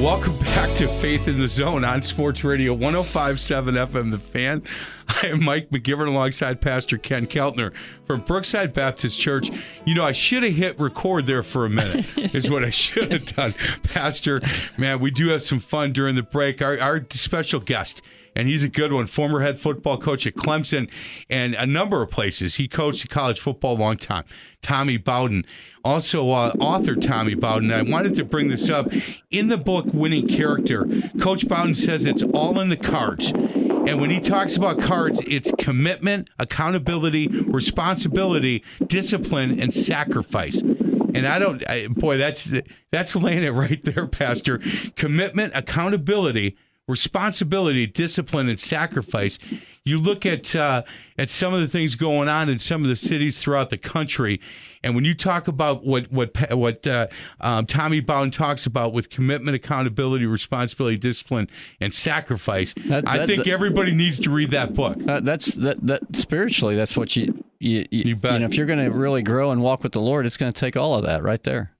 Welcome 0.00 0.38
back 0.38 0.74
to 0.76 0.88
Faith 0.88 1.28
in 1.28 1.38
the 1.38 1.46
Zone 1.46 1.84
on 1.84 2.00
Sports 2.00 2.42
Radio 2.42 2.72
1057 2.72 3.74
FM 3.74 4.10
The 4.10 4.18
Fan. 4.18 4.62
I 5.06 5.26
am 5.26 5.44
Mike 5.44 5.68
McGivern 5.68 6.06
alongside 6.06 6.62
Pastor 6.62 6.96
Ken 6.96 7.26
Keltner 7.26 7.74
from 8.06 8.22
Brookside 8.22 8.72
Baptist 8.72 9.20
Church. 9.20 9.50
You 9.84 9.94
know, 9.94 10.02
I 10.02 10.12
should 10.12 10.42
have 10.42 10.54
hit 10.54 10.80
record 10.80 11.26
there 11.26 11.42
for 11.42 11.66
a 11.66 11.68
minute, 11.68 12.06
is 12.34 12.48
what 12.48 12.64
I 12.64 12.70
should 12.70 13.12
have 13.12 13.26
done. 13.26 13.54
Pastor, 13.82 14.40
man, 14.78 15.00
we 15.00 15.10
do 15.10 15.28
have 15.28 15.42
some 15.42 15.58
fun 15.60 15.92
during 15.92 16.14
the 16.14 16.22
break. 16.22 16.62
Our, 16.62 16.80
our 16.80 17.04
special 17.10 17.60
guest 17.60 18.00
and 18.36 18.48
he's 18.48 18.64
a 18.64 18.68
good 18.68 18.92
one. 18.92 19.06
Former 19.06 19.40
head 19.40 19.58
football 19.58 19.98
coach 19.98 20.26
at 20.26 20.34
Clemson 20.34 20.90
and 21.28 21.54
a 21.54 21.66
number 21.66 22.02
of 22.02 22.10
places. 22.10 22.56
He 22.56 22.68
coached 22.68 23.08
college 23.10 23.40
football 23.40 23.76
a 23.76 23.80
long 23.80 23.96
time. 23.96 24.24
Tommy 24.62 24.96
Bowden, 24.96 25.44
also 25.84 26.30
uh, 26.30 26.52
author 26.60 26.94
Tommy 26.94 27.34
Bowden. 27.34 27.72
I 27.72 27.82
wanted 27.82 28.14
to 28.16 28.24
bring 28.24 28.48
this 28.48 28.68
up 28.70 28.88
in 29.30 29.48
the 29.48 29.56
book 29.56 29.86
Winning 29.92 30.28
Character. 30.28 30.86
Coach 31.20 31.48
Bowden 31.48 31.74
says 31.74 32.06
it's 32.06 32.22
all 32.22 32.60
in 32.60 32.68
the 32.68 32.76
cards. 32.76 33.32
And 33.32 34.00
when 34.00 34.10
he 34.10 34.20
talks 34.20 34.56
about 34.56 34.78
cards, 34.80 35.20
it's 35.26 35.50
commitment, 35.58 36.28
accountability, 36.38 37.28
responsibility, 37.28 38.62
discipline, 38.86 39.58
and 39.58 39.72
sacrifice. 39.72 40.60
And 40.60 41.26
I 41.26 41.38
don't, 41.38 41.66
I, 41.68 41.88
boy, 41.88 42.18
that's 42.18 42.52
that's 42.90 43.16
laying 43.16 43.42
it 43.42 43.50
right 43.52 43.82
there, 43.82 44.06
Pastor. 44.06 44.60
Commitment, 44.96 45.52
accountability, 45.56 46.56
responsibility, 46.90 47.86
discipline, 47.86 48.48
and 48.48 48.60
sacrifice. 48.60 49.38
You 49.86 49.98
look 49.98 50.26
at 50.26 50.54
uh, 50.54 50.82
at 51.16 51.30
some 51.30 51.54
of 51.54 51.60
the 51.60 51.66
things 51.68 51.94
going 51.94 52.28
on 52.28 52.48
in 52.50 52.58
some 52.58 52.82
of 52.82 52.88
the 52.88 52.96
cities 52.96 53.38
throughout 53.38 53.70
the 53.70 53.78
country, 53.78 54.40
and 54.84 54.94
when 54.94 55.04
you 55.06 55.14
talk 55.14 55.48
about 55.48 55.84
what 55.86 56.12
what 56.12 56.36
what 56.52 56.86
uh, 56.86 57.06
um, 57.40 57.64
Tommy 57.64 58.00
Bowden 58.00 58.30
talks 58.30 58.66
about 58.66 58.92
with 58.92 59.08
commitment, 59.08 59.54
accountability, 59.54 60.26
responsibility, 60.26 60.98
discipline, 60.98 61.48
and 61.80 61.94
sacrifice, 61.94 62.74
That- 62.86 63.08
I 63.08 63.26
think 63.26 63.44
that- 63.44 63.50
everybody 63.50 63.92
needs 63.92 64.20
to 64.20 64.30
read 64.30 64.50
that 64.50 64.74
book. 64.74 64.98
Uh, 65.08 65.20
that's 65.20 65.54
that 65.54 65.78
that 65.86 66.02
spiritually. 66.14 66.76
That's 66.76 66.94
what 66.96 67.16
you 67.16 67.42
you 67.58 67.86
you, 67.90 68.02
You 68.04 68.16
bet. 68.16 68.40
know. 68.40 68.46
If 68.46 68.56
you're 68.56 68.66
going 68.66 68.84
to 68.84 68.90
really 68.96 69.22
grow 69.22 69.50
and 69.50 69.62
walk 69.62 69.82
with 69.82 69.92
the 69.92 70.00
Lord, 70.02 70.26
it's 70.26 70.36
going 70.36 70.52
to 70.52 70.60
take 70.60 70.76
all 70.76 70.94
of 70.94 71.04
that 71.04 71.22
right 71.22 71.42
there. 71.42 71.72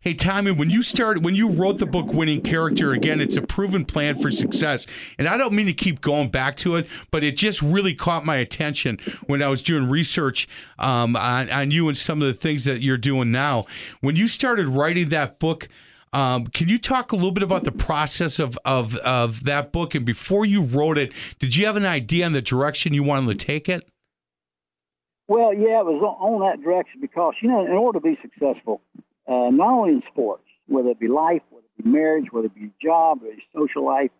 Hey, 0.00 0.14
Tommy, 0.14 0.50
when 0.50 0.70
you 0.70 0.82
started, 0.82 1.24
when 1.24 1.34
you 1.34 1.48
wrote 1.48 1.78
the 1.78 1.86
book 1.86 2.12
Winning 2.12 2.40
Character, 2.40 2.92
again, 2.92 3.20
it's 3.20 3.36
a 3.36 3.42
proven 3.42 3.84
plan 3.84 4.18
for 4.18 4.30
success. 4.30 4.86
And 5.18 5.28
I 5.28 5.36
don't 5.36 5.52
mean 5.52 5.66
to 5.66 5.72
keep 5.72 6.00
going 6.00 6.28
back 6.28 6.56
to 6.58 6.76
it, 6.76 6.88
but 7.10 7.24
it 7.24 7.36
just 7.36 7.62
really 7.62 7.94
caught 7.94 8.24
my 8.24 8.36
attention 8.36 8.98
when 9.26 9.42
I 9.42 9.48
was 9.48 9.62
doing 9.62 9.88
research 9.88 10.48
um, 10.78 11.16
on, 11.16 11.50
on 11.50 11.70
you 11.70 11.88
and 11.88 11.96
some 11.96 12.20
of 12.22 12.28
the 12.28 12.34
things 12.34 12.64
that 12.64 12.80
you're 12.80 12.98
doing 12.98 13.30
now. 13.30 13.64
When 14.00 14.16
you 14.16 14.28
started 14.28 14.68
writing 14.68 15.10
that 15.10 15.38
book, 15.38 15.68
um, 16.12 16.46
can 16.46 16.68
you 16.68 16.78
talk 16.78 17.12
a 17.12 17.16
little 17.16 17.32
bit 17.32 17.42
about 17.42 17.64
the 17.64 17.72
process 17.72 18.38
of, 18.38 18.58
of, 18.64 18.96
of 18.96 19.44
that 19.44 19.72
book? 19.72 19.94
And 19.94 20.04
before 20.04 20.44
you 20.44 20.62
wrote 20.62 20.98
it, 20.98 21.12
did 21.38 21.56
you 21.56 21.66
have 21.66 21.76
an 21.76 21.86
idea 21.86 22.26
on 22.26 22.32
the 22.32 22.42
direction 22.42 22.92
you 22.92 23.02
wanted 23.02 23.38
to 23.38 23.46
take 23.46 23.68
it? 23.68 23.88
Well, 25.28 25.54
yeah, 25.54 25.80
it 25.80 25.86
was 25.86 26.02
on 26.02 26.34
on 26.34 26.40
that 26.40 26.62
direction 26.62 27.00
because 27.00 27.34
you 27.40 27.48
know, 27.48 27.64
in 27.64 27.72
order 27.72 27.98
to 27.98 28.02
be 28.02 28.18
successful, 28.20 28.82
uh, 29.26 29.50
not 29.50 29.72
only 29.72 29.92
in 29.94 30.02
sports, 30.10 30.44
whether 30.66 30.90
it 30.90 31.00
be 31.00 31.08
life, 31.08 31.42
whether 31.50 31.66
it 31.78 31.84
be 31.84 31.90
marriage, 31.90 32.26
whether 32.30 32.46
it 32.46 32.54
be 32.54 32.70
job, 32.82 33.22
whether 33.22 33.34
social 33.56 33.84
life, 33.84 34.10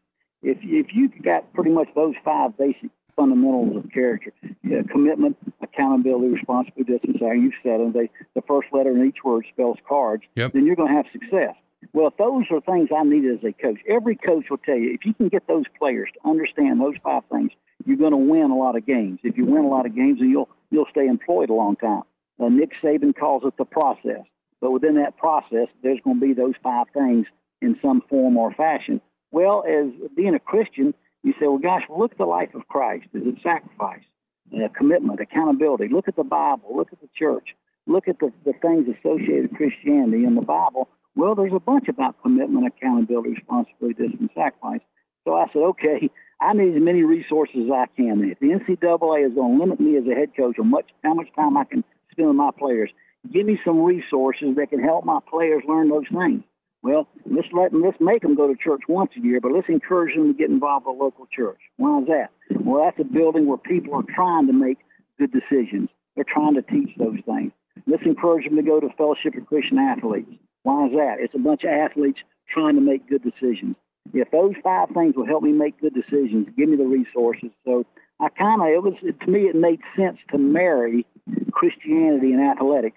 if 0.43 0.59
if 0.63 0.95
you 0.95 1.09
got 1.23 1.53
pretty 1.53 1.71
much 1.71 1.89
those 1.95 2.15
five 2.25 2.57
basic 2.57 2.91
fundamentals 3.17 3.77
of 3.77 3.91
character: 3.93 4.33
commitment, 4.91 5.37
accountability, 5.63 6.29
responsibility, 6.29 6.93
distance. 6.93 7.19
How 7.21 7.33
you 7.33 7.53
said 7.63 7.81
them, 7.81 7.93
they 7.93 8.11
the 8.35 8.43
first 8.43 8.69
letter 8.73 8.91
in 8.91 9.07
each 9.07 9.25
word 9.25 9.47
spells 9.53 9.79
cards. 9.89 10.25
Yep. 10.37 10.53
Then 10.53 10.67
you're 10.67 10.77
going 10.77 10.89
to 10.89 10.95
have 10.95 11.07
success. 11.13 11.55
Well, 11.93 12.07
if 12.07 12.17
those 12.17 12.45
are 12.51 12.61
things 12.61 12.91
I 12.97 13.03
needed 13.03 13.39
as 13.39 13.45
a 13.45 13.53
coach, 13.53 13.79
every 13.89 14.17
coach 14.17 14.47
will 14.49 14.59
tell 14.59 14.77
you 14.77 14.95
if 14.95 15.05
you 15.05 15.15
can 15.15 15.29
get 15.29 15.47
those 15.49 15.65
players 15.79 16.09
to 16.15 16.29
understand 16.29 16.81
those 16.81 16.95
five 17.03 17.23
things, 17.31 17.51
you're 17.85 17.97
going 17.97 18.13
to 18.13 18.17
win 18.17 18.51
a 18.51 18.57
lot 18.57 18.77
of 18.77 18.87
games. 18.87 19.19
If 19.25 19.37
you 19.37 19.45
win 19.45 19.65
a 19.65 19.69
lot 19.69 19.87
of 19.87 19.95
games, 19.95 20.21
then 20.21 20.31
you'll 20.31 20.49
you'll 20.71 20.87
stay 20.91 21.07
employed 21.07 21.51
a 21.51 21.55
long 21.55 21.77
time. 21.77 22.03
Uh, 22.41 22.49
Nick 22.49 22.71
Saban 22.83 23.15
calls 23.15 23.43
it 23.45 23.55
the 23.59 23.65
process, 23.65 24.23
but 24.63 24.71
within 24.71 24.95
that 24.95 25.19
process, 25.19 25.67
there's 25.83 25.99
going 26.05 26.21
to 26.21 26.27
be 26.27 26.33
those 26.33 26.55
five 26.63 26.87
things 26.95 27.27
in 27.61 27.77
some 27.83 28.01
form 28.09 28.37
or 28.37 28.55
fashion. 28.55 29.01
Well, 29.33 29.65
as 29.69 29.91
being 30.17 30.35
a 30.35 30.39
Christian, 30.39 30.95
you 31.25 31.33
say, 31.33 31.47
well, 31.49 31.59
gosh, 31.59 31.83
look 31.91 32.13
at 32.13 32.19
the 32.19 32.25
life 32.25 32.55
of 32.55 32.69
Christ. 32.69 33.07
Is 33.13 33.23
it 33.27 33.35
sacrifice, 33.43 34.05
uh, 34.55 34.69
commitment, 34.77 35.21
accountability? 35.21 35.89
Look 35.89 36.07
at 36.07 36.17
the 36.17 36.25
Bible. 36.25 36.77
Look 36.77 36.93
at 36.93 37.01
the 37.01 37.09
church. 37.19 37.57
Look 37.87 38.07
at 38.07 38.21
the, 38.21 38.33
the 38.45 38.53
things 38.63 38.87
associated 38.87 39.51
with 39.51 39.57
Christianity 39.57 40.25
in 40.25 40.37
the 40.37 40.43
Bible. 40.43 40.89
Well, 41.17 41.35
there's 41.35 41.53
a 41.53 41.61
bunch 41.61 41.89
about 41.89 42.23
commitment, 42.23 42.67
accountability, 42.67 43.31
responsibility, 43.31 44.03
discipline, 44.03 44.31
sacrifice. 44.35 44.81
So 45.25 45.35
I 45.35 45.47
said, 45.53 45.63
okay, 45.63 46.09
I 46.41 46.53
need 46.53 46.77
as 46.77 46.83
many 46.83 47.03
resources 47.03 47.67
as 47.67 47.71
I 47.71 47.87
can. 47.97 48.31
If 48.31 48.39
the 48.39 48.49
NCAA 48.49 49.27
is 49.27 49.35
going 49.35 49.59
to 49.59 49.61
limit 49.61 49.81
me 49.81 49.97
as 49.97 50.05
a 50.07 50.15
head 50.15 50.31
coach 50.37 50.59
on 50.59 50.71
much 50.71 50.87
how 51.03 51.15
much 51.15 51.29
time 51.35 51.57
I 51.57 51.65
can 51.65 51.85
spend 52.11 52.29
with 52.29 52.37
my 52.37 52.51
players, 52.57 52.91
give 53.31 53.47
me 53.47 53.59
some 53.65 53.83
resources 53.83 54.57
that 54.57 54.71
can 54.71 54.83
help 54.83 55.05
my 55.05 55.19
players 55.29 55.63
learn 55.69 55.89
those 55.89 56.09
things. 56.13 56.43
Well, 56.83 57.07
let's 57.27 57.47
let 57.53 57.73
let's 57.73 58.01
make 58.01 58.23
them 58.23 58.35
go 58.35 58.49
to 58.49 58.57
church 58.57 58.83
once 58.89 59.13
a 59.17 59.21
year, 59.21 59.41
but 59.41 59.53
let's 59.53 59.69
encourage 59.69 60.17
them 60.17 60.33
to 60.33 60.39
get 60.39 60.51
involved 60.51 60.87
with 60.87 60.97
a 60.97 61.03
local 61.03 61.27
church. 61.27 61.59
Why 61.77 62.01
is 62.01 62.07
that? 62.09 62.31
Well, 62.61 62.85
that's 62.85 62.99
a 62.99 63.05
building 63.05 63.47
where 63.47 63.59
people 63.59 63.95
are 63.95 64.15
trying 64.15 64.49
to 64.49 64.53
make 64.53 64.79
good 65.19 65.31
decisions. 65.33 65.91
They're 66.17 66.25
trying 66.25 66.55
to 66.55 66.63
teach 66.63 66.91
those 66.99 67.21
things. 67.25 67.53
Let's 67.87 68.03
encourage 68.05 68.45
them 68.45 68.57
to 68.57 68.63
go 68.63 68.81
to 68.81 68.89
Fellowship 68.99 69.35
of 69.37 69.47
Christian 69.47 69.79
Athletes. 69.79 70.31
Why 70.65 70.87
is 70.87 70.93
that? 70.93 71.17
It's 71.21 71.35
a 71.35 71.39
bunch 71.39 71.63
of 71.65 71.71
athletes 71.71 72.19
trying 72.53 72.75
to 72.75 72.81
make 72.81 73.09
good 73.09 73.23
decisions. 73.23 73.77
If 74.13 74.31
those 74.31 74.55
five 74.63 74.89
things 74.91 75.15
will 75.17 75.27
help 75.27 75.43
me 75.43 75.53
make 75.53 75.81
good 75.81 75.95
decisions, 75.95 76.49
give 76.57 76.69
me 76.69 76.77
the 76.77 76.85
resources. 76.85 77.51
So 77.65 77.87
I 78.21 78.29
kind 78.29 78.61
of, 78.61 78.69
it 78.69 78.83
was, 78.83 78.95
to 79.03 79.31
me, 79.31 79.43
it 79.43 79.57
made 79.57 79.81
sense 79.97 80.19
to 80.31 80.39
marry 80.39 81.07
Christianity 81.53 82.33
and 82.33 82.43
athletics, 82.43 82.97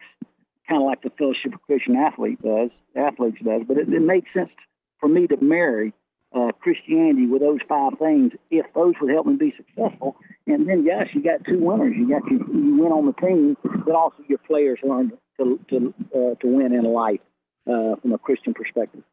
kind 0.68 0.82
of 0.82 0.88
like 0.88 1.02
the 1.02 1.12
Fellowship 1.18 1.54
of 1.54 1.62
Christian 1.64 1.96
Athlete 1.96 2.42
does, 2.42 2.70
athletes 2.96 3.38
does. 3.44 3.62
But 3.68 3.78
it, 3.78 3.90
it 3.90 4.02
made 4.02 4.26
sense 4.34 4.50
for 5.00 5.08
me 5.10 5.28
to 5.28 5.38
marry 5.42 5.94
uh, 6.36 6.52
Christianity 6.60 7.28
with 7.28 7.42
those 7.42 7.60
five 7.68 7.94
things 8.00 8.34
if 8.52 8.66
those 8.74 8.94
would 9.00 9.12
help 9.12 9.26
me 9.26 9.36
be 9.36 9.54
successful. 9.56 10.16
And 10.48 10.68
then, 10.68 10.86
yes, 10.86 11.08
you 11.14 11.24
got 11.24 11.46
two 11.46 11.60
winners. 11.60 11.94
You 11.98 12.10
got 12.10 12.30
you, 12.30 12.40
you 12.54 12.78
win 12.78 12.92
on 12.92 13.06
the 13.06 13.14
team, 13.14 13.58
but 13.86 13.96
also 13.96 14.18
your 14.28 14.40
players 14.40 14.80
learn 14.84 15.12
to 15.38 15.60
to 15.70 15.94
uh, 16.14 16.36
to 16.42 16.48
win 16.48 16.74
in 16.74 16.84
life 16.84 17.22
uh, 17.70 17.96
from 18.02 18.14
a 18.14 18.18
Christian 18.18 18.54
perspective. 18.54 19.04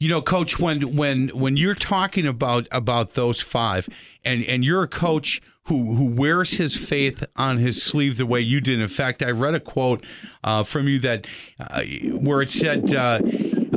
You 0.00 0.08
know, 0.08 0.22
coach, 0.22 0.58
when 0.58 0.96
when 0.96 1.28
when 1.28 1.58
you're 1.58 1.74
talking 1.74 2.26
about 2.26 2.66
about 2.72 3.12
those 3.12 3.42
five, 3.42 3.86
and 4.24 4.42
and 4.44 4.64
you're 4.64 4.82
a 4.82 4.88
coach 4.88 5.42
who 5.64 5.94
who 5.94 6.06
wears 6.06 6.52
his 6.52 6.74
faith 6.74 7.22
on 7.36 7.58
his 7.58 7.82
sleeve 7.82 8.16
the 8.16 8.24
way 8.24 8.40
you 8.40 8.62
did. 8.62 8.80
In 8.80 8.88
fact, 8.88 9.22
I 9.22 9.30
read 9.30 9.54
a 9.54 9.60
quote 9.60 10.02
uh, 10.42 10.64
from 10.64 10.88
you 10.88 11.00
that 11.00 11.26
uh, 11.60 11.82
where 12.12 12.40
it 12.40 12.50
said. 12.50 12.94
Uh, 12.94 13.20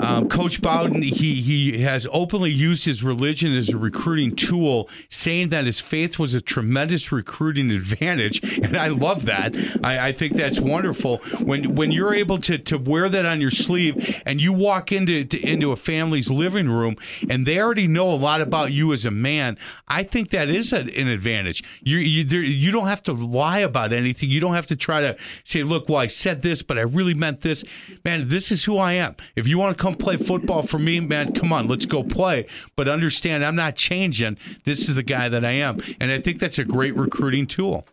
um, 0.01 0.27
Coach 0.29 0.62
Bowden, 0.62 1.01
he 1.01 1.36
he 1.36 1.82
has 1.82 2.08
openly 2.12 2.51
used 2.51 2.86
his 2.86 3.03
religion 3.03 3.53
as 3.53 3.69
a 3.69 3.77
recruiting 3.77 4.36
tool, 4.36 4.89
saying 5.10 5.49
that 5.49 5.65
his 5.65 5.79
faith 5.79 6.17
was 6.19 6.34
a 6.34 6.41
tremendous 6.41 7.12
recruiting 7.12 7.71
advantage, 7.71 8.43
and 8.63 8.75
I 8.75 8.88
love 8.88 9.25
that. 9.25 9.56
I, 9.84 10.08
I 10.08 10.12
think 10.12 10.34
that's 10.34 10.60
wonderful 10.60 11.17
when 11.41 11.75
when 11.75 11.91
you're 11.91 12.13
able 12.13 12.39
to 12.39 12.58
to 12.58 12.77
wear 12.77 13.10
that 13.10 13.25
on 13.25 13.41
your 13.41 13.51
sleeve 13.51 14.21
and 14.25 14.41
you 14.41 14.53
walk 14.53 14.91
into 14.91 15.25
to, 15.25 15.39
into 15.39 15.71
a 15.71 15.75
family's 15.75 16.29
living 16.29 16.69
room 16.69 16.95
and 17.29 17.45
they 17.45 17.60
already 17.60 17.88
know 17.88 18.10
a 18.10 18.15
lot 18.15 18.41
about 18.41 18.71
you 18.71 18.93
as 18.93 19.06
a 19.06 19.12
man. 19.12 19.58
I 19.88 20.03
think 20.03 20.29
that 20.32 20.49
is 20.49 20.73
a, 20.73 20.79
an 20.79 21.08
advantage. 21.08 21.63
You 21.82 21.97
you 21.99 22.23
there, 22.23 22.41
you 22.41 22.71
don't 22.71 22.88
have 22.88 23.03
to 23.03 23.13
lie 23.13 23.60
about 23.60 23.93
anything. 23.93 24.29
You 24.29 24.39
don't 24.39 24.56
have 24.56 24.67
to 24.67 24.75
try 24.75 25.01
to 25.01 25.17
say, 25.43 25.63
look, 25.63 25.89
well, 25.89 25.99
I 25.99 26.08
said 26.08 26.41
this, 26.41 26.63
but 26.63 26.77
I 26.77 26.82
really 26.82 27.13
meant 27.13 27.41
this. 27.41 27.63
Man, 28.03 28.27
this 28.29 28.51
is 28.51 28.63
who 28.63 28.77
I 28.77 28.93
am. 28.93 29.15
If 29.36 29.47
you 29.47 29.58
want 29.58 29.77
to 29.77 29.83
come 29.84 29.96
play 29.96 30.15
football 30.15 30.63
for 30.63 30.80
me, 30.80 31.02
man, 31.02 31.34
come 31.34 31.52
on, 31.52 31.67
let's 31.67 31.86
go 31.86 32.04
play. 32.04 32.48
But 32.78 32.88
understand, 32.88 33.43
I'm 33.43 33.58
not 33.58 33.76
changing. 33.76 34.38
This 34.63 34.88
is 34.88 34.96
the 34.96 35.04
guy 35.04 35.28
that 35.28 35.43
I 35.43 35.52
am, 35.52 35.82
and 36.00 36.10
I 36.10 36.22
think 36.22 36.39
that's 36.39 36.58
a 36.58 36.63
great 36.63 36.96
recruiting 36.96 37.46
tool. 37.46 37.86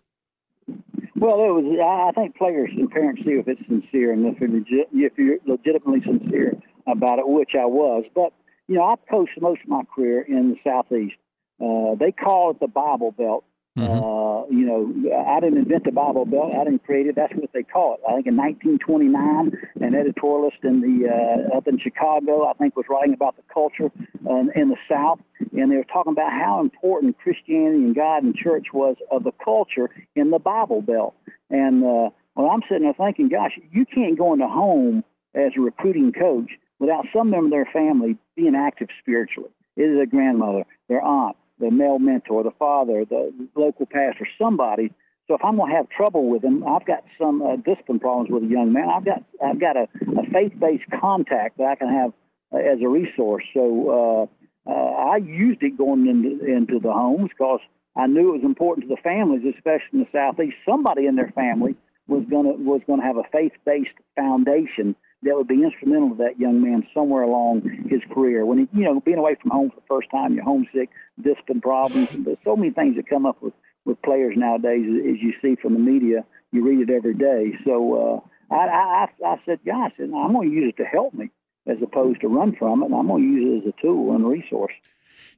Well, 1.17 1.43
it 1.43 1.53
was. 1.53 2.13
I 2.17 2.19
think 2.19 2.37
players 2.37 2.71
and 2.77 2.89
parents 2.89 3.23
see 3.25 3.33
if 3.33 3.49
it's 3.49 3.61
sincere 3.67 4.13
and 4.13 4.25
if, 4.25 4.41
it, 4.41 4.51
if 4.93 5.13
you're 5.19 5.39
legitimately 5.45 6.01
sincere 6.07 6.55
about 6.87 7.19
it, 7.19 7.27
which 7.27 7.51
I 7.61 7.67
was. 7.67 8.05
But 8.15 8.33
you 8.69 8.77
know, 8.77 8.85
I've 8.85 9.05
coached 9.11 9.41
most 9.41 9.63
of 9.63 9.69
my 9.69 9.83
career 9.93 10.23
in 10.23 10.51
the 10.51 10.57
southeast. 10.63 11.17
Uh, 11.61 11.97
they 11.99 12.13
call 12.13 12.53
it 12.53 12.61
the 12.61 12.69
Bible 12.69 13.11
Belt 13.11 13.45
Mm-hmm. 13.81 14.05
Uh, 14.05 14.47
you 14.51 14.67
know, 14.67 15.25
I 15.27 15.41
didn't 15.41 15.59
invent 15.59 15.85
the 15.85 15.93
Bible 15.93 16.25
Belt. 16.25 16.53
I 16.55 16.65
didn't 16.65 16.85
create 16.85 17.07
it. 17.07 17.15
That's 17.17 17.33
what 17.35 17.53
they 17.53 17.63
call 17.63 17.95
it. 17.95 18.01
I 18.09 18.15
think 18.15 18.27
in 18.27 18.37
1929, 18.37 19.53
an 19.81 19.93
editorialist 19.93 20.63
in 20.65 20.81
the 20.81 21.09
uh, 21.09 21.57
up 21.57 21.67
in 21.69 21.79
Chicago, 21.79 22.47
I 22.49 22.53
think, 22.55 22.77
was 22.77 22.87
writing 22.89 23.15
about 23.15 23.37
the 23.37 23.43
culture 23.53 23.91
uh, 24.29 24.51
in 24.55 24.69
the 24.69 24.77
South, 24.89 25.21
and 25.53 25.71
they 25.71 25.77
were 25.77 25.85
talking 25.85 26.13
about 26.13 26.33
how 26.33 26.61
important 26.61 27.19
Christianity 27.19 27.85
and 27.85 27.95
God 27.95 28.23
and 28.23 28.35
church 28.35 28.69
was 28.73 28.97
of 29.11 29.25
the 29.25 29.33
culture 29.43 29.89
in 30.15 30.31
the 30.31 30.39
Bible 30.39 30.83
Belt. 30.83 31.15
And 31.49 31.85
uh, 31.85 32.11
well, 32.35 32.51
I'm 32.51 32.63
sitting 32.69 32.85
there 32.85 32.95
thinking, 32.95 33.29
gosh, 33.29 33.59
you 33.71 33.87
can't 33.87 34.19
go 34.19 34.33
into 34.33 34.49
home 34.49 35.05
as 35.35 35.53
a 35.57 35.61
recruiting 35.61 36.13
coach 36.13 36.51
without 36.79 37.07
some 37.15 37.31
member 37.31 37.47
of 37.47 37.51
their 37.51 37.73
family 37.73 38.17
being 38.37 38.55
active 38.55 38.89
spiritually. 39.01 39.51
It 39.77 39.85
is 39.85 40.01
a 40.03 40.07
grandmother, 40.07 40.65
their 40.89 41.03
aunt, 41.03 41.37
the 41.61 41.71
male 41.71 41.99
mentor, 41.99 42.43
the 42.43 42.51
father, 42.59 43.05
the 43.05 43.33
local 43.55 43.87
pastor, 43.87 44.27
somebody. 44.41 44.93
So 45.29 45.35
if 45.35 45.45
I'm 45.45 45.57
going 45.57 45.71
to 45.71 45.77
have 45.77 45.89
trouble 45.91 46.29
with 46.29 46.43
him, 46.43 46.67
I've 46.67 46.85
got 46.85 47.05
some 47.21 47.43
uh, 47.43 47.57
discipline 47.57 48.01
problems 48.01 48.31
with 48.31 48.43
a 48.43 48.47
young 48.47 48.73
man. 48.73 48.89
I've 48.89 49.05
got 49.05 49.23
I've 49.45 49.61
got 49.61 49.77
a, 49.77 49.87
a 50.19 50.31
faith-based 50.33 50.91
contact 51.01 51.59
that 51.59 51.69
I 51.69 51.75
can 51.77 51.89
have 51.89 52.13
uh, 52.53 52.57
as 52.59 52.81
a 52.83 52.89
resource. 52.89 53.45
So 53.55 54.29
uh, 54.67 54.71
uh, 54.71 54.73
I 54.73 55.17
used 55.19 55.63
it 55.63 55.79
going 55.79 56.09
into 56.09 56.45
into 56.45 56.81
the 56.81 56.93
homes 56.93 57.31
because 57.31 57.61
I 57.97 58.07
knew 58.09 58.31
it 58.31 58.39
was 58.39 58.45
important 58.45 58.89
to 58.89 58.95
the 58.95 59.01
families, 59.03 59.43
especially 59.55 59.93
in 59.93 60.01
the 60.01 60.09
southeast. 60.13 60.57
Somebody 60.69 61.07
in 61.07 61.15
their 61.15 61.33
family 61.35 61.77
was 62.09 62.25
gonna 62.29 62.51
was 62.51 62.81
to 62.87 62.97
have 62.97 63.17
a 63.17 63.25
faith-based 63.33 63.97
foundation 64.17 64.97
that 65.23 65.37
would 65.37 65.49
be 65.49 65.63
instrumental 65.63 66.11
to 66.11 66.17
that 66.17 66.39
young 66.39 66.63
man 66.63 66.87
somewhere 66.95 67.23
along 67.23 67.63
his 67.89 68.01
career. 68.13 68.47
When 68.47 68.59
he, 68.59 68.79
you 68.79 68.85
know, 68.85 69.01
being 69.01 69.19
away 69.19 69.37
from 69.41 69.51
home 69.51 69.71
for 69.71 69.77
the 69.77 69.87
first 69.89 70.11
time, 70.11 70.35
you're 70.35 70.45
homesick, 70.45 70.89
discipline 71.23 71.61
problems, 71.61 72.09
there's 72.25 72.39
so 72.45 72.57
many 72.57 72.71
things 72.71 72.97
that 72.97 73.09
come 73.09 73.27
up 73.27 73.43
with 73.43 73.55
with 73.85 74.01
players 74.03 74.35
nowadays, 74.37 74.85
as 74.85 75.23
you 75.23 75.33
see 75.41 75.57
from 75.61 75.73
the 75.73 75.79
media. 75.79 76.25
You 76.53 76.67
read 76.67 76.89
it 76.89 76.93
every 76.93 77.15
day. 77.15 77.53
So 77.65 78.23
uh, 78.51 78.55
I, 78.55 78.57
I, 78.57 79.07
I 79.25 79.37
said, 79.47 79.61
gosh, 79.65 79.93
I'm 79.99 80.33
going 80.33 80.51
to 80.51 80.55
use 80.55 80.75
it 80.77 80.83
to 80.83 80.89
help 80.89 81.15
me 81.15 81.31
as 81.67 81.79
opposed 81.83 82.21
to 82.21 82.29
run 82.29 82.55
from 82.57 82.83
it. 82.83 82.87
And 82.87 82.95
I'm 82.95 83.07
going 83.07 83.23
to 83.23 83.29
use 83.29 83.65
it 83.65 83.69
as 83.69 83.75
a 83.75 83.83
tool 83.83 84.15
and 84.15 84.27
resource. 84.27 84.73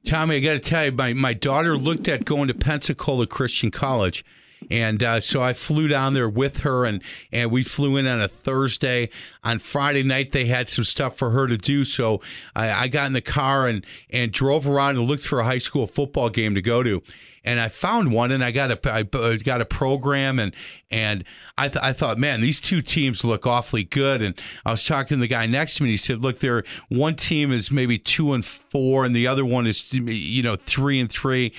Tommy, 0.05 0.37
I 0.37 0.39
got 0.39 0.53
to 0.53 0.59
tell 0.59 0.85
you, 0.85 0.91
my, 0.91 1.13
my 1.13 1.33
daughter 1.33 1.77
looked 1.77 2.07
at 2.07 2.25
going 2.25 2.47
to 2.49 2.53
Pensacola 2.53 3.27
Christian 3.27 3.71
College 3.71 4.25
and 4.69 5.01
uh, 5.03 5.19
so 5.19 5.41
I 5.41 5.53
flew 5.53 5.87
down 5.87 6.13
there 6.13 6.29
with 6.29 6.59
her, 6.59 6.85
and 6.85 7.01
and 7.31 7.51
we 7.51 7.63
flew 7.63 7.97
in 7.97 8.07
on 8.07 8.21
a 8.21 8.27
Thursday. 8.27 9.09
On 9.43 9.59
Friday 9.59 10.03
night, 10.03 10.31
they 10.31 10.45
had 10.45 10.69
some 10.69 10.83
stuff 10.83 11.17
for 11.17 11.31
her 11.31 11.47
to 11.47 11.57
do, 11.57 11.83
so 11.83 12.21
I, 12.55 12.71
I 12.71 12.87
got 12.87 13.07
in 13.07 13.13
the 13.13 13.21
car 13.21 13.67
and 13.67 13.85
and 14.09 14.31
drove 14.31 14.67
around 14.67 14.97
and 14.97 15.07
looked 15.07 15.25
for 15.25 15.39
a 15.39 15.45
high 15.45 15.57
school 15.57 15.87
football 15.87 16.29
game 16.29 16.55
to 16.55 16.61
go 16.61 16.83
to 16.83 17.01
and 17.45 17.59
I 17.59 17.67
found 17.67 18.11
one, 18.11 18.31
and 18.31 18.43
I 18.43 18.51
got 18.51 18.71
a 18.71 18.93
I 18.93 19.03
got 19.37 19.61
a 19.61 19.65
program, 19.65 20.39
and 20.39 20.55
and 20.89 21.23
I 21.57 21.67
th- 21.67 21.83
I 21.83 21.91
thought, 21.91 22.17
man, 22.17 22.41
these 22.41 22.61
two 22.61 22.81
teams 22.81 23.23
look 23.23 23.45
awfully 23.45 23.83
good. 23.83 24.21
And 24.21 24.39
I 24.65 24.71
was 24.71 24.85
talking 24.85 25.17
to 25.17 25.21
the 25.21 25.27
guy 25.27 25.45
next 25.45 25.75
to 25.75 25.83
me, 25.83 25.89
and 25.89 25.91
he 25.91 25.97
said, 25.97 26.21
look, 26.21 26.39
there 26.39 26.63
one 26.89 27.15
team 27.15 27.51
is 27.51 27.69
maybe 27.69 27.97
two 27.97 28.33
and 28.33 28.45
four, 28.45 29.03
and 29.03 29.15
the 29.15 29.27
other 29.27 29.45
one 29.45 29.67
is 29.67 29.91
you 29.93 30.41
know 30.41 30.55
three 30.55 30.99
and 30.99 31.11
three. 31.11 31.53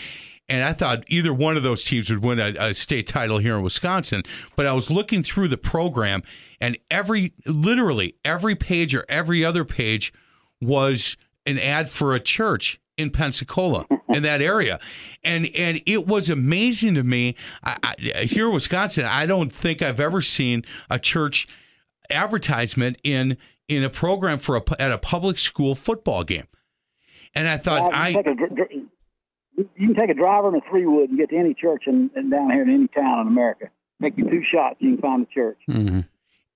And 0.48 0.62
I 0.62 0.74
thought 0.74 1.04
either 1.09 1.33
one 1.33 1.57
of 1.57 1.62
those 1.62 1.85
teams 1.85 2.11
would 2.11 2.22
win 2.22 2.38
a, 2.38 2.54
a, 2.59 2.74
state 2.74 3.07
title 3.07 3.38
here 3.38 3.57
in 3.57 3.62
Wisconsin. 3.62 4.22
But 4.57 4.66
I 4.66 4.72
was 4.72 4.90
looking 4.90 5.22
through 5.22 5.48
the 5.48 5.57
program, 5.57 6.22
and 6.61 6.76
every, 6.90 7.33
literally, 7.46 8.16
every 8.24 8.54
page 8.54 8.94
or 8.94 9.07
every 9.09 9.44
other 9.44 9.64
page 9.64 10.12
was 10.61 11.16
an 11.46 11.59
ad 11.59 11.88
for 11.88 12.14
a 12.14 12.20
church 12.20 12.78
in 12.96 13.11
Pensacola 13.11 13.87
in 14.09 14.22
that 14.22 14.40
area, 14.40 14.78
and 15.24 15.48
and 15.57 15.80
it 15.85 16.07
was 16.07 16.30
amazing 16.30 16.94
to 16.94 17.02
me. 17.02 17.35
I, 17.64 17.76
I, 17.83 18.22
here 18.22 18.46
in 18.46 18.54
Wisconsin, 18.54 19.04
I 19.04 19.26
don't 19.26 19.50
think 19.50 19.83
I've 19.83 19.98
ever 19.98 20.20
seen 20.20 20.62
a 20.90 20.98
church 20.98 21.48
advertisement 22.11 23.00
in 23.02 23.37
in 23.68 23.83
a 23.83 23.90
program 23.90 24.38
for 24.38 24.57
a 24.57 24.62
at 24.78 24.92
a 24.92 24.98
public 24.98 25.38
school 25.38 25.74
football 25.74 26.22
game. 26.22 26.46
And 27.35 27.48
I 27.48 27.59
thought 27.59 27.92
I 27.92 28.12
you 29.56 29.88
can 29.88 29.94
take 29.94 30.10
a 30.10 30.14
driver 30.14 30.48
and 30.48 30.56
a 30.56 30.70
three 30.70 30.86
wood 30.86 31.10
and 31.10 31.18
get 31.18 31.30
to 31.30 31.36
any 31.36 31.54
church 31.54 31.84
in, 31.86 32.10
in 32.16 32.30
down 32.30 32.50
here 32.50 32.62
in 32.62 32.70
any 32.70 32.88
town 32.88 33.20
in 33.20 33.28
America. 33.28 33.66
Make 34.00 34.18
you 34.18 34.24
two 34.24 34.42
shots, 34.52 34.76
you 34.80 34.94
can 34.94 35.00
find 35.00 35.22
a 35.22 35.34
church. 35.34 35.58
Mm-hmm 35.68 36.00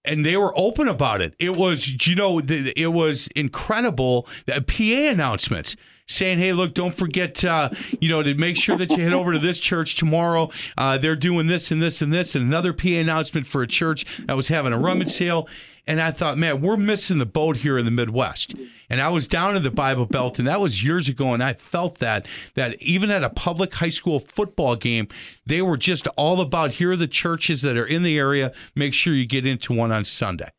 and 0.09 0.25
they 0.25 0.37
were 0.37 0.53
open 0.57 0.89
about 0.89 1.21
it. 1.21 1.35
It 1.39 1.57
was, 1.57 2.07
you 2.07 2.15
know, 2.15 2.41
it 2.41 2.93
was 2.93 3.29
incredible. 3.37 4.27
The 4.47 4.63
PA 4.63 5.11
announcements 5.13 5.77
saying, 6.07 6.39
"Hey, 6.39 6.53
look, 6.53 6.75
don't 6.75 6.95
forget, 6.95 7.45
uh, 7.45 7.71
you 8.01 8.09
know, 8.09 8.23
to 8.23 8.35
make 8.35 8.57
sure 8.57 8.77
that 8.77 8.91
you 8.91 9.05
head 9.05 9.13
over 9.13 9.33
to 9.33 9.39
this 9.39 9.59
church 9.59 9.97
tomorrow. 9.97 10.51
Uh, 10.79 10.99
they're 10.99 11.17
doing 11.17 11.47
this 11.47 11.71
and 11.71 11.83
this 11.83 12.01
and 12.01 12.13
this." 12.13 12.35
And 12.35 12.45
another 12.45 12.73
PA 12.73 12.89
announcement 12.89 13.47
for 13.47 13.63
a 13.63 13.67
church 13.67 14.05
that 14.27 14.37
was 14.37 14.49
having 14.49 14.73
a 14.73 14.79
rummage 14.79 15.11
sale. 15.11 15.49
And 15.89 16.03
I 16.03 16.11
thought, 16.11 16.37
man, 16.37 16.61
we're 16.61 16.77
missing 16.77 17.17
the 17.17 17.25
boat 17.25 17.57
here 17.57 17.79
in 17.79 17.87
the 17.87 17.91
Midwest. 17.91 18.55
And 18.91 19.01
I 19.01 19.09
was 19.09 19.27
down 19.27 19.57
in 19.57 19.63
the 19.63 19.71
Bible 19.71 20.05
Belt, 20.05 20.39
and 20.39 20.47
that 20.47 20.61
was 20.61 20.85
years 20.85 21.09
ago. 21.09 21.33
And 21.33 21.43
I 21.43 21.55
felt 21.55 21.99
that 22.01 22.27
that 22.55 22.81
even 22.83 23.11
at 23.11 23.25
a 23.25 23.31
public 23.31 23.73
high 23.73 23.89
school 23.89 24.21
football 24.21 24.77
game, 24.77 25.09
they 25.47 25.63
were 25.63 25.79
just 25.79 26.07
all 26.09 26.43
about 26.43 26.73
here 26.73 26.93
are 26.93 26.97
the 26.97 27.09
churches 27.09 27.63
that 27.63 27.79
are 27.79 27.87
in 27.87 28.03
the 28.03 28.19
area. 28.19 28.53
Make 28.75 28.93
sure 28.93 29.15
you 29.15 29.27
get 29.27 29.47
into 29.47 29.73
one 29.73 29.91
on 29.91 30.05
Sunday. 30.05 30.51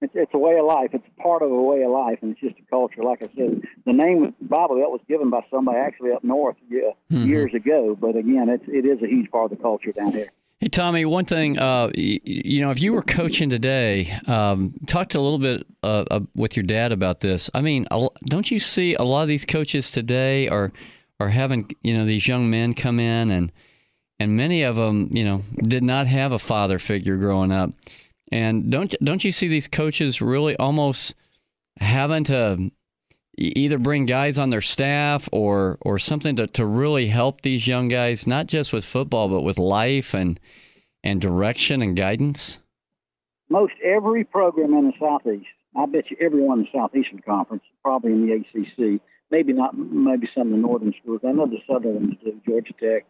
It's, 0.00 0.12
it's 0.14 0.32
a 0.32 0.38
way 0.38 0.56
of 0.56 0.64
life. 0.64 0.90
It's 0.92 1.04
part 1.20 1.42
of 1.42 1.50
a 1.50 1.62
way 1.62 1.82
of 1.82 1.90
life, 1.90 2.20
and 2.22 2.30
it's 2.30 2.40
just 2.40 2.56
a 2.56 2.70
culture. 2.70 3.02
Like 3.02 3.24
I 3.24 3.28
said, 3.36 3.62
the 3.84 3.92
name 3.92 4.32
Bible 4.40 4.76
Belt 4.78 4.92
was 4.92 5.02
given 5.08 5.30
by 5.30 5.40
somebody 5.50 5.78
actually 5.78 6.12
up 6.12 6.22
north 6.22 6.56
yeah, 6.70 6.92
mm-hmm. 7.10 7.26
years 7.26 7.52
ago. 7.52 7.98
But 8.00 8.14
again, 8.14 8.48
it's 8.48 8.64
it 8.68 8.86
is 8.86 9.02
a 9.02 9.08
huge 9.08 9.28
part 9.32 9.50
of 9.50 9.58
the 9.58 9.62
culture 9.62 9.90
down 9.90 10.12
here. 10.12 10.30
Hey 10.60 10.68
Tommy, 10.68 11.06
one 11.06 11.24
thing, 11.24 11.58
uh, 11.58 11.88
you, 11.94 12.20
you, 12.22 12.60
know, 12.60 12.70
if 12.70 12.82
you 12.82 12.92
were 12.92 13.00
coaching 13.00 13.48
today, 13.48 14.14
um, 14.26 14.74
talked 14.86 15.14
a 15.14 15.20
little 15.20 15.38
bit 15.38 15.66
uh, 15.82 16.04
uh, 16.10 16.20
with 16.36 16.54
your 16.54 16.64
dad 16.64 16.92
about 16.92 17.20
this. 17.20 17.48
I 17.54 17.62
mean, 17.62 17.86
don't 18.26 18.50
you 18.50 18.58
see 18.58 18.94
a 18.94 19.02
lot 19.02 19.22
of 19.22 19.28
these 19.28 19.46
coaches 19.46 19.90
today 19.90 20.48
are 20.48 20.70
are 21.18 21.28
having 21.28 21.70
you 21.80 21.96
know 21.96 22.04
these 22.04 22.28
young 22.28 22.50
men 22.50 22.74
come 22.74 23.00
in 23.00 23.30
and 23.30 23.50
and 24.18 24.36
many 24.36 24.62
of 24.62 24.76
them 24.76 25.08
you 25.12 25.24
know 25.24 25.44
did 25.62 25.82
not 25.82 26.06
have 26.06 26.32
a 26.32 26.38
father 26.38 26.78
figure 26.78 27.16
growing 27.16 27.52
up, 27.52 27.70
and 28.30 28.70
don't 28.70 28.94
don't 29.02 29.24
you 29.24 29.32
see 29.32 29.48
these 29.48 29.66
coaches 29.66 30.20
really 30.20 30.56
almost 30.58 31.14
having 31.78 32.24
to 32.24 32.70
either 33.40 33.78
bring 33.78 34.06
guys 34.06 34.38
on 34.38 34.50
their 34.50 34.60
staff 34.60 35.28
or 35.32 35.78
or 35.80 35.98
something 35.98 36.36
to, 36.36 36.46
to 36.48 36.64
really 36.64 37.08
help 37.08 37.40
these 37.40 37.66
young 37.66 37.88
guys, 37.88 38.26
not 38.26 38.46
just 38.46 38.72
with 38.72 38.84
football, 38.84 39.28
but 39.28 39.40
with 39.40 39.58
life 39.58 40.14
and 40.14 40.38
and 41.02 41.20
direction 41.20 41.82
and 41.82 41.96
guidance? 41.96 42.58
Most 43.48 43.72
every 43.82 44.24
program 44.24 44.74
in 44.74 44.86
the 44.86 44.92
Southeast, 45.00 45.46
I 45.76 45.86
bet 45.86 46.10
you 46.10 46.16
everyone 46.20 46.60
in 46.60 46.64
the 46.66 46.78
Southeastern 46.78 47.22
Conference, 47.26 47.64
probably 47.82 48.12
in 48.12 48.26
the 48.26 48.34
ACC, 48.34 49.00
maybe 49.30 49.52
not, 49.52 49.76
maybe 49.76 50.28
some 50.34 50.48
of 50.48 50.52
the 50.52 50.58
Northern 50.58 50.94
schools. 51.02 51.20
I 51.26 51.32
know 51.32 51.46
the 51.46 51.58
Southern 51.66 51.94
ones 51.94 52.16
do, 52.22 52.40
Georgia 52.46 52.72
Tech, 52.78 53.06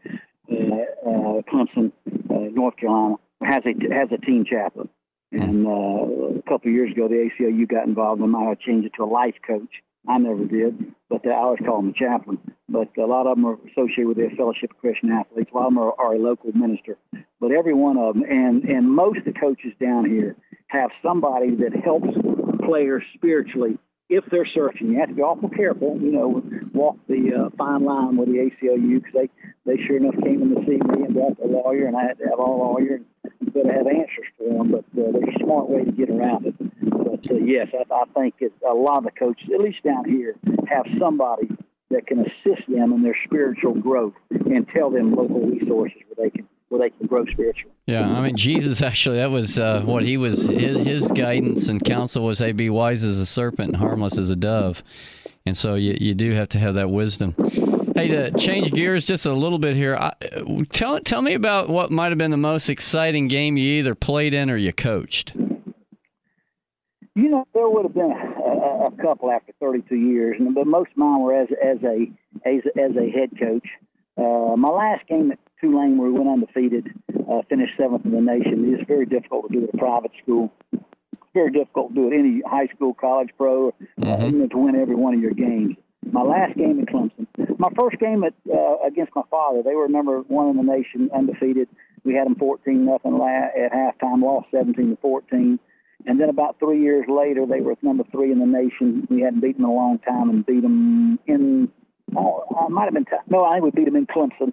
uh, 0.51 0.55
uh, 0.55 1.43
Clemson, 1.53 1.93
uh, 2.31 2.51
North 2.53 2.77
Carolina 2.77 3.17
has 3.43 3.63
a 3.67 3.95
has 3.95 4.09
a 4.13 4.19
team 4.25 4.45
chaplain. 4.49 4.89
And 5.33 5.65
uh, 5.65 6.39
a 6.39 6.43
couple 6.43 6.71
of 6.71 6.75
years 6.75 6.91
ago, 6.91 7.07
the 7.07 7.31
ACLU 7.31 7.69
got 7.69 7.87
involved 7.87 8.21
and 8.21 8.33
might 8.33 8.49
have 8.49 8.59
changed 8.59 8.87
it 8.87 8.93
to 8.97 9.05
a 9.05 9.07
life 9.07 9.37
coach 9.47 9.71
I 10.09 10.19
never 10.19 10.45
did, 10.45 10.95
but 11.09 11.27
I 11.27 11.35
always 11.35 11.61
call 11.65 11.81
him 11.81 11.89
the 11.89 11.93
chaplain. 11.93 12.39
But 12.69 12.97
a 12.97 13.07
lot 13.07 13.27
of 13.27 13.37
them 13.37 13.47
are 13.47 13.59
associated 13.71 14.09
with 14.09 14.17
the 14.17 14.31
Fellowship 14.37 14.71
of 14.71 14.79
Christian 14.79 15.11
Athletes. 15.11 15.51
A 15.53 15.57
lot 15.57 15.67
of 15.67 15.75
them 15.75 15.79
are, 15.79 15.93
are 15.99 16.15
a 16.15 16.19
local 16.19 16.53
minister. 16.53 16.97
But 17.41 17.53
every 17.53 17.75
one 17.75 17.99
of 17.99 18.15
them, 18.15 18.25
and 18.25 18.65
and 18.65 18.91
most 18.91 19.19
of 19.19 19.25
the 19.25 19.33
coaches 19.33 19.73
down 19.81 20.09
here 20.09 20.37
have 20.69 20.91
somebody 21.03 21.55
that 21.57 21.75
helps 21.85 22.09
players 22.65 23.03
spiritually 23.15 23.79
if 24.11 24.25
they're 24.31 24.47
searching. 24.55 24.93
You 24.93 25.01
have 25.01 25.09
to 25.09 25.15
be 25.15 25.23
awful 25.23 25.49
careful, 25.49 25.97
you 26.01 26.11
know, 26.11 26.43
walk 26.73 26.97
the 27.09 27.47
uh, 27.47 27.57
fine 27.57 27.85
line 27.85 28.17
with 28.17 28.29
the 28.29 28.51
ACLU 28.51 29.03
because 29.03 29.15
they, 29.15 29.29
they 29.65 29.83
sure 29.87 29.97
enough 29.97 30.17
came 30.23 30.43
in 30.43 30.55
to 30.55 30.61
see 30.67 30.79
me 30.79 31.07
and 31.07 31.15
brought 31.15 31.39
a 31.43 31.47
lawyer, 31.47 31.87
and 31.87 31.97
I 31.97 32.03
had 32.03 32.19
to 32.19 32.25
have 32.25 32.39
a 32.39 32.43
lawyer 32.43 33.01
and 33.25 33.55
better 33.55 33.73
have 33.73 33.87
answers 33.87 34.27
for 34.37 34.49
them. 34.49 34.73
But 34.73 34.85
uh, 35.01 35.13
there's 35.13 35.37
a 35.37 35.45
smart 35.45 35.71
way 35.71 35.85
to 35.85 35.93
get 35.93 36.11
around 36.11 36.47
it. 36.47 36.55
But 37.23 37.33
uh, 37.33 37.39
yes, 37.39 37.69
I, 37.75 37.95
I 37.95 38.05
think 38.15 38.35
it, 38.41 38.53
a 38.69 38.75
lot 38.75 38.99
of 38.99 39.05
the 39.05 39.11
coaches, 39.11 39.49
at 39.53 39.61
least 39.61 39.83
down 39.83 40.05
here, 40.05 40.37
have 40.69 40.87
somebody 40.99 41.49
that 41.91 42.07
can 42.07 42.21
assist 42.21 42.69
them 42.69 42.93
in 42.93 43.03
their 43.03 43.17
spiritual 43.25 43.75
growth 43.75 44.15
and 44.31 44.67
tell 44.75 44.91
them 44.91 45.13
local 45.15 45.41
resources 45.41 45.99
where 46.09 46.27
they 46.27 46.31
can 46.31 46.49
where 46.69 46.89
they 46.89 46.97
can 46.97 47.09
grow 47.09 47.25
spiritually. 47.27 47.75
Yeah, 47.87 48.09
I 48.09 48.23
mean 48.23 48.37
Jesus 48.37 48.81
actually 48.91 49.17
that 49.19 49.31
was 49.31 49.59
uh, 49.59 49.83
what 49.83 50.05
he 50.05 50.17
was 50.17 50.47
his, 50.47 50.87
his, 50.87 51.09
guidance 51.09 51.69
and 51.69 51.85
counsel 51.85 52.25
was 52.25 52.39
hey 52.39 52.53
be 52.53 52.71
wise 52.71 53.03
as 53.03 53.19
a 53.19 53.27
serpent 53.27 53.71
and 53.71 53.77
harmless 53.77 54.17
as 54.17 54.31
a 54.31 54.37
dove. 54.37 54.83
And 55.47 55.57
so 55.57 55.75
you, 55.75 55.97
you 55.99 56.15
do 56.15 56.33
have 56.33 56.51
to 56.51 56.59
have 56.59 56.75
that 56.75 56.91
wisdom. 56.91 57.35
Hey, 57.97 58.09
to 58.09 58.31
change 58.33 58.73
gears 58.73 59.05
just 59.05 59.27
a 59.27 59.33
little 59.33 59.59
bit 59.59 59.75
here, 59.75 59.97
I, 59.97 60.13
tell 60.71 61.01
tell 61.01 61.23
me 61.23 61.35
about 61.35 61.69
what 61.69 61.91
might 61.91 62.11
have 62.11 62.19
been 62.19 62.31
the 62.31 62.37
most 62.37 62.71
exciting 62.71 63.27
game 63.27 63.57
you 63.57 63.79
either 63.79 63.95
played 63.97 64.33
in 64.33 64.49
or 64.49 64.57
you 64.57 64.73
coached. 64.73 65.35
You 67.17 67.29
know, 67.29 67.47
there 67.55 67.69
would 67.69 67.85
have 67.85 67.95
been 67.95 68.13
a, 68.13 68.87
a 68.87 68.93
couple 69.03 69.31
after 69.31 69.53
32 69.61 69.97
years, 69.97 70.37
but 70.55 70.67
most 70.67 70.93
of 70.93 70.97
mine 70.97 71.21
were 71.21 71.35
as 71.35 71.49
as 71.63 71.79
a 71.83 72.11
as, 72.47 72.63
as 72.79 72.97
a 72.97 73.11
head 73.11 73.31
coach. 73.39 73.67
Uh, 74.17 74.57
my 74.57 74.69
last 74.69 75.07
game 75.09 75.33
at 75.33 75.39
Tulane, 75.61 75.99
where 75.99 76.11
we 76.11 76.19
went 76.19 76.31
undefeated, 76.31 76.89
uh, 77.31 77.43
finished 77.49 77.75
seventh 77.77 78.05
in 78.05 78.13
the 78.13 78.21
nation. 78.21 78.75
It's 78.75 78.87
very 78.87 79.07
difficult 79.07 79.51
to 79.51 79.59
do 79.59 79.65
at 79.65 79.75
a 79.75 79.79
private 79.79 80.13
school. 80.23 80.53
It's 80.73 80.83
very 81.35 81.51
difficult 81.51 81.95
to 81.95 81.95
do 81.95 82.07
at 82.09 82.13
any 82.13 82.43
high 82.47 82.67
school, 82.75 82.95
college, 82.95 83.31
pro, 83.37 83.69
uh, 83.69 83.73
mm-hmm. 84.01 84.27
even 84.27 84.49
to 84.51 84.59
win 84.59 84.77
every 84.77 84.95
one 84.95 85.15
of 85.15 85.21
your 85.21 85.33
games. 85.33 85.77
My 86.13 86.23
last 86.23 86.57
game 86.57 86.81
at 86.81 86.87
Clemson, 86.87 87.27
my 87.59 87.69
first 87.79 87.99
game 87.99 88.25
at 88.25 88.35
uh, 88.53 88.79
against 88.87 89.13
my 89.15 89.23
father, 89.31 89.63
they 89.63 89.75
were 89.75 89.89
number 89.89 90.21
one 90.23 90.49
in 90.49 90.57
the 90.57 90.63
nation, 90.63 91.11
undefeated. 91.15 91.69
We 92.05 92.15
had 92.15 92.27
them 92.27 92.37
14 92.37 92.85
nothing 92.85 93.15
at 93.21 93.73
halftime, 93.73 94.23
lost 94.23 94.47
17 94.51 94.91
to 94.91 94.97
14. 94.97 95.59
And 96.07 96.21
then 96.21 96.29
about 96.29 96.59
three 96.59 96.81
years 96.81 97.07
later, 97.09 97.47
they 97.47 97.61
were 97.61 97.77
number 97.83 98.05
three 98.11 98.33
in 98.33 98.39
the 98.39 98.47
nation. 98.47 99.07
We 99.11 99.21
hadn't 99.21 99.41
beaten 99.41 99.63
them 99.63 99.71
a 99.71 99.75
long 99.75 99.99
time 99.99 100.31
and 100.31 100.45
beat 100.47 100.63
them 100.63 101.19
in, 101.27 101.69
oh, 102.17 102.45
I 102.59 102.69
might 102.69 102.85
have 102.85 102.95
been, 102.95 103.05
t- 103.05 103.11
no, 103.29 103.45
I 103.45 103.55
think 103.55 103.65
we 103.65 103.71
beat 103.71 103.85
them 103.85 103.97
in 103.97 104.07
Clemson. 104.07 104.53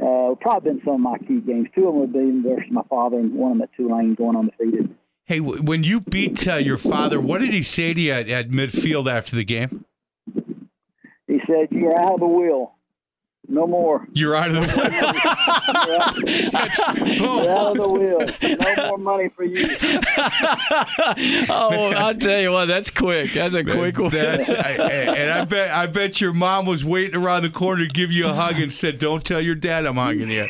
Uh, 0.00 0.34
probably 0.40 0.72
been 0.72 0.82
some 0.84 0.94
of 0.94 1.00
my 1.00 1.18
key 1.18 1.40
games. 1.40 1.68
Two 1.74 1.88
of 1.88 1.94
them 1.94 2.00
would 2.00 2.12
be 2.12 2.48
versus 2.48 2.70
my 2.70 2.82
father, 2.88 3.18
and 3.18 3.34
one 3.34 3.52
of 3.52 3.58
them 3.58 3.62
at 3.62 3.76
Tulane 3.76 4.14
going 4.14 4.36
undefeated. 4.36 4.94
Hey, 5.26 5.40
when 5.40 5.84
you 5.84 6.00
beat 6.00 6.48
uh, 6.48 6.56
your 6.56 6.78
father, 6.78 7.20
what 7.20 7.40
did 7.40 7.52
he 7.52 7.62
say 7.62 7.92
to 7.92 8.00
you 8.00 8.12
at, 8.12 8.28
at 8.30 8.48
midfield 8.48 9.12
after 9.12 9.36
the 9.36 9.44
game? 9.44 9.84
He 11.26 11.38
said, 11.46 11.68
"You're 11.70 12.00
out 12.00 12.14
of 12.14 12.20
the 12.20 12.26
wheel." 12.26 12.72
No 13.48 13.66
more. 13.66 14.06
You're 14.12 14.36
out 14.36 14.54
of 14.54 14.54
the 14.54 14.60
wheel. 16.24 16.50
That's, 16.52 16.78
You're 17.18 17.50
out 17.50 17.70
of 17.72 17.76
the 17.78 17.88
wheel. 17.88 18.20
No 18.76 18.88
more 18.88 18.98
money 18.98 19.28
for 19.28 19.44
you. 19.44 19.56
oh, 21.50 21.92
I'll 21.96 22.14
tell 22.14 22.40
you 22.40 22.52
what. 22.52 22.66
That's 22.66 22.90
quick. 22.90 23.32
That's 23.32 23.54
a 23.54 23.64
quick 23.64 23.98
one. 23.98 24.10
That's, 24.10 24.50
I, 24.52 24.70
and 24.70 25.30
I 25.30 25.44
bet 25.44 25.72
I 25.72 25.86
bet 25.86 26.20
your 26.20 26.32
mom 26.32 26.66
was 26.66 26.84
waiting 26.84 27.20
around 27.20 27.42
the 27.42 27.50
corner 27.50 27.86
to 27.86 27.90
give 27.92 28.12
you 28.12 28.28
a 28.28 28.34
hug 28.34 28.60
and 28.60 28.72
said, 28.72 28.98
"Don't 28.98 29.24
tell 29.24 29.40
your 29.40 29.56
dad 29.56 29.84
I'm 29.86 29.96
hugging 29.96 30.30
you." 30.30 30.46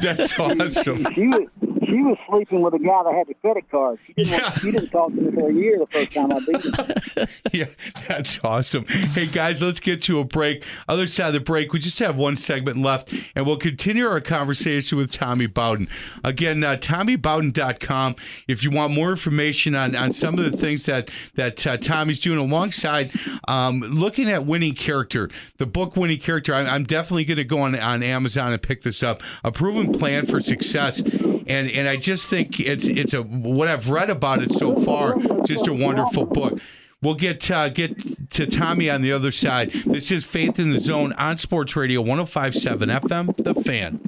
That's 0.00 0.38
awesome. 0.38 1.04
She 1.14 1.26
was, 1.26 1.48
she 1.86 2.02
was 2.02 2.16
sleeping 2.28 2.62
with 2.62 2.74
a 2.74 2.78
guy 2.78 3.02
that 3.04 3.14
had 3.14 3.28
the 3.28 3.34
credit 3.34 3.70
card. 3.70 3.98
She 4.04 4.12
didn't, 4.12 4.32
yeah. 4.32 4.52
she 4.52 4.70
didn't 4.70 4.90
talk 4.90 5.08
to 5.08 5.20
me 5.20 5.30
for 5.32 5.48
a 5.48 5.52
year 5.52 5.78
the 5.78 5.86
first 5.86 6.12
time 6.12 6.32
I 6.32 6.40
beat 6.40 7.16
her. 7.16 7.28
yeah, 7.52 7.66
that's 8.08 8.38
awesome. 8.44 8.84
Hey 8.86 9.26
guys, 9.26 9.62
let's 9.62 9.80
get 9.80 10.02
to 10.02 10.20
a 10.20 10.24
break. 10.24 10.64
Other 10.88 11.06
side 11.06 11.28
of 11.28 11.34
the 11.34 11.40
break, 11.40 11.72
we 11.72 11.78
just 11.78 11.98
have 11.98 12.16
one 12.16 12.36
segment 12.36 12.78
left, 12.78 13.12
and 13.34 13.46
we'll 13.46 13.56
continue 13.56 14.06
our 14.06 14.20
conversation 14.20 14.98
with 14.98 15.10
Tommy 15.10 15.46
Bowden. 15.46 15.88
Again, 16.24 16.62
uh, 16.64 16.76
TommyBowden.com. 16.76 18.16
If 18.48 18.64
you 18.64 18.70
want 18.70 18.92
more 18.92 19.10
information 19.10 19.74
on, 19.74 19.94
on 19.96 20.12
some 20.12 20.38
of 20.38 20.50
the 20.50 20.56
things 20.56 20.86
that 20.86 21.10
that 21.34 21.66
uh, 21.66 21.76
Tommy's 21.76 22.20
doing 22.20 22.38
alongside 22.38 23.10
um, 23.48 23.80
looking 23.80 24.30
at 24.30 24.46
winning 24.46 24.74
character, 24.74 25.30
the 25.58 25.66
book 25.66 25.96
Winning 25.96 26.18
Character. 26.18 26.54
I, 26.54 26.66
I'm 26.66 26.84
definitely 26.84 27.24
going 27.24 27.36
to 27.36 27.44
go 27.44 27.60
on 27.60 27.78
on 27.78 28.02
Amazon 28.02 28.52
and 28.52 28.62
pick 28.62 28.82
this 28.82 29.02
up. 29.02 29.22
A 29.44 29.52
proven 29.52 29.92
plan 29.92 30.26
for 30.26 30.40
success, 30.40 31.00
and 31.00 31.70
and 31.76 31.86
I 31.88 31.96
just 31.96 32.26
think 32.26 32.58
it's 32.58 32.88
it's 32.88 33.14
a 33.14 33.22
what 33.22 33.68
I've 33.68 33.90
read 33.90 34.10
about 34.10 34.42
it 34.42 34.52
so 34.52 34.74
far, 34.76 35.16
just 35.44 35.66
a 35.68 35.74
wonderful 35.74 36.24
book. 36.24 36.58
We'll 37.02 37.14
get 37.14 37.50
uh, 37.50 37.68
get 37.68 38.30
to 38.30 38.46
Tommy 38.46 38.88
on 38.88 39.02
the 39.02 39.12
other 39.12 39.30
side. 39.30 39.72
This 39.84 40.10
is 40.10 40.24
Faith 40.24 40.58
in 40.58 40.70
the 40.70 40.78
Zone 40.78 41.12
on 41.12 41.36
Sports 41.36 41.76
Radio 41.76 42.00
1057 42.00 42.88
FM, 42.88 43.36
The 43.36 43.54
Fan. 43.54 44.00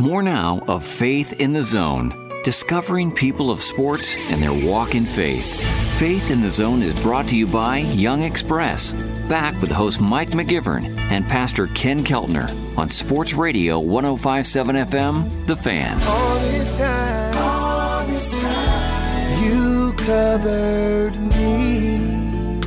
More 0.00 0.22
now 0.22 0.64
of 0.66 0.84
Faith 0.84 1.40
in 1.40 1.52
the 1.52 1.62
Zone, 1.62 2.30
discovering 2.42 3.12
people 3.12 3.50
of 3.50 3.62
sports 3.62 4.16
and 4.16 4.42
their 4.42 4.52
walk 4.52 4.96
in 4.96 5.04
faith. 5.04 5.91
Faith 6.02 6.32
in 6.32 6.40
the 6.40 6.50
Zone 6.50 6.82
is 6.82 6.96
brought 6.96 7.28
to 7.28 7.36
you 7.36 7.46
by 7.46 7.78
Young 7.78 8.24
Express. 8.24 8.92
Back 9.28 9.60
with 9.60 9.70
host 9.70 10.00
Mike 10.00 10.30
McGivern 10.30 10.98
and 11.12 11.24
Pastor 11.28 11.68
Ken 11.68 12.02
Keltner 12.02 12.76
on 12.76 12.88
Sports 12.88 13.34
Radio 13.34 13.78
1057 13.78 14.74
FM, 14.74 15.46
The 15.46 15.54
Fan. 15.54 16.02
All 16.02 16.40
this 16.40 16.76
time, 16.76 17.36
all 17.36 18.04
this 18.08 18.32
time 18.32 19.44
you 19.44 19.92
covered 19.92 21.16
me. 21.36 22.58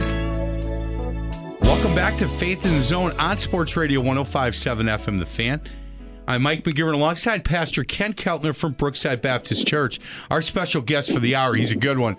Welcome 1.60 1.94
back 1.94 2.16
to 2.20 2.30
Faith 2.30 2.66
in 2.66 2.76
the 2.76 2.82
Zone 2.82 3.12
on 3.20 3.38
Sports 3.38 3.76
Radio 3.76 4.00
1057 4.00 4.86
FM, 4.86 5.20
The 5.20 5.26
Fan. 5.26 5.62
I'm 6.26 6.42
Mike 6.42 6.64
McGivern 6.64 6.94
alongside 6.94 7.44
Pastor 7.44 7.84
Ken 7.84 8.14
Keltner 8.14 8.56
from 8.56 8.72
Brookside 8.72 9.20
Baptist 9.20 9.68
Church. 9.68 10.00
Our 10.32 10.42
special 10.42 10.82
guest 10.82 11.12
for 11.12 11.20
the 11.20 11.36
hour, 11.36 11.54
he's 11.54 11.74
a 11.74 11.76
good 11.76 12.00
one 12.00 12.16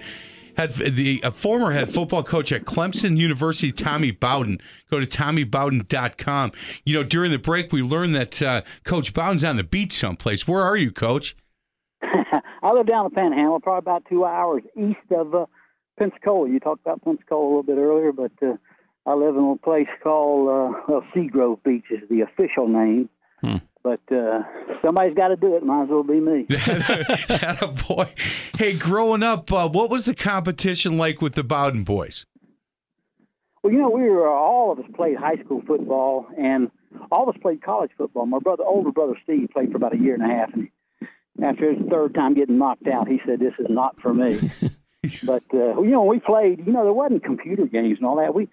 had 0.57 0.75
the 0.75 1.21
a 1.23 1.31
former 1.31 1.71
head 1.71 1.91
football 1.91 2.23
coach 2.23 2.53
at 2.53 2.65
Clemson 2.65 3.17
University, 3.17 3.73
Tommy 3.73 4.11
Bowden. 4.11 4.59
Go 4.91 5.01
to 5.01 5.07
TommyBowden.com. 5.07 6.53
You 6.85 6.95
know, 6.95 7.03
during 7.03 7.31
the 7.31 7.39
break, 7.39 7.73
we 7.73 7.83
learned 7.83 8.15
that 8.15 8.43
uh, 8.43 8.63
Coach 8.85 9.15
Bowden's 9.15 9.45
on 9.45 9.57
the 9.57 9.65
beach 9.65 9.93
someplace. 9.93 10.47
Where 10.49 10.63
are 10.63 10.77
you, 10.77 10.91
Coach? 10.91 11.37
I 12.03 12.73
live 12.73 12.87
down 12.87 13.05
the 13.05 13.11
Panhandle, 13.11 13.61
probably 13.61 13.79
about 13.79 14.05
two 14.09 14.25
hours 14.25 14.63
east 14.77 14.99
of 15.11 15.35
uh, 15.35 15.47
Pensacola. 15.99 16.49
You 16.49 16.61
talked 16.61 16.83
about 16.83 17.03
Pensacola 17.03 17.45
a 17.45 17.49
little 17.49 17.63
bit 17.63 17.79
earlier, 17.79 18.13
but 18.13 18.33
uh, 18.43 18.57
I 19.07 19.15
live 19.15 19.37
in 19.37 19.45
a 19.45 19.65
place 19.65 19.89
called 20.03 20.49
uh, 20.49 20.81
well, 20.89 21.05
Seagrove 21.15 21.63
Beach 21.63 21.85
is 21.91 22.09
the 22.09 22.23
official 22.23 22.69
name. 22.69 23.09
Hmm. 23.41 23.57
But 23.87 24.01
uh, 24.12 24.43
somebody's 24.82 25.14
got 25.14 25.28
to 25.28 25.37
do 25.37 25.55
it. 25.55 25.62
Might 25.62 25.84
as 25.84 25.89
well 25.91 26.03
be 26.03 26.18
me. 26.18 26.43
that 26.49 27.59
a 27.62 27.68
boy. 27.68 28.09
Hey, 28.59 28.76
growing 28.76 29.22
up, 29.22 29.53
uh, 29.53 29.68
what 29.68 29.91
was 29.91 30.07
the 30.07 30.14
competition 30.14 30.99
like 30.99 31.22
with 31.22 31.34
the 31.34 31.45
Bowden 31.45 31.84
boys? 31.84 32.26
Well, 33.62 33.72
you 33.72 33.78
know, 33.78 33.91
we 33.91 34.03
were 34.11 34.28
all 34.28 34.72
of 34.72 34.80
us 34.80 34.87
played 34.97 35.16
high 35.18 35.37
school 35.37 35.62
football, 35.64 36.26
and 36.37 36.68
all 37.12 37.28
of 37.28 37.37
us 37.37 37.41
played 37.41 37.62
college 37.62 37.93
football. 37.97 38.26
My 38.26 38.41
brother, 38.41 38.64
older 38.64 38.91
brother 38.91 39.14
Steve, 39.22 39.51
played 39.53 39.70
for 39.70 39.76
about 39.76 39.95
a 39.95 39.99
year 39.99 40.14
and 40.14 40.24
a 40.24 40.34
half, 40.34 40.53
and 40.53 40.68
after 41.41 41.72
his 41.72 41.89
third 41.89 42.12
time 42.12 42.34
getting 42.34 42.59
knocked 42.59 42.89
out, 42.89 43.07
he 43.07 43.20
said, 43.24 43.39
"This 43.39 43.55
is 43.61 43.66
not 43.70 44.01
for 44.01 44.12
me." 44.12 44.51
but 45.22 45.45
uh, 45.55 45.80
you 45.80 45.91
know, 45.91 46.03
we 46.03 46.18
played. 46.18 46.66
You 46.66 46.72
know, 46.72 46.82
there 46.82 46.93
wasn't 46.93 47.22
computer 47.22 47.66
games 47.66 47.99
and 47.99 48.07
all 48.09 48.16
that. 48.16 48.34
We, 48.34 48.49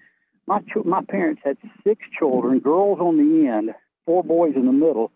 my 0.46 0.60
my 0.86 1.02
parents 1.04 1.42
had 1.44 1.58
six 1.84 2.02
children, 2.20 2.60
girls 2.60 3.00
on 3.00 3.18
the 3.18 3.48
end, 3.48 3.72
four 4.06 4.24
boys 4.24 4.54
in 4.56 4.68
the 4.68 4.72
middle, 4.72 5.12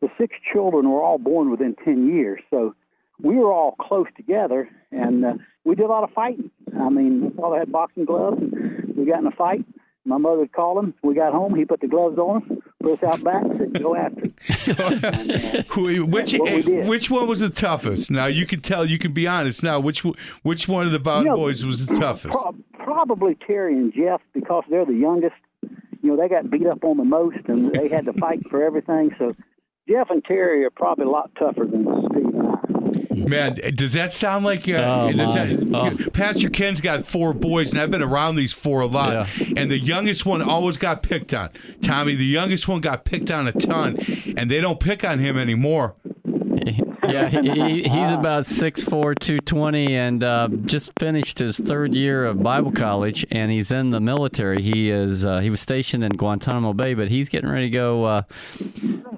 the 0.00 0.08
six 0.18 0.34
children 0.52 0.88
were 0.90 1.02
all 1.02 1.18
born 1.18 1.50
within 1.50 1.74
10 1.84 2.14
years. 2.14 2.40
So 2.50 2.74
we 3.22 3.36
were 3.36 3.52
all 3.52 3.72
close 3.72 4.06
together, 4.16 4.68
and 4.90 5.24
uh, 5.24 5.34
we 5.64 5.74
did 5.74 5.84
a 5.84 5.88
lot 5.88 6.04
of 6.04 6.10
fighting. 6.10 6.50
I 6.78 6.88
mean, 6.88 7.20
my 7.20 7.30
father 7.30 7.58
had 7.58 7.72
boxing 7.72 8.04
gloves, 8.04 8.40
and 8.40 8.96
we 8.96 9.04
got 9.04 9.20
in 9.20 9.26
a 9.26 9.32
fight. 9.32 9.64
My 10.06 10.16
mother 10.16 10.38
would 10.38 10.52
call 10.52 10.78
him. 10.78 10.94
We 11.02 11.14
got 11.14 11.32
home. 11.32 11.54
He 11.54 11.66
put 11.66 11.80
the 11.80 11.86
gloves 11.86 12.18
on 12.18 12.42
us, 12.42 12.58
put 12.82 13.02
us 13.02 13.04
out 13.04 13.22
back, 13.22 13.44
and 13.44 13.58
said, 13.58 13.82
"Go 13.82 13.94
after." 13.94 14.22
and, 14.82 15.04
uh, 15.04 16.06
which 16.06 16.32
which 16.88 17.10
one 17.10 17.28
was 17.28 17.40
the 17.40 17.50
toughest? 17.50 18.10
Now 18.10 18.24
you 18.24 18.46
can 18.46 18.60
tell. 18.62 18.86
You 18.86 18.98
can 18.98 19.12
be 19.12 19.26
honest. 19.26 19.62
Now, 19.62 19.78
which 19.78 20.02
which 20.42 20.66
one 20.66 20.86
of 20.86 20.92
the 20.92 20.98
Bowden 20.98 21.24
you 21.24 21.30
know, 21.30 21.36
boys 21.36 21.66
was 21.66 21.84
the 21.84 21.96
toughest? 21.96 22.32
Pro- 22.32 22.54
probably 22.78 23.36
Terry 23.46 23.74
and 23.74 23.92
Jeff 23.92 24.22
because 24.32 24.64
they're 24.70 24.86
the 24.86 24.94
youngest. 24.94 25.36
You 26.02 26.10
know, 26.10 26.16
they 26.16 26.30
got 26.30 26.50
beat 26.50 26.66
up 26.66 26.82
on 26.82 26.96
the 26.96 27.04
most, 27.04 27.36
and 27.46 27.70
they 27.74 27.88
had 27.88 28.06
to 28.06 28.14
fight 28.14 28.40
for 28.48 28.62
everything. 28.64 29.14
So 29.18 29.36
Jeff 29.88 30.10
and 30.10 30.24
Terry 30.24 30.64
are 30.64 30.70
probably 30.70 31.06
a 31.06 31.08
lot 31.08 31.30
tougher 31.38 31.66
than 31.66 31.84
Steve 32.10 32.26
and 32.26 32.46
I. 32.46 33.28
Man, 33.28 33.54
does 33.74 33.92
that 33.94 34.12
sound 34.12 34.44
like 34.44 34.68
uh, 34.68 35.08
Oh, 35.08 35.12
does 35.12 35.34
that- 35.34 35.70
Oh. 36.06 36.10
Pastor 36.10 36.48
Ken's 36.48 36.80
got 36.80 37.04
four 37.04 37.32
boys, 37.34 37.72
and 37.72 37.80
I've 37.80 37.90
been 37.90 38.02
around 38.02 38.36
these 38.36 38.52
four 38.52 38.80
a 38.80 38.86
lot. 38.86 39.28
And 39.56 39.70
the 39.70 39.78
youngest 39.78 40.24
one 40.26 40.42
always 40.42 40.76
got 40.78 41.02
picked 41.02 41.34
on. 41.34 41.50
Tommy, 41.82 42.14
the 42.14 42.24
youngest 42.24 42.66
one 42.68 42.80
got 42.80 43.04
picked 43.04 43.30
on 43.30 43.46
a 43.48 43.52
ton, 43.52 43.98
and 44.36 44.50
they 44.50 44.60
don't 44.60 44.80
pick 44.80 45.04
on 45.04 45.18
him 45.18 45.36
anymore. 45.38 45.94
Yeah, 47.10 47.28
he, 47.28 47.40
he, 47.50 47.82
he's 47.82 48.10
about 48.10 48.44
6'4", 48.44 48.84
220, 49.18 49.96
and 49.96 50.22
uh, 50.22 50.46
just 50.64 50.92
finished 51.00 51.40
his 51.40 51.58
third 51.58 51.92
year 51.92 52.24
of 52.24 52.40
Bible 52.40 52.70
college, 52.70 53.26
and 53.32 53.50
he's 53.50 53.72
in 53.72 53.90
the 53.90 53.98
military. 53.98 54.62
He 54.62 54.90
is 54.90 55.24
uh, 55.26 55.40
he 55.40 55.50
was 55.50 55.60
stationed 55.60 56.04
in 56.04 56.12
Guantanamo 56.12 56.72
Bay, 56.72 56.94
but 56.94 57.08
he's 57.08 57.28
getting 57.28 57.50
ready 57.50 57.68
to 57.68 57.70
go 57.76 58.04
uh, 58.04 58.22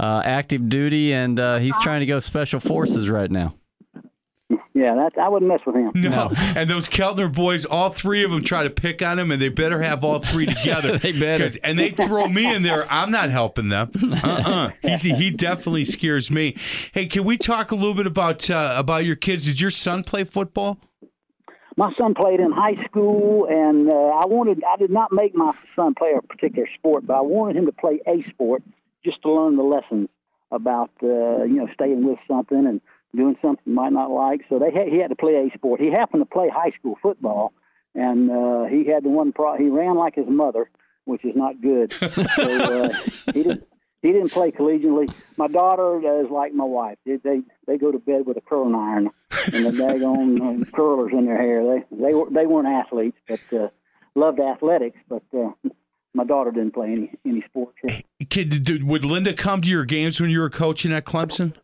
uh, 0.02 0.20
active 0.24 0.68
duty, 0.68 1.12
and 1.12 1.38
uh, 1.40 1.58
he's 1.58 1.78
trying 1.80 2.00
to 2.00 2.06
go 2.06 2.18
special 2.20 2.60
forces 2.60 3.08
right 3.08 3.30
now. 3.30 3.54
Yeah, 4.74 4.94
that's 4.94 5.16
I 5.18 5.28
wouldn't 5.28 5.50
mess 5.50 5.60
with 5.66 5.76
him. 5.76 5.92
No. 5.94 6.30
And 6.56 6.68
those 6.68 6.88
Keltner 6.88 7.32
boys, 7.32 7.64
all 7.64 7.90
three 7.90 8.24
of 8.24 8.30
them 8.30 8.42
try 8.42 8.62
to 8.64 8.70
pick 8.70 9.00
on 9.02 9.18
him, 9.18 9.30
and 9.30 9.40
they 9.40 9.48
better 9.48 9.80
have 9.82 10.02
all 10.04 10.18
three 10.18 10.44
together. 10.54 10.98
They 10.98 11.12
better. 11.12 11.44
'Cause- 11.44 11.56
And 11.56 11.78
they 11.78 11.90
throw 11.90 12.26
me 12.28 12.52
in 12.54 12.62
there. 12.62 12.86
I'm 12.90 13.10
not 13.10 13.30
helping 13.30 13.68
them. 13.68 13.90
Uh-uh. 14.22 14.70
He's, 14.82 15.02
he 15.02 15.30
definitely 15.30 15.84
scares 15.84 16.30
me. 16.30 16.56
Hey, 16.92 17.06
can 17.06 17.24
we 17.24 17.36
talk 17.38 17.70
a 17.70 17.74
little 17.74 17.94
bit 17.94 18.06
about 18.06 18.50
uh, 18.50 18.74
about 18.76 19.04
your 19.04 19.16
kids? 19.16 19.44
Did 19.46 19.60
your 19.60 19.70
son 19.70 20.04
play 20.04 20.24
football? 20.24 20.78
My 21.76 21.90
son 21.98 22.14
played 22.14 22.40
in 22.40 22.50
high 22.52 22.82
school, 22.84 23.46
and 23.48 23.90
uh, 23.90 23.94
I 23.94 24.26
wanted 24.26 24.62
I 24.70 24.76
did 24.76 24.90
not 24.90 25.12
make 25.12 25.34
my 25.34 25.52
son 25.76 25.94
play 25.94 26.12
a 26.16 26.20
particular 26.22 26.68
sport, 26.78 27.06
but 27.06 27.14
I 27.14 27.20
wanted 27.22 27.56
him 27.56 27.66
to 27.66 27.72
play 27.72 28.00
a 28.06 28.22
sport 28.30 28.62
just 29.04 29.22
to 29.22 29.32
learn 29.32 29.56
the 29.56 29.62
lessons 29.62 30.08
about 30.50 30.90
uh, 31.02 31.44
you 31.44 31.56
know 31.56 31.68
staying 31.74 32.04
with 32.06 32.18
something 32.28 32.66
and 32.66 32.80
doing 33.14 33.36
something 33.42 33.64
he 33.64 33.72
might 33.72 33.92
not 33.92 34.10
like. 34.10 34.42
So 34.48 34.58
they 34.58 34.70
had, 34.70 34.88
he 34.88 34.98
had 34.98 35.10
to 35.10 35.16
play 35.16 35.34
a 35.34 35.56
sport. 35.56 35.80
He 35.80 35.90
happened 35.90 36.22
to 36.22 36.26
play 36.26 36.48
high 36.48 36.70
school 36.78 36.98
football, 37.02 37.52
and 37.94 38.30
uh, 38.30 38.64
he 38.64 38.86
had 38.86 39.04
the 39.04 39.08
one 39.08 39.32
pro. 39.32 39.56
He 39.56 39.68
ran 39.68 39.96
like 39.96 40.14
his 40.14 40.28
mother, 40.28 40.70
which 41.04 41.24
is 41.24 41.34
not 41.34 41.60
good. 41.60 41.92
so 41.92 42.10
uh, 42.10 42.92
he 43.26 43.42
didn't. 43.42 43.68
He 44.02 44.10
didn't 44.10 44.30
play 44.30 44.50
collegiately. 44.50 45.14
My 45.36 45.46
daughter 45.46 46.22
is 46.22 46.28
like 46.28 46.52
my 46.52 46.64
wife. 46.64 46.98
They 47.06 47.18
they, 47.18 47.42
they 47.68 47.78
go 47.78 47.92
to 47.92 48.00
bed 48.00 48.26
with 48.26 48.36
a 48.36 48.40
curling 48.40 48.74
iron 48.74 49.10
and 49.52 49.64
the 49.64 49.70
daggone 49.70 50.40
uh, 50.40 50.70
curlers 50.72 51.12
in 51.12 51.26
their 51.26 51.40
hair. 51.40 51.64
They 51.64 51.96
they 51.96 52.12
were 52.12 52.28
they 52.28 52.44
weren't 52.44 52.66
athletes, 52.66 53.16
but 53.28 53.40
uh, 53.52 53.68
loved 54.16 54.40
athletics. 54.40 54.98
But 55.08 55.22
uh, 55.32 55.52
my 56.14 56.24
daughter 56.24 56.50
didn't 56.50 56.74
play 56.74 56.92
any 56.92 57.10
any 57.24 57.42
sports. 57.48 57.78
Kid, 58.28 58.64
did, 58.64 58.84
would 58.84 59.04
Linda 59.04 59.32
come 59.32 59.62
to 59.62 59.68
your 59.68 59.84
games 59.84 60.20
when 60.20 60.30
you 60.30 60.40
were 60.40 60.50
coaching 60.50 60.92
at 60.92 61.04
Clemson? 61.04 61.54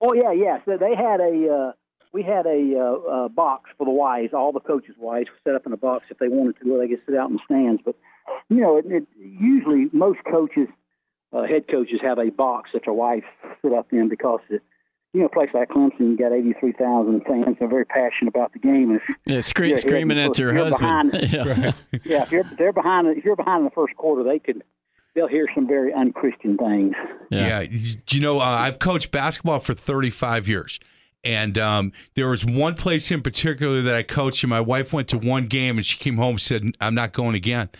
Oh 0.00 0.12
yeah, 0.12 0.32
yeah. 0.32 0.58
So 0.64 0.76
they 0.76 0.94
had 0.94 1.20
a 1.20 1.48
uh, 1.48 1.72
we 2.12 2.22
had 2.22 2.46
a 2.46 2.78
uh, 2.78 3.24
uh, 3.24 3.28
box 3.28 3.70
for 3.76 3.84
the 3.84 3.90
wives, 3.90 4.32
all 4.32 4.52
the 4.52 4.60
coaches' 4.60 4.94
wives, 4.98 5.28
were 5.28 5.50
set 5.50 5.56
up 5.56 5.66
in 5.66 5.72
a 5.72 5.76
box 5.76 6.04
if 6.10 6.18
they 6.18 6.28
wanted 6.28 6.56
to, 6.60 6.70
where 6.70 6.80
they 6.80 6.88
could 6.88 7.02
sit 7.06 7.16
out 7.16 7.28
in 7.30 7.36
the 7.36 7.42
stands. 7.44 7.82
But 7.84 7.96
you 8.48 8.60
know, 8.60 8.76
it, 8.76 8.84
it, 8.86 9.06
usually 9.18 9.88
most 9.92 10.20
coaches, 10.30 10.68
uh, 11.32 11.42
head 11.42 11.66
coaches, 11.68 12.00
have 12.02 12.18
a 12.18 12.30
box 12.30 12.70
that 12.72 12.82
their 12.84 12.94
wives 12.94 13.24
sit 13.62 13.72
up 13.72 13.92
in 13.92 14.08
because 14.08 14.40
it, 14.50 14.62
you 15.14 15.20
know, 15.20 15.26
a 15.26 15.30
place 15.30 15.48
like 15.54 15.70
Clemson, 15.70 16.00
you 16.00 16.16
got 16.18 16.32
eighty 16.32 16.52
three 16.60 16.72
thousand 16.72 17.22
fans. 17.26 17.56
They're 17.58 17.68
very 17.68 17.86
passionate 17.86 18.28
about 18.28 18.52
the 18.52 18.58
game. 18.58 18.90
And 18.90 19.00
if, 19.00 19.16
Yeah, 19.24 19.40
scre- 19.40 19.64
Yeah, 19.66 19.76
screaming 19.76 20.18
at 20.18 20.36
your 20.38 20.52
husband. 20.52 21.12
behind. 21.12 21.32
Yeah. 21.32 21.72
yeah, 22.04 22.22
if 22.24 22.32
you're 22.32 22.44
they're 22.58 22.72
behind, 22.72 23.06
if 23.16 23.24
you're 23.24 23.36
behind 23.36 23.60
in 23.60 23.64
the 23.64 23.70
first 23.70 23.96
quarter, 23.96 24.22
they 24.22 24.38
could 24.40 24.62
they'll 25.14 25.28
hear 25.28 25.46
some 25.54 25.66
very 25.68 25.94
unchristian 25.94 26.56
things. 26.58 26.94
Yeah. 27.30 27.62
Do 27.64 28.16
you 28.16 28.20
know, 28.20 28.40
uh, 28.40 28.44
I've 28.44 28.80
coached 28.80 29.12
basketball 29.12 29.60
for 29.60 29.72
35 29.72 30.48
years. 30.48 30.80
And 31.22 31.56
um, 31.56 31.92
there 32.16 32.28
was 32.28 32.44
one 32.44 32.74
place 32.74 33.10
in 33.12 33.22
particular 33.22 33.80
that 33.82 33.94
I 33.94 34.02
coached, 34.02 34.42
and 34.42 34.50
my 34.50 34.60
wife 34.60 34.92
went 34.92 35.08
to 35.08 35.18
one 35.18 35.46
game 35.46 35.78
and 35.78 35.86
she 35.86 35.96
came 35.96 36.16
home 36.16 36.32
and 36.32 36.40
said, 36.40 36.64
I'm 36.80 36.94
not 36.94 37.12
going 37.14 37.34
again. 37.34 37.70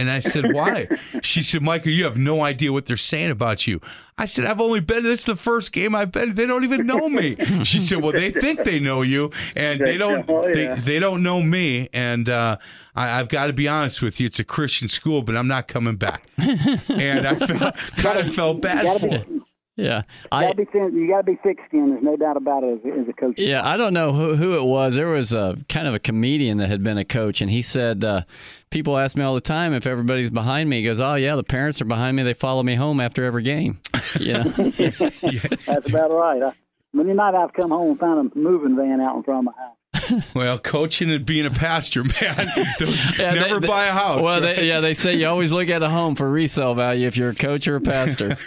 And 0.00 0.10
I 0.10 0.18
said, 0.20 0.52
Why? 0.54 0.88
she 1.22 1.42
said, 1.42 1.62
Michael, 1.62 1.92
you 1.92 2.04
have 2.04 2.16
no 2.16 2.40
idea 2.42 2.72
what 2.72 2.86
they're 2.86 2.96
saying 2.96 3.30
about 3.30 3.66
you. 3.66 3.80
I 4.16 4.24
said, 4.24 4.44
I've 4.46 4.60
only 4.60 4.80
been, 4.80 5.02
this 5.02 5.20
is 5.20 5.24
the 5.26 5.36
first 5.36 5.72
game 5.72 5.94
I've 5.94 6.12
been, 6.12 6.34
they 6.34 6.46
don't 6.46 6.64
even 6.64 6.86
know 6.86 7.08
me. 7.08 7.36
She 7.64 7.80
said, 7.80 8.02
Well, 8.02 8.12
they 8.12 8.30
think 8.30 8.64
they 8.64 8.78
know 8.78 9.02
you, 9.02 9.30
and 9.56 9.80
they 9.80 9.96
don't, 9.96 10.24
Oh, 10.28 10.42
they, 10.42 10.64
yeah. 10.64 10.74
they 10.74 10.98
don't 10.98 11.22
know 11.22 11.42
me. 11.42 11.88
And 11.92 12.28
uh, 12.28 12.56
I, 12.94 13.18
I've 13.18 13.28
got 13.28 13.46
to 13.46 13.52
be 13.52 13.66
honest 13.68 14.02
with 14.02 14.20
you, 14.20 14.26
it's 14.26 14.38
a 14.38 14.44
Christian 14.44 14.88
school, 14.88 15.22
but 15.22 15.36
I'm 15.36 15.48
not 15.48 15.68
coming 15.68 15.96
back. 15.96 16.28
And 16.36 17.26
I 17.26 17.34
felt, 17.36 17.76
kind 17.96 18.18
of 18.18 18.34
felt 18.34 18.60
bad 18.60 19.00
for 19.00 19.08
be, 19.08 19.39
Yeah. 19.80 20.02
gotta 20.30 20.48
I, 20.48 20.52
be 20.52 20.64
thin, 20.64 20.94
you 20.94 21.08
gotta 21.08 21.24
be 21.24 21.36
thick-skinned. 21.36 21.92
There's 21.92 22.02
no 22.02 22.16
doubt 22.16 22.36
about 22.36 22.62
it 22.64 22.80
as, 22.84 23.00
as 23.02 23.08
a 23.08 23.12
coach. 23.12 23.34
Yeah, 23.38 23.66
I 23.66 23.76
don't 23.76 23.94
know 23.94 24.12
who, 24.12 24.34
who 24.36 24.56
it 24.56 24.64
was. 24.64 24.94
There 24.94 25.08
was 25.08 25.32
a 25.32 25.56
kind 25.68 25.86
of 25.86 25.94
a 25.94 25.98
comedian 25.98 26.58
that 26.58 26.68
had 26.68 26.82
been 26.82 26.98
a 26.98 27.04
coach, 27.04 27.40
and 27.40 27.50
he 27.50 27.62
said, 27.62 28.04
uh, 28.04 28.22
"People 28.70 28.98
ask 28.98 29.16
me 29.16 29.24
all 29.24 29.34
the 29.34 29.40
time 29.40 29.72
if 29.72 29.86
everybody's 29.86 30.30
behind 30.30 30.68
me." 30.68 30.78
He 30.78 30.84
goes, 30.84 31.00
"Oh 31.00 31.14
yeah, 31.14 31.36
the 31.36 31.44
parents 31.44 31.80
are 31.80 31.86
behind 31.86 32.16
me. 32.16 32.22
They 32.22 32.34
follow 32.34 32.62
me 32.62 32.74
home 32.74 33.00
after 33.00 33.24
every 33.24 33.42
game." 33.42 33.80
Yeah, 34.18 34.42
That's 34.42 35.88
about 35.88 36.10
right. 36.10 36.42
I, 36.42 36.52
many 36.92 37.12
night 37.14 37.34
I've 37.34 37.52
come 37.52 37.70
home 37.70 37.90
and 37.90 38.00
found 38.00 38.32
a 38.32 38.38
moving 38.38 38.74
van 38.76 39.00
out 39.00 39.16
in 39.16 39.22
front 39.22 39.46
of 39.46 39.54
my 39.54 39.62
house. 39.62 39.76
Well, 40.34 40.58
coaching 40.58 41.10
and 41.10 41.24
being 41.24 41.46
a 41.46 41.50
pastor, 41.50 42.02
man, 42.20 42.50
those 42.78 43.18
Yeah, 43.18 43.34
never 43.34 43.60
they- 43.60 43.66
buy 43.66 43.86
a 43.86 43.92
house. 43.92 44.22
Well, 44.22 44.40
right? 44.40 44.56
they, 44.56 44.68
yeah, 44.68 44.80
they 44.80 44.94
say 44.94 45.14
you 45.16 45.26
always 45.26 45.52
look 45.52 45.68
at 45.68 45.82
a 45.82 45.88
home 45.88 46.14
for 46.16 46.28
resale 46.30 46.74
value 46.74 47.06
if 47.06 47.16
you're 47.16 47.30
a 47.30 47.34
coach 47.34 47.66
or 47.68 47.76
a 47.76 47.80
pastor. 47.80 48.36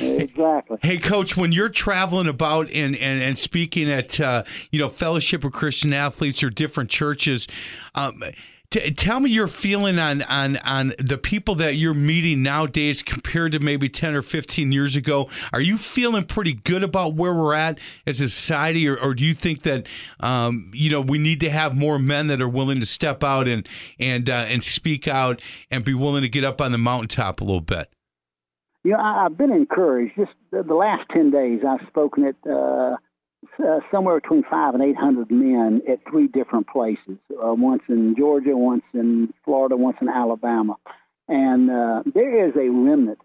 Exactly. 0.00 0.78
Hey, 0.82 0.98
Coach, 0.98 1.36
when 1.36 1.52
you're 1.52 1.68
traveling 1.68 2.26
about 2.26 2.70
and, 2.72 2.96
and, 2.96 3.22
and 3.22 3.38
speaking 3.38 3.90
at 3.90 4.18
uh, 4.20 4.44
you 4.70 4.78
know 4.78 4.88
Fellowship 4.88 5.44
of 5.44 5.52
Christian 5.52 5.92
Athletes 5.92 6.42
or 6.42 6.50
different 6.50 6.90
churches, 6.90 7.46
um, 7.94 8.22
t- 8.70 8.90
tell 8.92 9.20
me 9.20 9.30
your 9.30 9.48
feeling 9.48 9.98
on, 9.98 10.22
on 10.22 10.56
on 10.58 10.92
the 10.98 11.18
people 11.18 11.54
that 11.56 11.76
you're 11.76 11.94
meeting 11.94 12.42
nowadays 12.42 13.02
compared 13.02 13.52
to 13.52 13.58
maybe 13.58 13.88
ten 13.88 14.14
or 14.14 14.22
fifteen 14.22 14.72
years 14.72 14.96
ago. 14.96 15.28
Are 15.52 15.60
you 15.60 15.76
feeling 15.76 16.24
pretty 16.24 16.54
good 16.54 16.82
about 16.82 17.14
where 17.14 17.34
we're 17.34 17.54
at 17.54 17.78
as 18.06 18.20
a 18.20 18.28
society, 18.28 18.88
or, 18.88 18.96
or 18.96 19.14
do 19.14 19.24
you 19.24 19.34
think 19.34 19.62
that 19.62 19.86
um, 20.20 20.70
you 20.72 20.90
know 20.90 21.00
we 21.00 21.18
need 21.18 21.40
to 21.40 21.50
have 21.50 21.76
more 21.76 21.98
men 21.98 22.28
that 22.28 22.40
are 22.40 22.48
willing 22.48 22.80
to 22.80 22.86
step 22.86 23.22
out 23.24 23.48
and 23.48 23.68
and 23.98 24.30
uh, 24.30 24.44
and 24.48 24.64
speak 24.64 25.08
out 25.08 25.42
and 25.70 25.84
be 25.84 25.94
willing 25.94 26.22
to 26.22 26.28
get 26.28 26.44
up 26.44 26.60
on 26.60 26.72
the 26.72 26.78
mountaintop 26.78 27.40
a 27.40 27.44
little 27.44 27.60
bit? 27.60 27.88
You 28.82 28.92
know, 28.92 28.98
I, 28.98 29.26
I've 29.26 29.36
been 29.36 29.52
encouraged. 29.52 30.14
Just 30.16 30.32
the, 30.52 30.62
last 30.74 31.02
ten 31.12 31.30
days, 31.30 31.60
I've 31.68 31.86
spoken 31.88 32.24
at 32.24 32.50
uh, 32.50 32.96
uh, 33.58 33.80
somewhere 33.90 34.20
between 34.20 34.44
five 34.44 34.74
and 34.74 34.82
eight 34.82 34.96
hundred 34.96 35.30
men 35.30 35.82
at 35.88 35.98
three 36.08 36.28
different 36.28 36.68
places. 36.68 37.18
Uh, 37.30 37.54
once 37.54 37.82
in 37.88 38.14
Georgia, 38.16 38.56
once 38.56 38.84
in 38.94 39.32
Florida, 39.44 39.76
once 39.76 39.96
in 40.00 40.08
Alabama, 40.08 40.76
and 41.28 41.70
uh, 41.70 42.02
there 42.14 42.48
is 42.48 42.54
a 42.56 42.68
remnant 42.68 43.18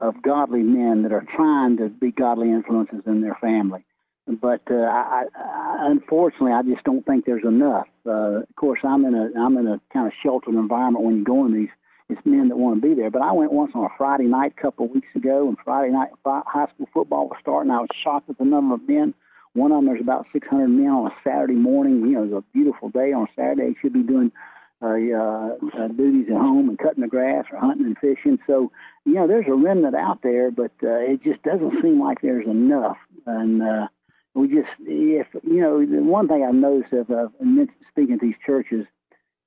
of 0.00 0.20
godly 0.22 0.62
men 0.62 1.02
that 1.02 1.12
are 1.12 1.24
trying 1.36 1.76
to 1.76 1.88
be 1.88 2.10
godly 2.10 2.50
influences 2.50 3.02
in 3.06 3.20
their 3.20 3.36
family. 3.40 3.84
But 4.26 4.62
uh, 4.70 4.74
I, 4.74 5.24
I, 5.34 5.86
unfortunately, 5.90 6.52
I 6.52 6.62
just 6.62 6.84
don't 6.84 7.04
think 7.04 7.24
there's 7.24 7.44
enough. 7.44 7.88
Uh, 8.06 8.42
of 8.42 8.56
course, 8.56 8.80
I'm 8.84 9.04
in 9.04 9.14
a 9.14 9.30
I'm 9.38 9.56
in 9.56 9.66
a 9.66 9.80
kind 9.92 10.06
of 10.06 10.12
sheltered 10.22 10.54
environment 10.54 11.04
when 11.04 11.16
you 11.16 11.24
go 11.24 11.44
in 11.44 11.54
these 11.54 11.70
it's 12.12 12.26
men 12.26 12.48
that 12.48 12.56
want 12.56 12.80
to 12.80 12.86
be 12.86 12.94
there. 12.94 13.10
But 13.10 13.22
I 13.22 13.32
went 13.32 13.52
once 13.52 13.72
on 13.74 13.84
a 13.84 13.88
Friday 13.96 14.24
night 14.24 14.52
a 14.56 14.60
couple 14.60 14.86
of 14.86 14.92
weeks 14.92 15.08
ago, 15.16 15.48
and 15.48 15.56
Friday 15.64 15.92
night 15.92 16.10
high 16.24 16.66
school 16.74 16.88
football 16.92 17.28
was 17.28 17.38
starting. 17.40 17.70
I 17.70 17.80
was 17.80 17.88
shocked 18.04 18.28
at 18.28 18.38
the 18.38 18.44
number 18.44 18.74
of 18.74 18.86
men. 18.86 19.14
One 19.54 19.72
of 19.72 19.78
them, 19.78 19.86
there's 19.86 20.00
about 20.00 20.26
600 20.32 20.68
men 20.68 20.88
on 20.88 21.10
a 21.10 21.14
Saturday 21.22 21.54
morning. 21.54 22.00
You 22.00 22.12
know, 22.12 22.22
it 22.22 22.30
was 22.30 22.42
a 22.44 22.52
beautiful 22.52 22.88
day 22.88 23.12
on 23.12 23.24
a 23.24 23.32
Saturday. 23.36 23.68
You 23.68 23.74
should 23.80 23.92
be 23.92 24.02
doing 24.02 24.32
uh, 24.80 24.86
uh, 24.86 25.56
uh, 25.78 25.88
duties 25.88 26.26
at 26.30 26.36
home 26.40 26.68
and 26.68 26.78
cutting 26.78 27.02
the 27.02 27.08
grass 27.08 27.44
or 27.52 27.58
hunting 27.58 27.86
and 27.86 27.98
fishing. 27.98 28.38
So, 28.46 28.72
you 29.04 29.14
know, 29.14 29.26
there's 29.26 29.46
a 29.48 29.54
remnant 29.54 29.94
out 29.94 30.22
there, 30.22 30.50
but 30.50 30.72
uh, 30.82 30.98
it 31.00 31.22
just 31.22 31.42
doesn't 31.42 31.82
seem 31.82 32.00
like 32.00 32.20
there's 32.20 32.46
enough. 32.46 32.96
And 33.26 33.62
uh, 33.62 33.88
we 34.34 34.48
just, 34.48 34.70
if 34.80 35.26
you 35.44 35.60
know, 35.60 35.84
the 35.84 36.02
one 36.02 36.28
thing 36.28 36.44
I've 36.44 36.54
noticed 36.54 36.92
of 36.94 37.10
uh, 37.10 37.28
speaking 37.90 38.18
to 38.18 38.26
these 38.26 38.36
churches 38.44 38.86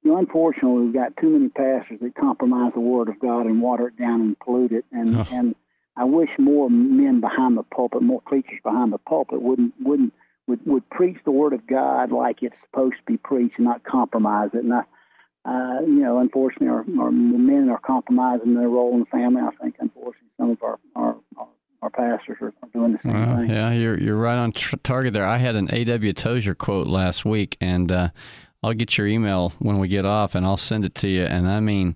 you 0.06 0.12
know, 0.12 0.18
unfortunately, 0.20 0.84
we've 0.84 0.94
got 0.94 1.18
too 1.18 1.32
many 1.32 1.50
pastors 1.50 2.00
that 2.00 2.14
compromise 2.14 2.74
the 2.76 2.80
Word 2.80 3.10
of 3.10 3.20
God 3.20 3.48
and 3.48 3.60
water 3.60 3.88
it 3.88 3.98
down 3.98 4.22
and 4.22 4.40
pollute 4.40 4.72
it. 4.72 4.86
And 4.92 5.18
Oh. 5.18 5.28
and 5.32 5.56
I 5.98 6.04
wish 6.04 6.30
more 6.38 6.70
men 6.70 7.22
behind 7.22 7.58
the 7.58 7.64
pulpit, 7.64 8.02
more 8.02 8.22
preachers 8.22 8.60
behind 8.64 8.92
the 8.92 8.98
pulpit, 8.98 9.42
wouldn't 9.42 9.74
wouldn't 9.80 10.14
would 10.48 10.60
would 10.66 10.90
preach 10.90 11.18
the 11.26 11.32
Word 11.32 11.54
of 11.54 11.66
God 11.68 12.12
like 12.12 12.44
it's 12.44 12.56
supposed 12.66 12.96
to 12.98 13.04
be 13.12 13.18
preached, 13.18 13.56
and 13.58 13.66
not 13.66 13.84
compromise 13.84 14.50
it. 14.54 14.64
And 14.64 14.74
I, 14.74 14.84
uh, 15.46 15.82
you 15.82 16.02
know, 16.02 16.20
unfortunately, 16.20 16.68
our, 16.68 16.86
our 17.06 17.12
men 17.12 17.70
are 17.70 17.80
compromising 17.80 18.56
their 18.56 18.70
role 18.70 18.94
in 18.94 19.02
the 19.02 19.06
family. 19.06 19.42
I 19.42 19.52
think, 19.64 19.76
unfortunately, 19.80 20.30
some 20.38 20.52
of 20.52 20.64
our 20.64 20.80
our, 20.96 21.16
our, 21.82 21.90
pastors 21.90 22.38
are, 22.42 22.54
are 22.62 22.70
doing 22.74 22.94
the 22.94 23.00
same 23.04 23.14
Well, 23.14 23.38
thing. 23.38 23.50
yeah, 23.50 23.72
you're 23.72 24.00
you're 24.00 24.18
right 24.18 24.38
on 24.38 24.52
tr- 24.52 24.76
target 24.78 25.14
there. 25.14 25.26
I 25.26 25.38
had 25.38 25.56
an 25.56 25.70
A.W. 25.72 26.14
Tozer 26.14 26.56
quote 26.56 26.88
last 26.88 27.26
week, 27.26 27.58
and 27.62 27.92
uh, 27.92 28.10
I'll 28.64 28.74
get 28.74 28.98
your 28.98 29.08
email 29.08 29.54
when 29.60 29.80
we 29.80 29.88
get 29.88 30.06
off, 30.06 30.36
and 30.36 30.46
I'll 30.46 30.58
send 30.58 30.86
it 30.86 30.96
to 30.96 31.08
you. 31.08 31.24
And 31.24 31.48
I 31.50 31.60
mean, 31.60 31.96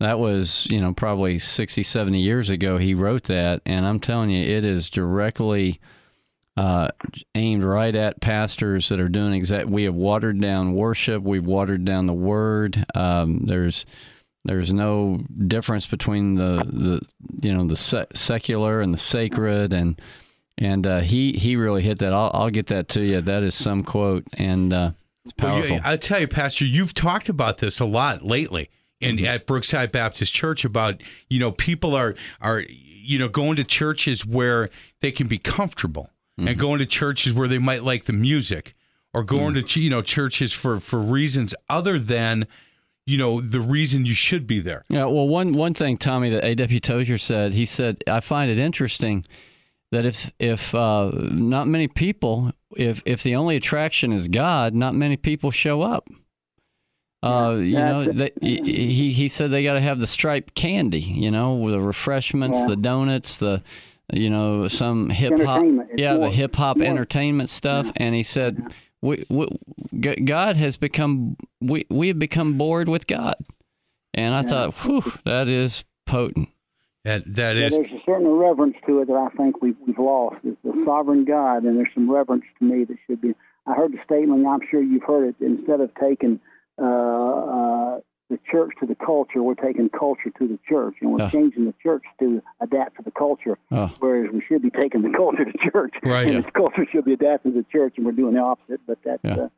that 0.00 0.18
was 0.18 0.66
you 0.70 0.80
know 0.80 0.92
probably 0.92 1.38
60, 1.38 1.82
70 1.82 2.20
years 2.20 2.50
ago 2.50 2.78
he 2.78 2.94
wrote 2.94 3.24
that, 3.24 3.62
and 3.66 3.86
I'm 3.86 4.00
telling 4.00 4.30
you, 4.30 4.42
it 4.42 4.64
is 4.64 4.88
directly 4.90 5.80
uh, 6.56 6.88
aimed 7.34 7.62
right 7.62 7.94
at 7.94 8.20
pastors 8.20 8.88
that 8.88 9.00
are 9.00 9.08
doing 9.08 9.34
exact. 9.34 9.68
We 9.68 9.84
have 9.84 9.94
watered 9.94 10.40
down 10.40 10.74
worship. 10.74 11.22
We've 11.22 11.44
watered 11.44 11.84
down 11.84 12.06
the 12.06 12.14
word. 12.14 12.84
Um, 12.94 13.42
there's 13.44 13.84
there's 14.44 14.72
no 14.72 15.22
difference 15.46 15.86
between 15.86 16.36
the, 16.36 16.64
the 16.64 17.00
you 17.42 17.54
know 17.54 17.66
the 17.66 17.76
se- 17.76 18.06
secular 18.14 18.80
and 18.80 18.94
the 18.94 18.98
sacred 18.98 19.72
and 19.72 20.00
and 20.56 20.86
uh, 20.86 21.00
he 21.00 21.32
he 21.32 21.56
really 21.56 21.82
hit 21.82 21.98
that. 21.98 22.14
I'll, 22.14 22.30
I'll 22.32 22.50
get 22.50 22.68
that 22.68 22.88
to 22.90 23.02
you. 23.02 23.20
That 23.20 23.42
is 23.42 23.54
some 23.54 23.82
quote 23.82 24.24
and 24.34 24.72
uh, 24.72 24.90
it's 25.26 25.32
powerful. 25.32 25.76
Well, 25.76 25.80
I 25.84 25.96
tell 25.96 26.20
you, 26.20 26.28
Pastor, 26.28 26.64
you've 26.64 26.94
talked 26.94 27.28
about 27.28 27.58
this 27.58 27.80
a 27.80 27.84
lot 27.84 28.24
lately 28.24 28.70
in 29.00 29.16
Mm-hmm. 29.16 29.26
at 29.26 29.46
Brookside 29.46 29.92
Baptist 29.92 30.32
Church 30.32 30.64
about 30.64 31.02
you 31.28 31.38
know 31.38 31.52
people 31.52 31.94
are 31.94 32.14
are 32.40 32.62
you 32.68 33.18
know 33.18 33.28
going 33.28 33.56
to 33.56 33.64
churches 33.64 34.24
where 34.24 34.70
they 35.00 35.12
can 35.12 35.26
be 35.28 35.38
comfortable 35.38 36.10
Mm-hmm. 36.38 36.48
and 36.48 36.58
going 36.58 36.78
to 36.80 36.86
churches 36.86 37.32
where 37.32 37.48
they 37.48 37.56
might 37.58 37.82
like 37.82 38.04
the 38.04 38.12
music 38.12 38.74
or 39.14 39.22
going 39.24 39.54
Mm. 39.54 39.66
to 39.68 39.80
you 39.80 39.88
know 39.90 40.02
churches 40.02 40.52
for 40.52 40.80
for 40.80 41.00
reasons 41.00 41.54
other 41.70 41.98
than 41.98 42.46
you 43.06 43.16
know 43.18 43.40
the 43.40 43.60
reason 43.60 44.04
you 44.04 44.14
should 44.14 44.46
be 44.46 44.60
there. 44.60 44.82
Yeah, 44.88 45.04
well, 45.06 45.26
one 45.28 45.52
one 45.54 45.72
thing, 45.74 45.96
Tommy, 45.96 46.28
that 46.30 46.44
A.W. 46.44 46.80
Tozer 46.80 47.16
said, 47.18 47.52
he 47.54 47.64
said, 47.66 48.02
I 48.06 48.20
find 48.20 48.50
it 48.50 48.58
interesting 48.58 49.24
that 49.92 50.04
if 50.06 50.32
if 50.38 50.74
uh, 50.74 51.10
not 51.14 51.68
many 51.68 51.88
people, 51.88 52.52
if 52.76 53.02
if 53.06 53.22
the 53.22 53.36
only 53.36 53.56
attraction 53.56 54.12
is 54.12 54.28
God, 54.28 54.74
not 54.74 54.94
many 54.94 55.16
people 55.16 55.50
show 55.50 55.82
up. 55.82 56.08
Uh, 57.22 57.56
you 57.58 57.72
know, 57.78 58.04
they, 58.04 58.30
he 58.40 59.10
he 59.12 59.26
said 59.28 59.50
they 59.50 59.64
got 59.64 59.74
to 59.74 59.80
have 59.80 59.98
the 59.98 60.06
striped 60.06 60.54
candy, 60.54 61.00
you 61.00 61.30
know, 61.30 61.70
the 61.70 61.80
refreshments, 61.80 62.58
Yeah. 62.60 62.66
the 62.68 62.76
donuts, 62.76 63.38
the 63.38 63.62
you 64.12 64.30
know 64.30 64.68
some 64.68 65.10
hip 65.10 65.40
hop, 65.40 65.64
yeah, 65.96 66.14
the 66.14 66.30
hip 66.30 66.54
hop 66.54 66.80
entertainment 66.80 67.48
stuff. 67.48 67.90
And 67.96 68.14
he 68.14 68.22
said, 68.22 68.62
we, 69.02 69.24
we, 69.28 69.48
God 70.24 70.56
has 70.56 70.76
become 70.76 71.36
we 71.60 71.86
we 71.90 72.08
have 72.08 72.18
become 72.18 72.58
bored 72.58 72.88
with 72.88 73.06
God. 73.06 73.36
And 74.14 74.34
I 74.34 74.42
thought, 74.42 74.74
whew, 74.84 75.02
that 75.24 75.48
is 75.48 75.84
potent. 76.06 76.48
That 77.06 77.22
that 77.36 77.54
Yeah, 77.56 77.66
is 77.66 77.76
there's 77.76 77.86
a 77.92 78.02
certain 78.04 78.26
reverence 78.26 78.74
to 78.88 78.98
it 79.00 79.06
that 79.06 79.14
I 79.14 79.28
think 79.36 79.62
we've, 79.62 79.76
we've 79.86 79.96
lost. 79.98 80.38
It's 80.42 80.58
the 80.64 80.72
sovereign 80.84 81.24
God, 81.24 81.62
and 81.62 81.78
there's 81.78 81.94
some 81.94 82.10
reverence 82.10 82.42
to 82.58 82.64
me 82.64 82.82
that 82.82 82.96
should 83.06 83.20
be. 83.20 83.32
I 83.64 83.74
heard 83.74 83.92
the 83.92 83.98
statement, 84.04 84.44
I'm 84.44 84.58
sure 84.68 84.82
you've 84.82 85.04
heard 85.04 85.28
it, 85.28 85.36
instead 85.40 85.80
of 85.80 85.92
taking 86.00 86.40
uh, 86.82 86.84
uh, 86.84 88.00
the 88.28 88.40
church 88.50 88.72
to 88.80 88.86
the 88.86 88.96
culture, 88.96 89.40
we're 89.40 89.54
taking 89.54 89.88
culture 89.88 90.30
to 90.36 90.48
the 90.48 90.58
church, 90.68 90.96
and 91.00 91.12
we're 91.12 91.20
Yeah. 91.20 91.30
changing 91.30 91.66
the 91.66 91.74
church 91.80 92.02
to 92.18 92.42
adapt 92.60 92.96
to 92.96 93.02
the 93.04 93.12
culture, 93.12 93.56
Oh. 93.70 93.88
whereas 94.00 94.32
we 94.32 94.40
should 94.40 94.62
be 94.62 94.70
taking 94.70 95.02
the 95.02 95.10
culture 95.16 95.44
to 95.44 95.70
church, 95.70 95.94
Right. 96.04 96.26
and 96.34 96.44
the 96.44 96.50
culture 96.50 96.86
should 96.90 97.04
be 97.04 97.12
adapting 97.12 97.52
to 97.52 97.58
the 97.62 97.66
church, 97.70 97.94
and 97.98 98.04
we're 98.04 98.12
doing 98.12 98.34
the 98.34 98.40
opposite. 98.40 98.80
But 98.84 98.98
that's 99.04 99.22
Yeah. 99.24 99.42
uh, 99.44 99.48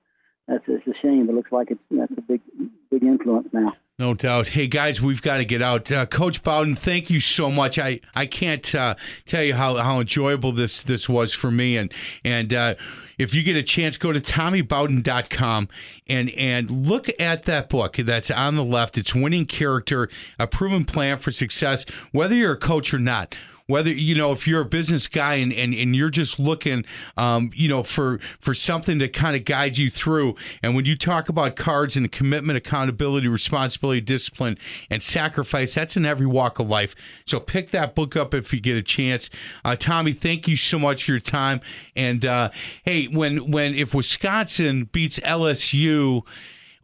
that's 0.49 0.65
it's 0.69 0.87
a 0.87 0.95
shame. 1.01 1.31
It 1.31 1.35
looks 1.35 1.51
like 1.51 1.71
it's 1.71 1.81
that's 1.91 2.13
a 2.13 2.21
big 2.21 2.43
big 2.91 3.05
influence 3.05 3.49
now. 3.55 3.73
No 4.01 4.15
doubt. 4.15 4.47
Hey 4.47 4.69
guys, 4.69 5.03
we've 5.03 5.23
got 5.23 5.39
to 5.39 5.45
get 5.45 5.61
out. 5.61 5.91
Uh, 5.91 6.07
Coach 6.07 6.45
Bowden, 6.45 6.77
thank 6.77 7.11
you 7.11 7.19
so 7.19 7.51
much. 7.51 7.81
I 7.81 7.99
I 8.15 8.27
can't 8.27 8.73
uh, 8.73 8.95
tell 9.27 9.43
you 9.43 9.55
how, 9.55 9.77
how 9.79 9.99
enjoyable 9.99 10.53
this 10.53 10.85
this 10.85 11.09
was 11.09 11.35
for 11.35 11.51
me. 11.51 11.77
And 11.77 11.93
and 12.23 12.55
uh, 12.55 12.75
if 13.19 13.35
you 13.35 13.43
get 13.43 13.57
a 13.57 13.63
chance, 13.65 13.97
go 13.97 14.13
to 14.13 14.21
TommyBowden.com 14.21 15.69
and 16.07 16.31
and 16.31 16.71
look 16.71 17.09
at 17.19 17.43
that 17.47 17.69
book 17.69 17.97
that's 17.97 18.31
on 18.31 18.55
the 18.55 18.63
left. 18.63 18.99
It's 18.99 19.17
Winning 19.17 19.47
Character: 19.47 20.09
A 20.39 20.47
Proven 20.47 20.85
Plan 20.85 21.19
for 21.19 21.33
Success. 21.33 21.85
Whether 22.13 22.37
you're 22.37 22.53
a 22.53 22.57
coach 22.57 22.95
or 22.95 23.01
not 23.01 23.35
whether 23.69 23.93
you 23.93 24.15
know 24.15 24.33
if 24.33 24.49
you're 24.49 24.63
a 24.63 24.67
business 24.67 25.07
guy 25.07 25.35
and, 25.35 25.53
and, 25.53 25.73
and 25.73 25.95
you're 25.95 26.09
just 26.09 26.41
looking 26.41 26.85
um, 27.17 27.51
you 27.55 27.69
know 27.69 27.83
for 27.83 28.19
for 28.41 28.55
something 28.55 28.99
that 28.99 29.13
kind 29.13 29.37
of 29.37 29.45
guides 29.45 29.79
you 29.79 29.89
through. 29.89 30.35
And 30.63 30.75
when 30.75 30.85
you 30.85 30.97
talk 30.97 31.29
about 31.29 31.55
cards 31.55 31.97
and 31.97 32.11
commitment 32.11 32.57
accountability 32.57 33.29
responsibility 33.29 34.01
discipline 34.01 34.59
and 34.91 35.03
sacrifice 35.03 35.75
that's 35.75 35.97
in 35.97 36.05
every 36.05 36.27
walk 36.27 36.59
of 36.59 36.69
life. 36.69 36.97
So 37.27 37.39
pick 37.39 37.71
that 37.71 37.95
book 37.95 38.17
up 38.17 38.35
if 38.35 38.53
you 38.53 38.61
get 38.61 38.77
a 38.77 38.83
chance. 38.83 39.31
Uh, 39.65 39.77
tommy 39.77 40.13
thank 40.13 40.49
you 40.49 40.57
so 40.57 40.79
much 40.79 41.05
for 41.05 41.13
your 41.13 41.21
time. 41.21 41.61
And 41.95 42.25
uh, 42.25 42.51
hey 42.85 43.07
when 43.07 43.51
when 43.51 43.75
if 43.75 43.95
wisconsin 43.95 44.85
beats 44.85 45.21
lsu 45.21 46.23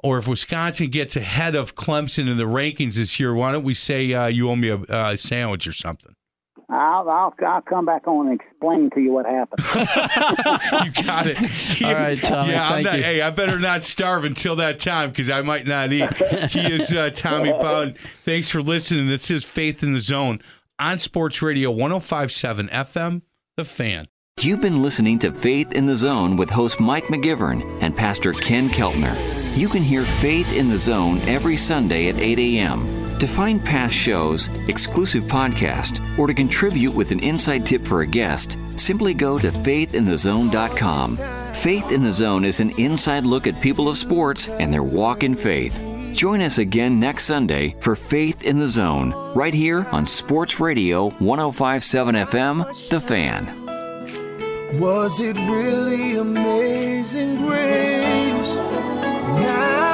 or 0.05 0.19
if 0.19 0.29
Wisconsin 0.29 0.91
gets 0.91 1.17
ahead 1.17 1.57
of 1.57 1.77
Clemson 1.77 2.31
in 2.31 2.37
the 2.37 2.45
rankings 2.45 2.97
this 2.97 3.19
year, 3.19 3.33
why 3.33 3.53
don't 3.53 3.65
we 3.65 3.73
say 3.73 4.13
uh, 4.13 4.27
you 4.27 4.51
owe 4.51 4.55
me 4.55 4.69
a, 4.69 4.77
a 4.91 5.17
sandwich 5.17 5.67
or 5.67 5.73
something? 5.73 6.15
I'll, 6.71 7.09
I'll 7.09 7.35
I'll 7.47 7.61
come 7.63 7.85
back 7.87 8.07
on 8.09 8.29
and 8.29 8.41
explain 8.41 8.91
to 8.95 9.01
you 9.01 9.13
what 9.13 9.27
happened. 9.27 9.61
you 10.97 11.05
got 11.05 11.27
it. 11.27 11.39
He 11.75 11.85
All 11.85 11.91
is- 11.93 11.97
right, 11.97 12.19
Tommy, 12.23 12.53
Yeah, 12.53 12.69
I'm 12.71 12.83
not, 12.83 12.99
you. 12.99 13.03
hey, 13.05 13.21
I 13.23 13.31
better 13.31 13.59
not 13.59 13.85
starve 13.85 14.25
until 14.25 14.57
that 14.57 14.79
time 14.79 15.11
because 15.11 15.29
I 15.31 15.43
might 15.43 15.67
not 15.67 15.93
eat. 15.93 16.17
He 16.51 16.61
is 16.73 16.93
uh, 16.93 17.11
Tommy 17.15 17.51
Bowden. 17.53 17.97
Thanks 18.25 18.49
for 18.51 18.63
listening. 18.63 19.07
This 19.09 19.31
is 19.31 19.45
Faith 19.45 19.83
in 19.83 19.93
the 19.93 20.01
Zone 20.01 20.41
on 20.79 20.99
Sports 20.99 21.43
Radio 21.43 21.71
1057 21.71 22.69
FM, 22.69 23.23
The 23.57 23.65
Fan. 23.65 24.07
You've 24.41 24.61
been 24.61 24.83
listening 24.83 25.19
to 25.21 25.33
Faith 25.33 25.73
in 25.73 25.87
the 25.87 25.97
Zone 25.97 26.37
with 26.37 26.51
host 26.51 26.81
Mike 26.81 27.05
McGivern 27.05 27.65
and 27.83 27.95
Pastor 27.97 28.33
Ken 28.33 28.69
Keltner. 28.69 29.17
You 29.57 29.69
can 29.69 29.83
hear 29.83 30.03
Faith 30.03 30.53
in 30.53 30.69
the 30.69 30.79
Zone 30.79 31.21
every 31.21 31.57
Sunday 31.57 32.09
at 32.09 32.19
8 32.19 32.39
a.m. 32.41 32.94
To 33.21 33.27
find 33.29 33.65
past 33.65 33.95
shows, 33.95 34.49
exclusive 34.69 35.25
podcast, 35.25 36.19
or 36.19 36.27
to 36.27 36.35
contribute 36.35 36.93
with 36.95 37.11
an 37.11 37.21
inside 37.21 37.65
tip 37.65 37.87
for 37.87 38.03
a 38.03 38.07
guest, 38.07 38.59
simply 38.77 39.15
go 39.15 39.39
to 39.39 39.51
faithinthezone.com. 39.51 41.17
Faith 41.55 41.93
in 41.93 42.03
the 42.03 42.13
Zone 42.13 42.45
is 42.45 42.61
an 42.61 42.71
inside 42.79 43.25
look 43.25 43.47
at 43.47 43.61
people 43.63 43.89
of 43.89 43.97
sports 43.97 44.49
and 44.49 44.75
their 44.75 44.83
walk 44.83 45.23
in 45.23 45.35
faith. 45.35 45.81
Join 46.13 46.43
us 46.43 46.59
again 46.59 47.01
next 47.01 47.25
Sunday 47.25 47.75
for 47.81 47.97
Faith 47.97 48.43
in 48.45 48.59
the 48.59 48.69
Zone, 48.69 49.13
right 49.35 49.55
here 49.55 49.87
on 49.91 50.05
Sports 50.05 50.61
Radio 50.61 51.11
1057 51.11 52.15
FM, 52.15 52.89
The 52.91 53.01
Fan. 53.01 53.61
Was 54.81 55.21
it 55.21 55.37
really 55.37 56.17
amazing 56.17 57.37
grace? 57.37 58.55
Now 58.55 59.94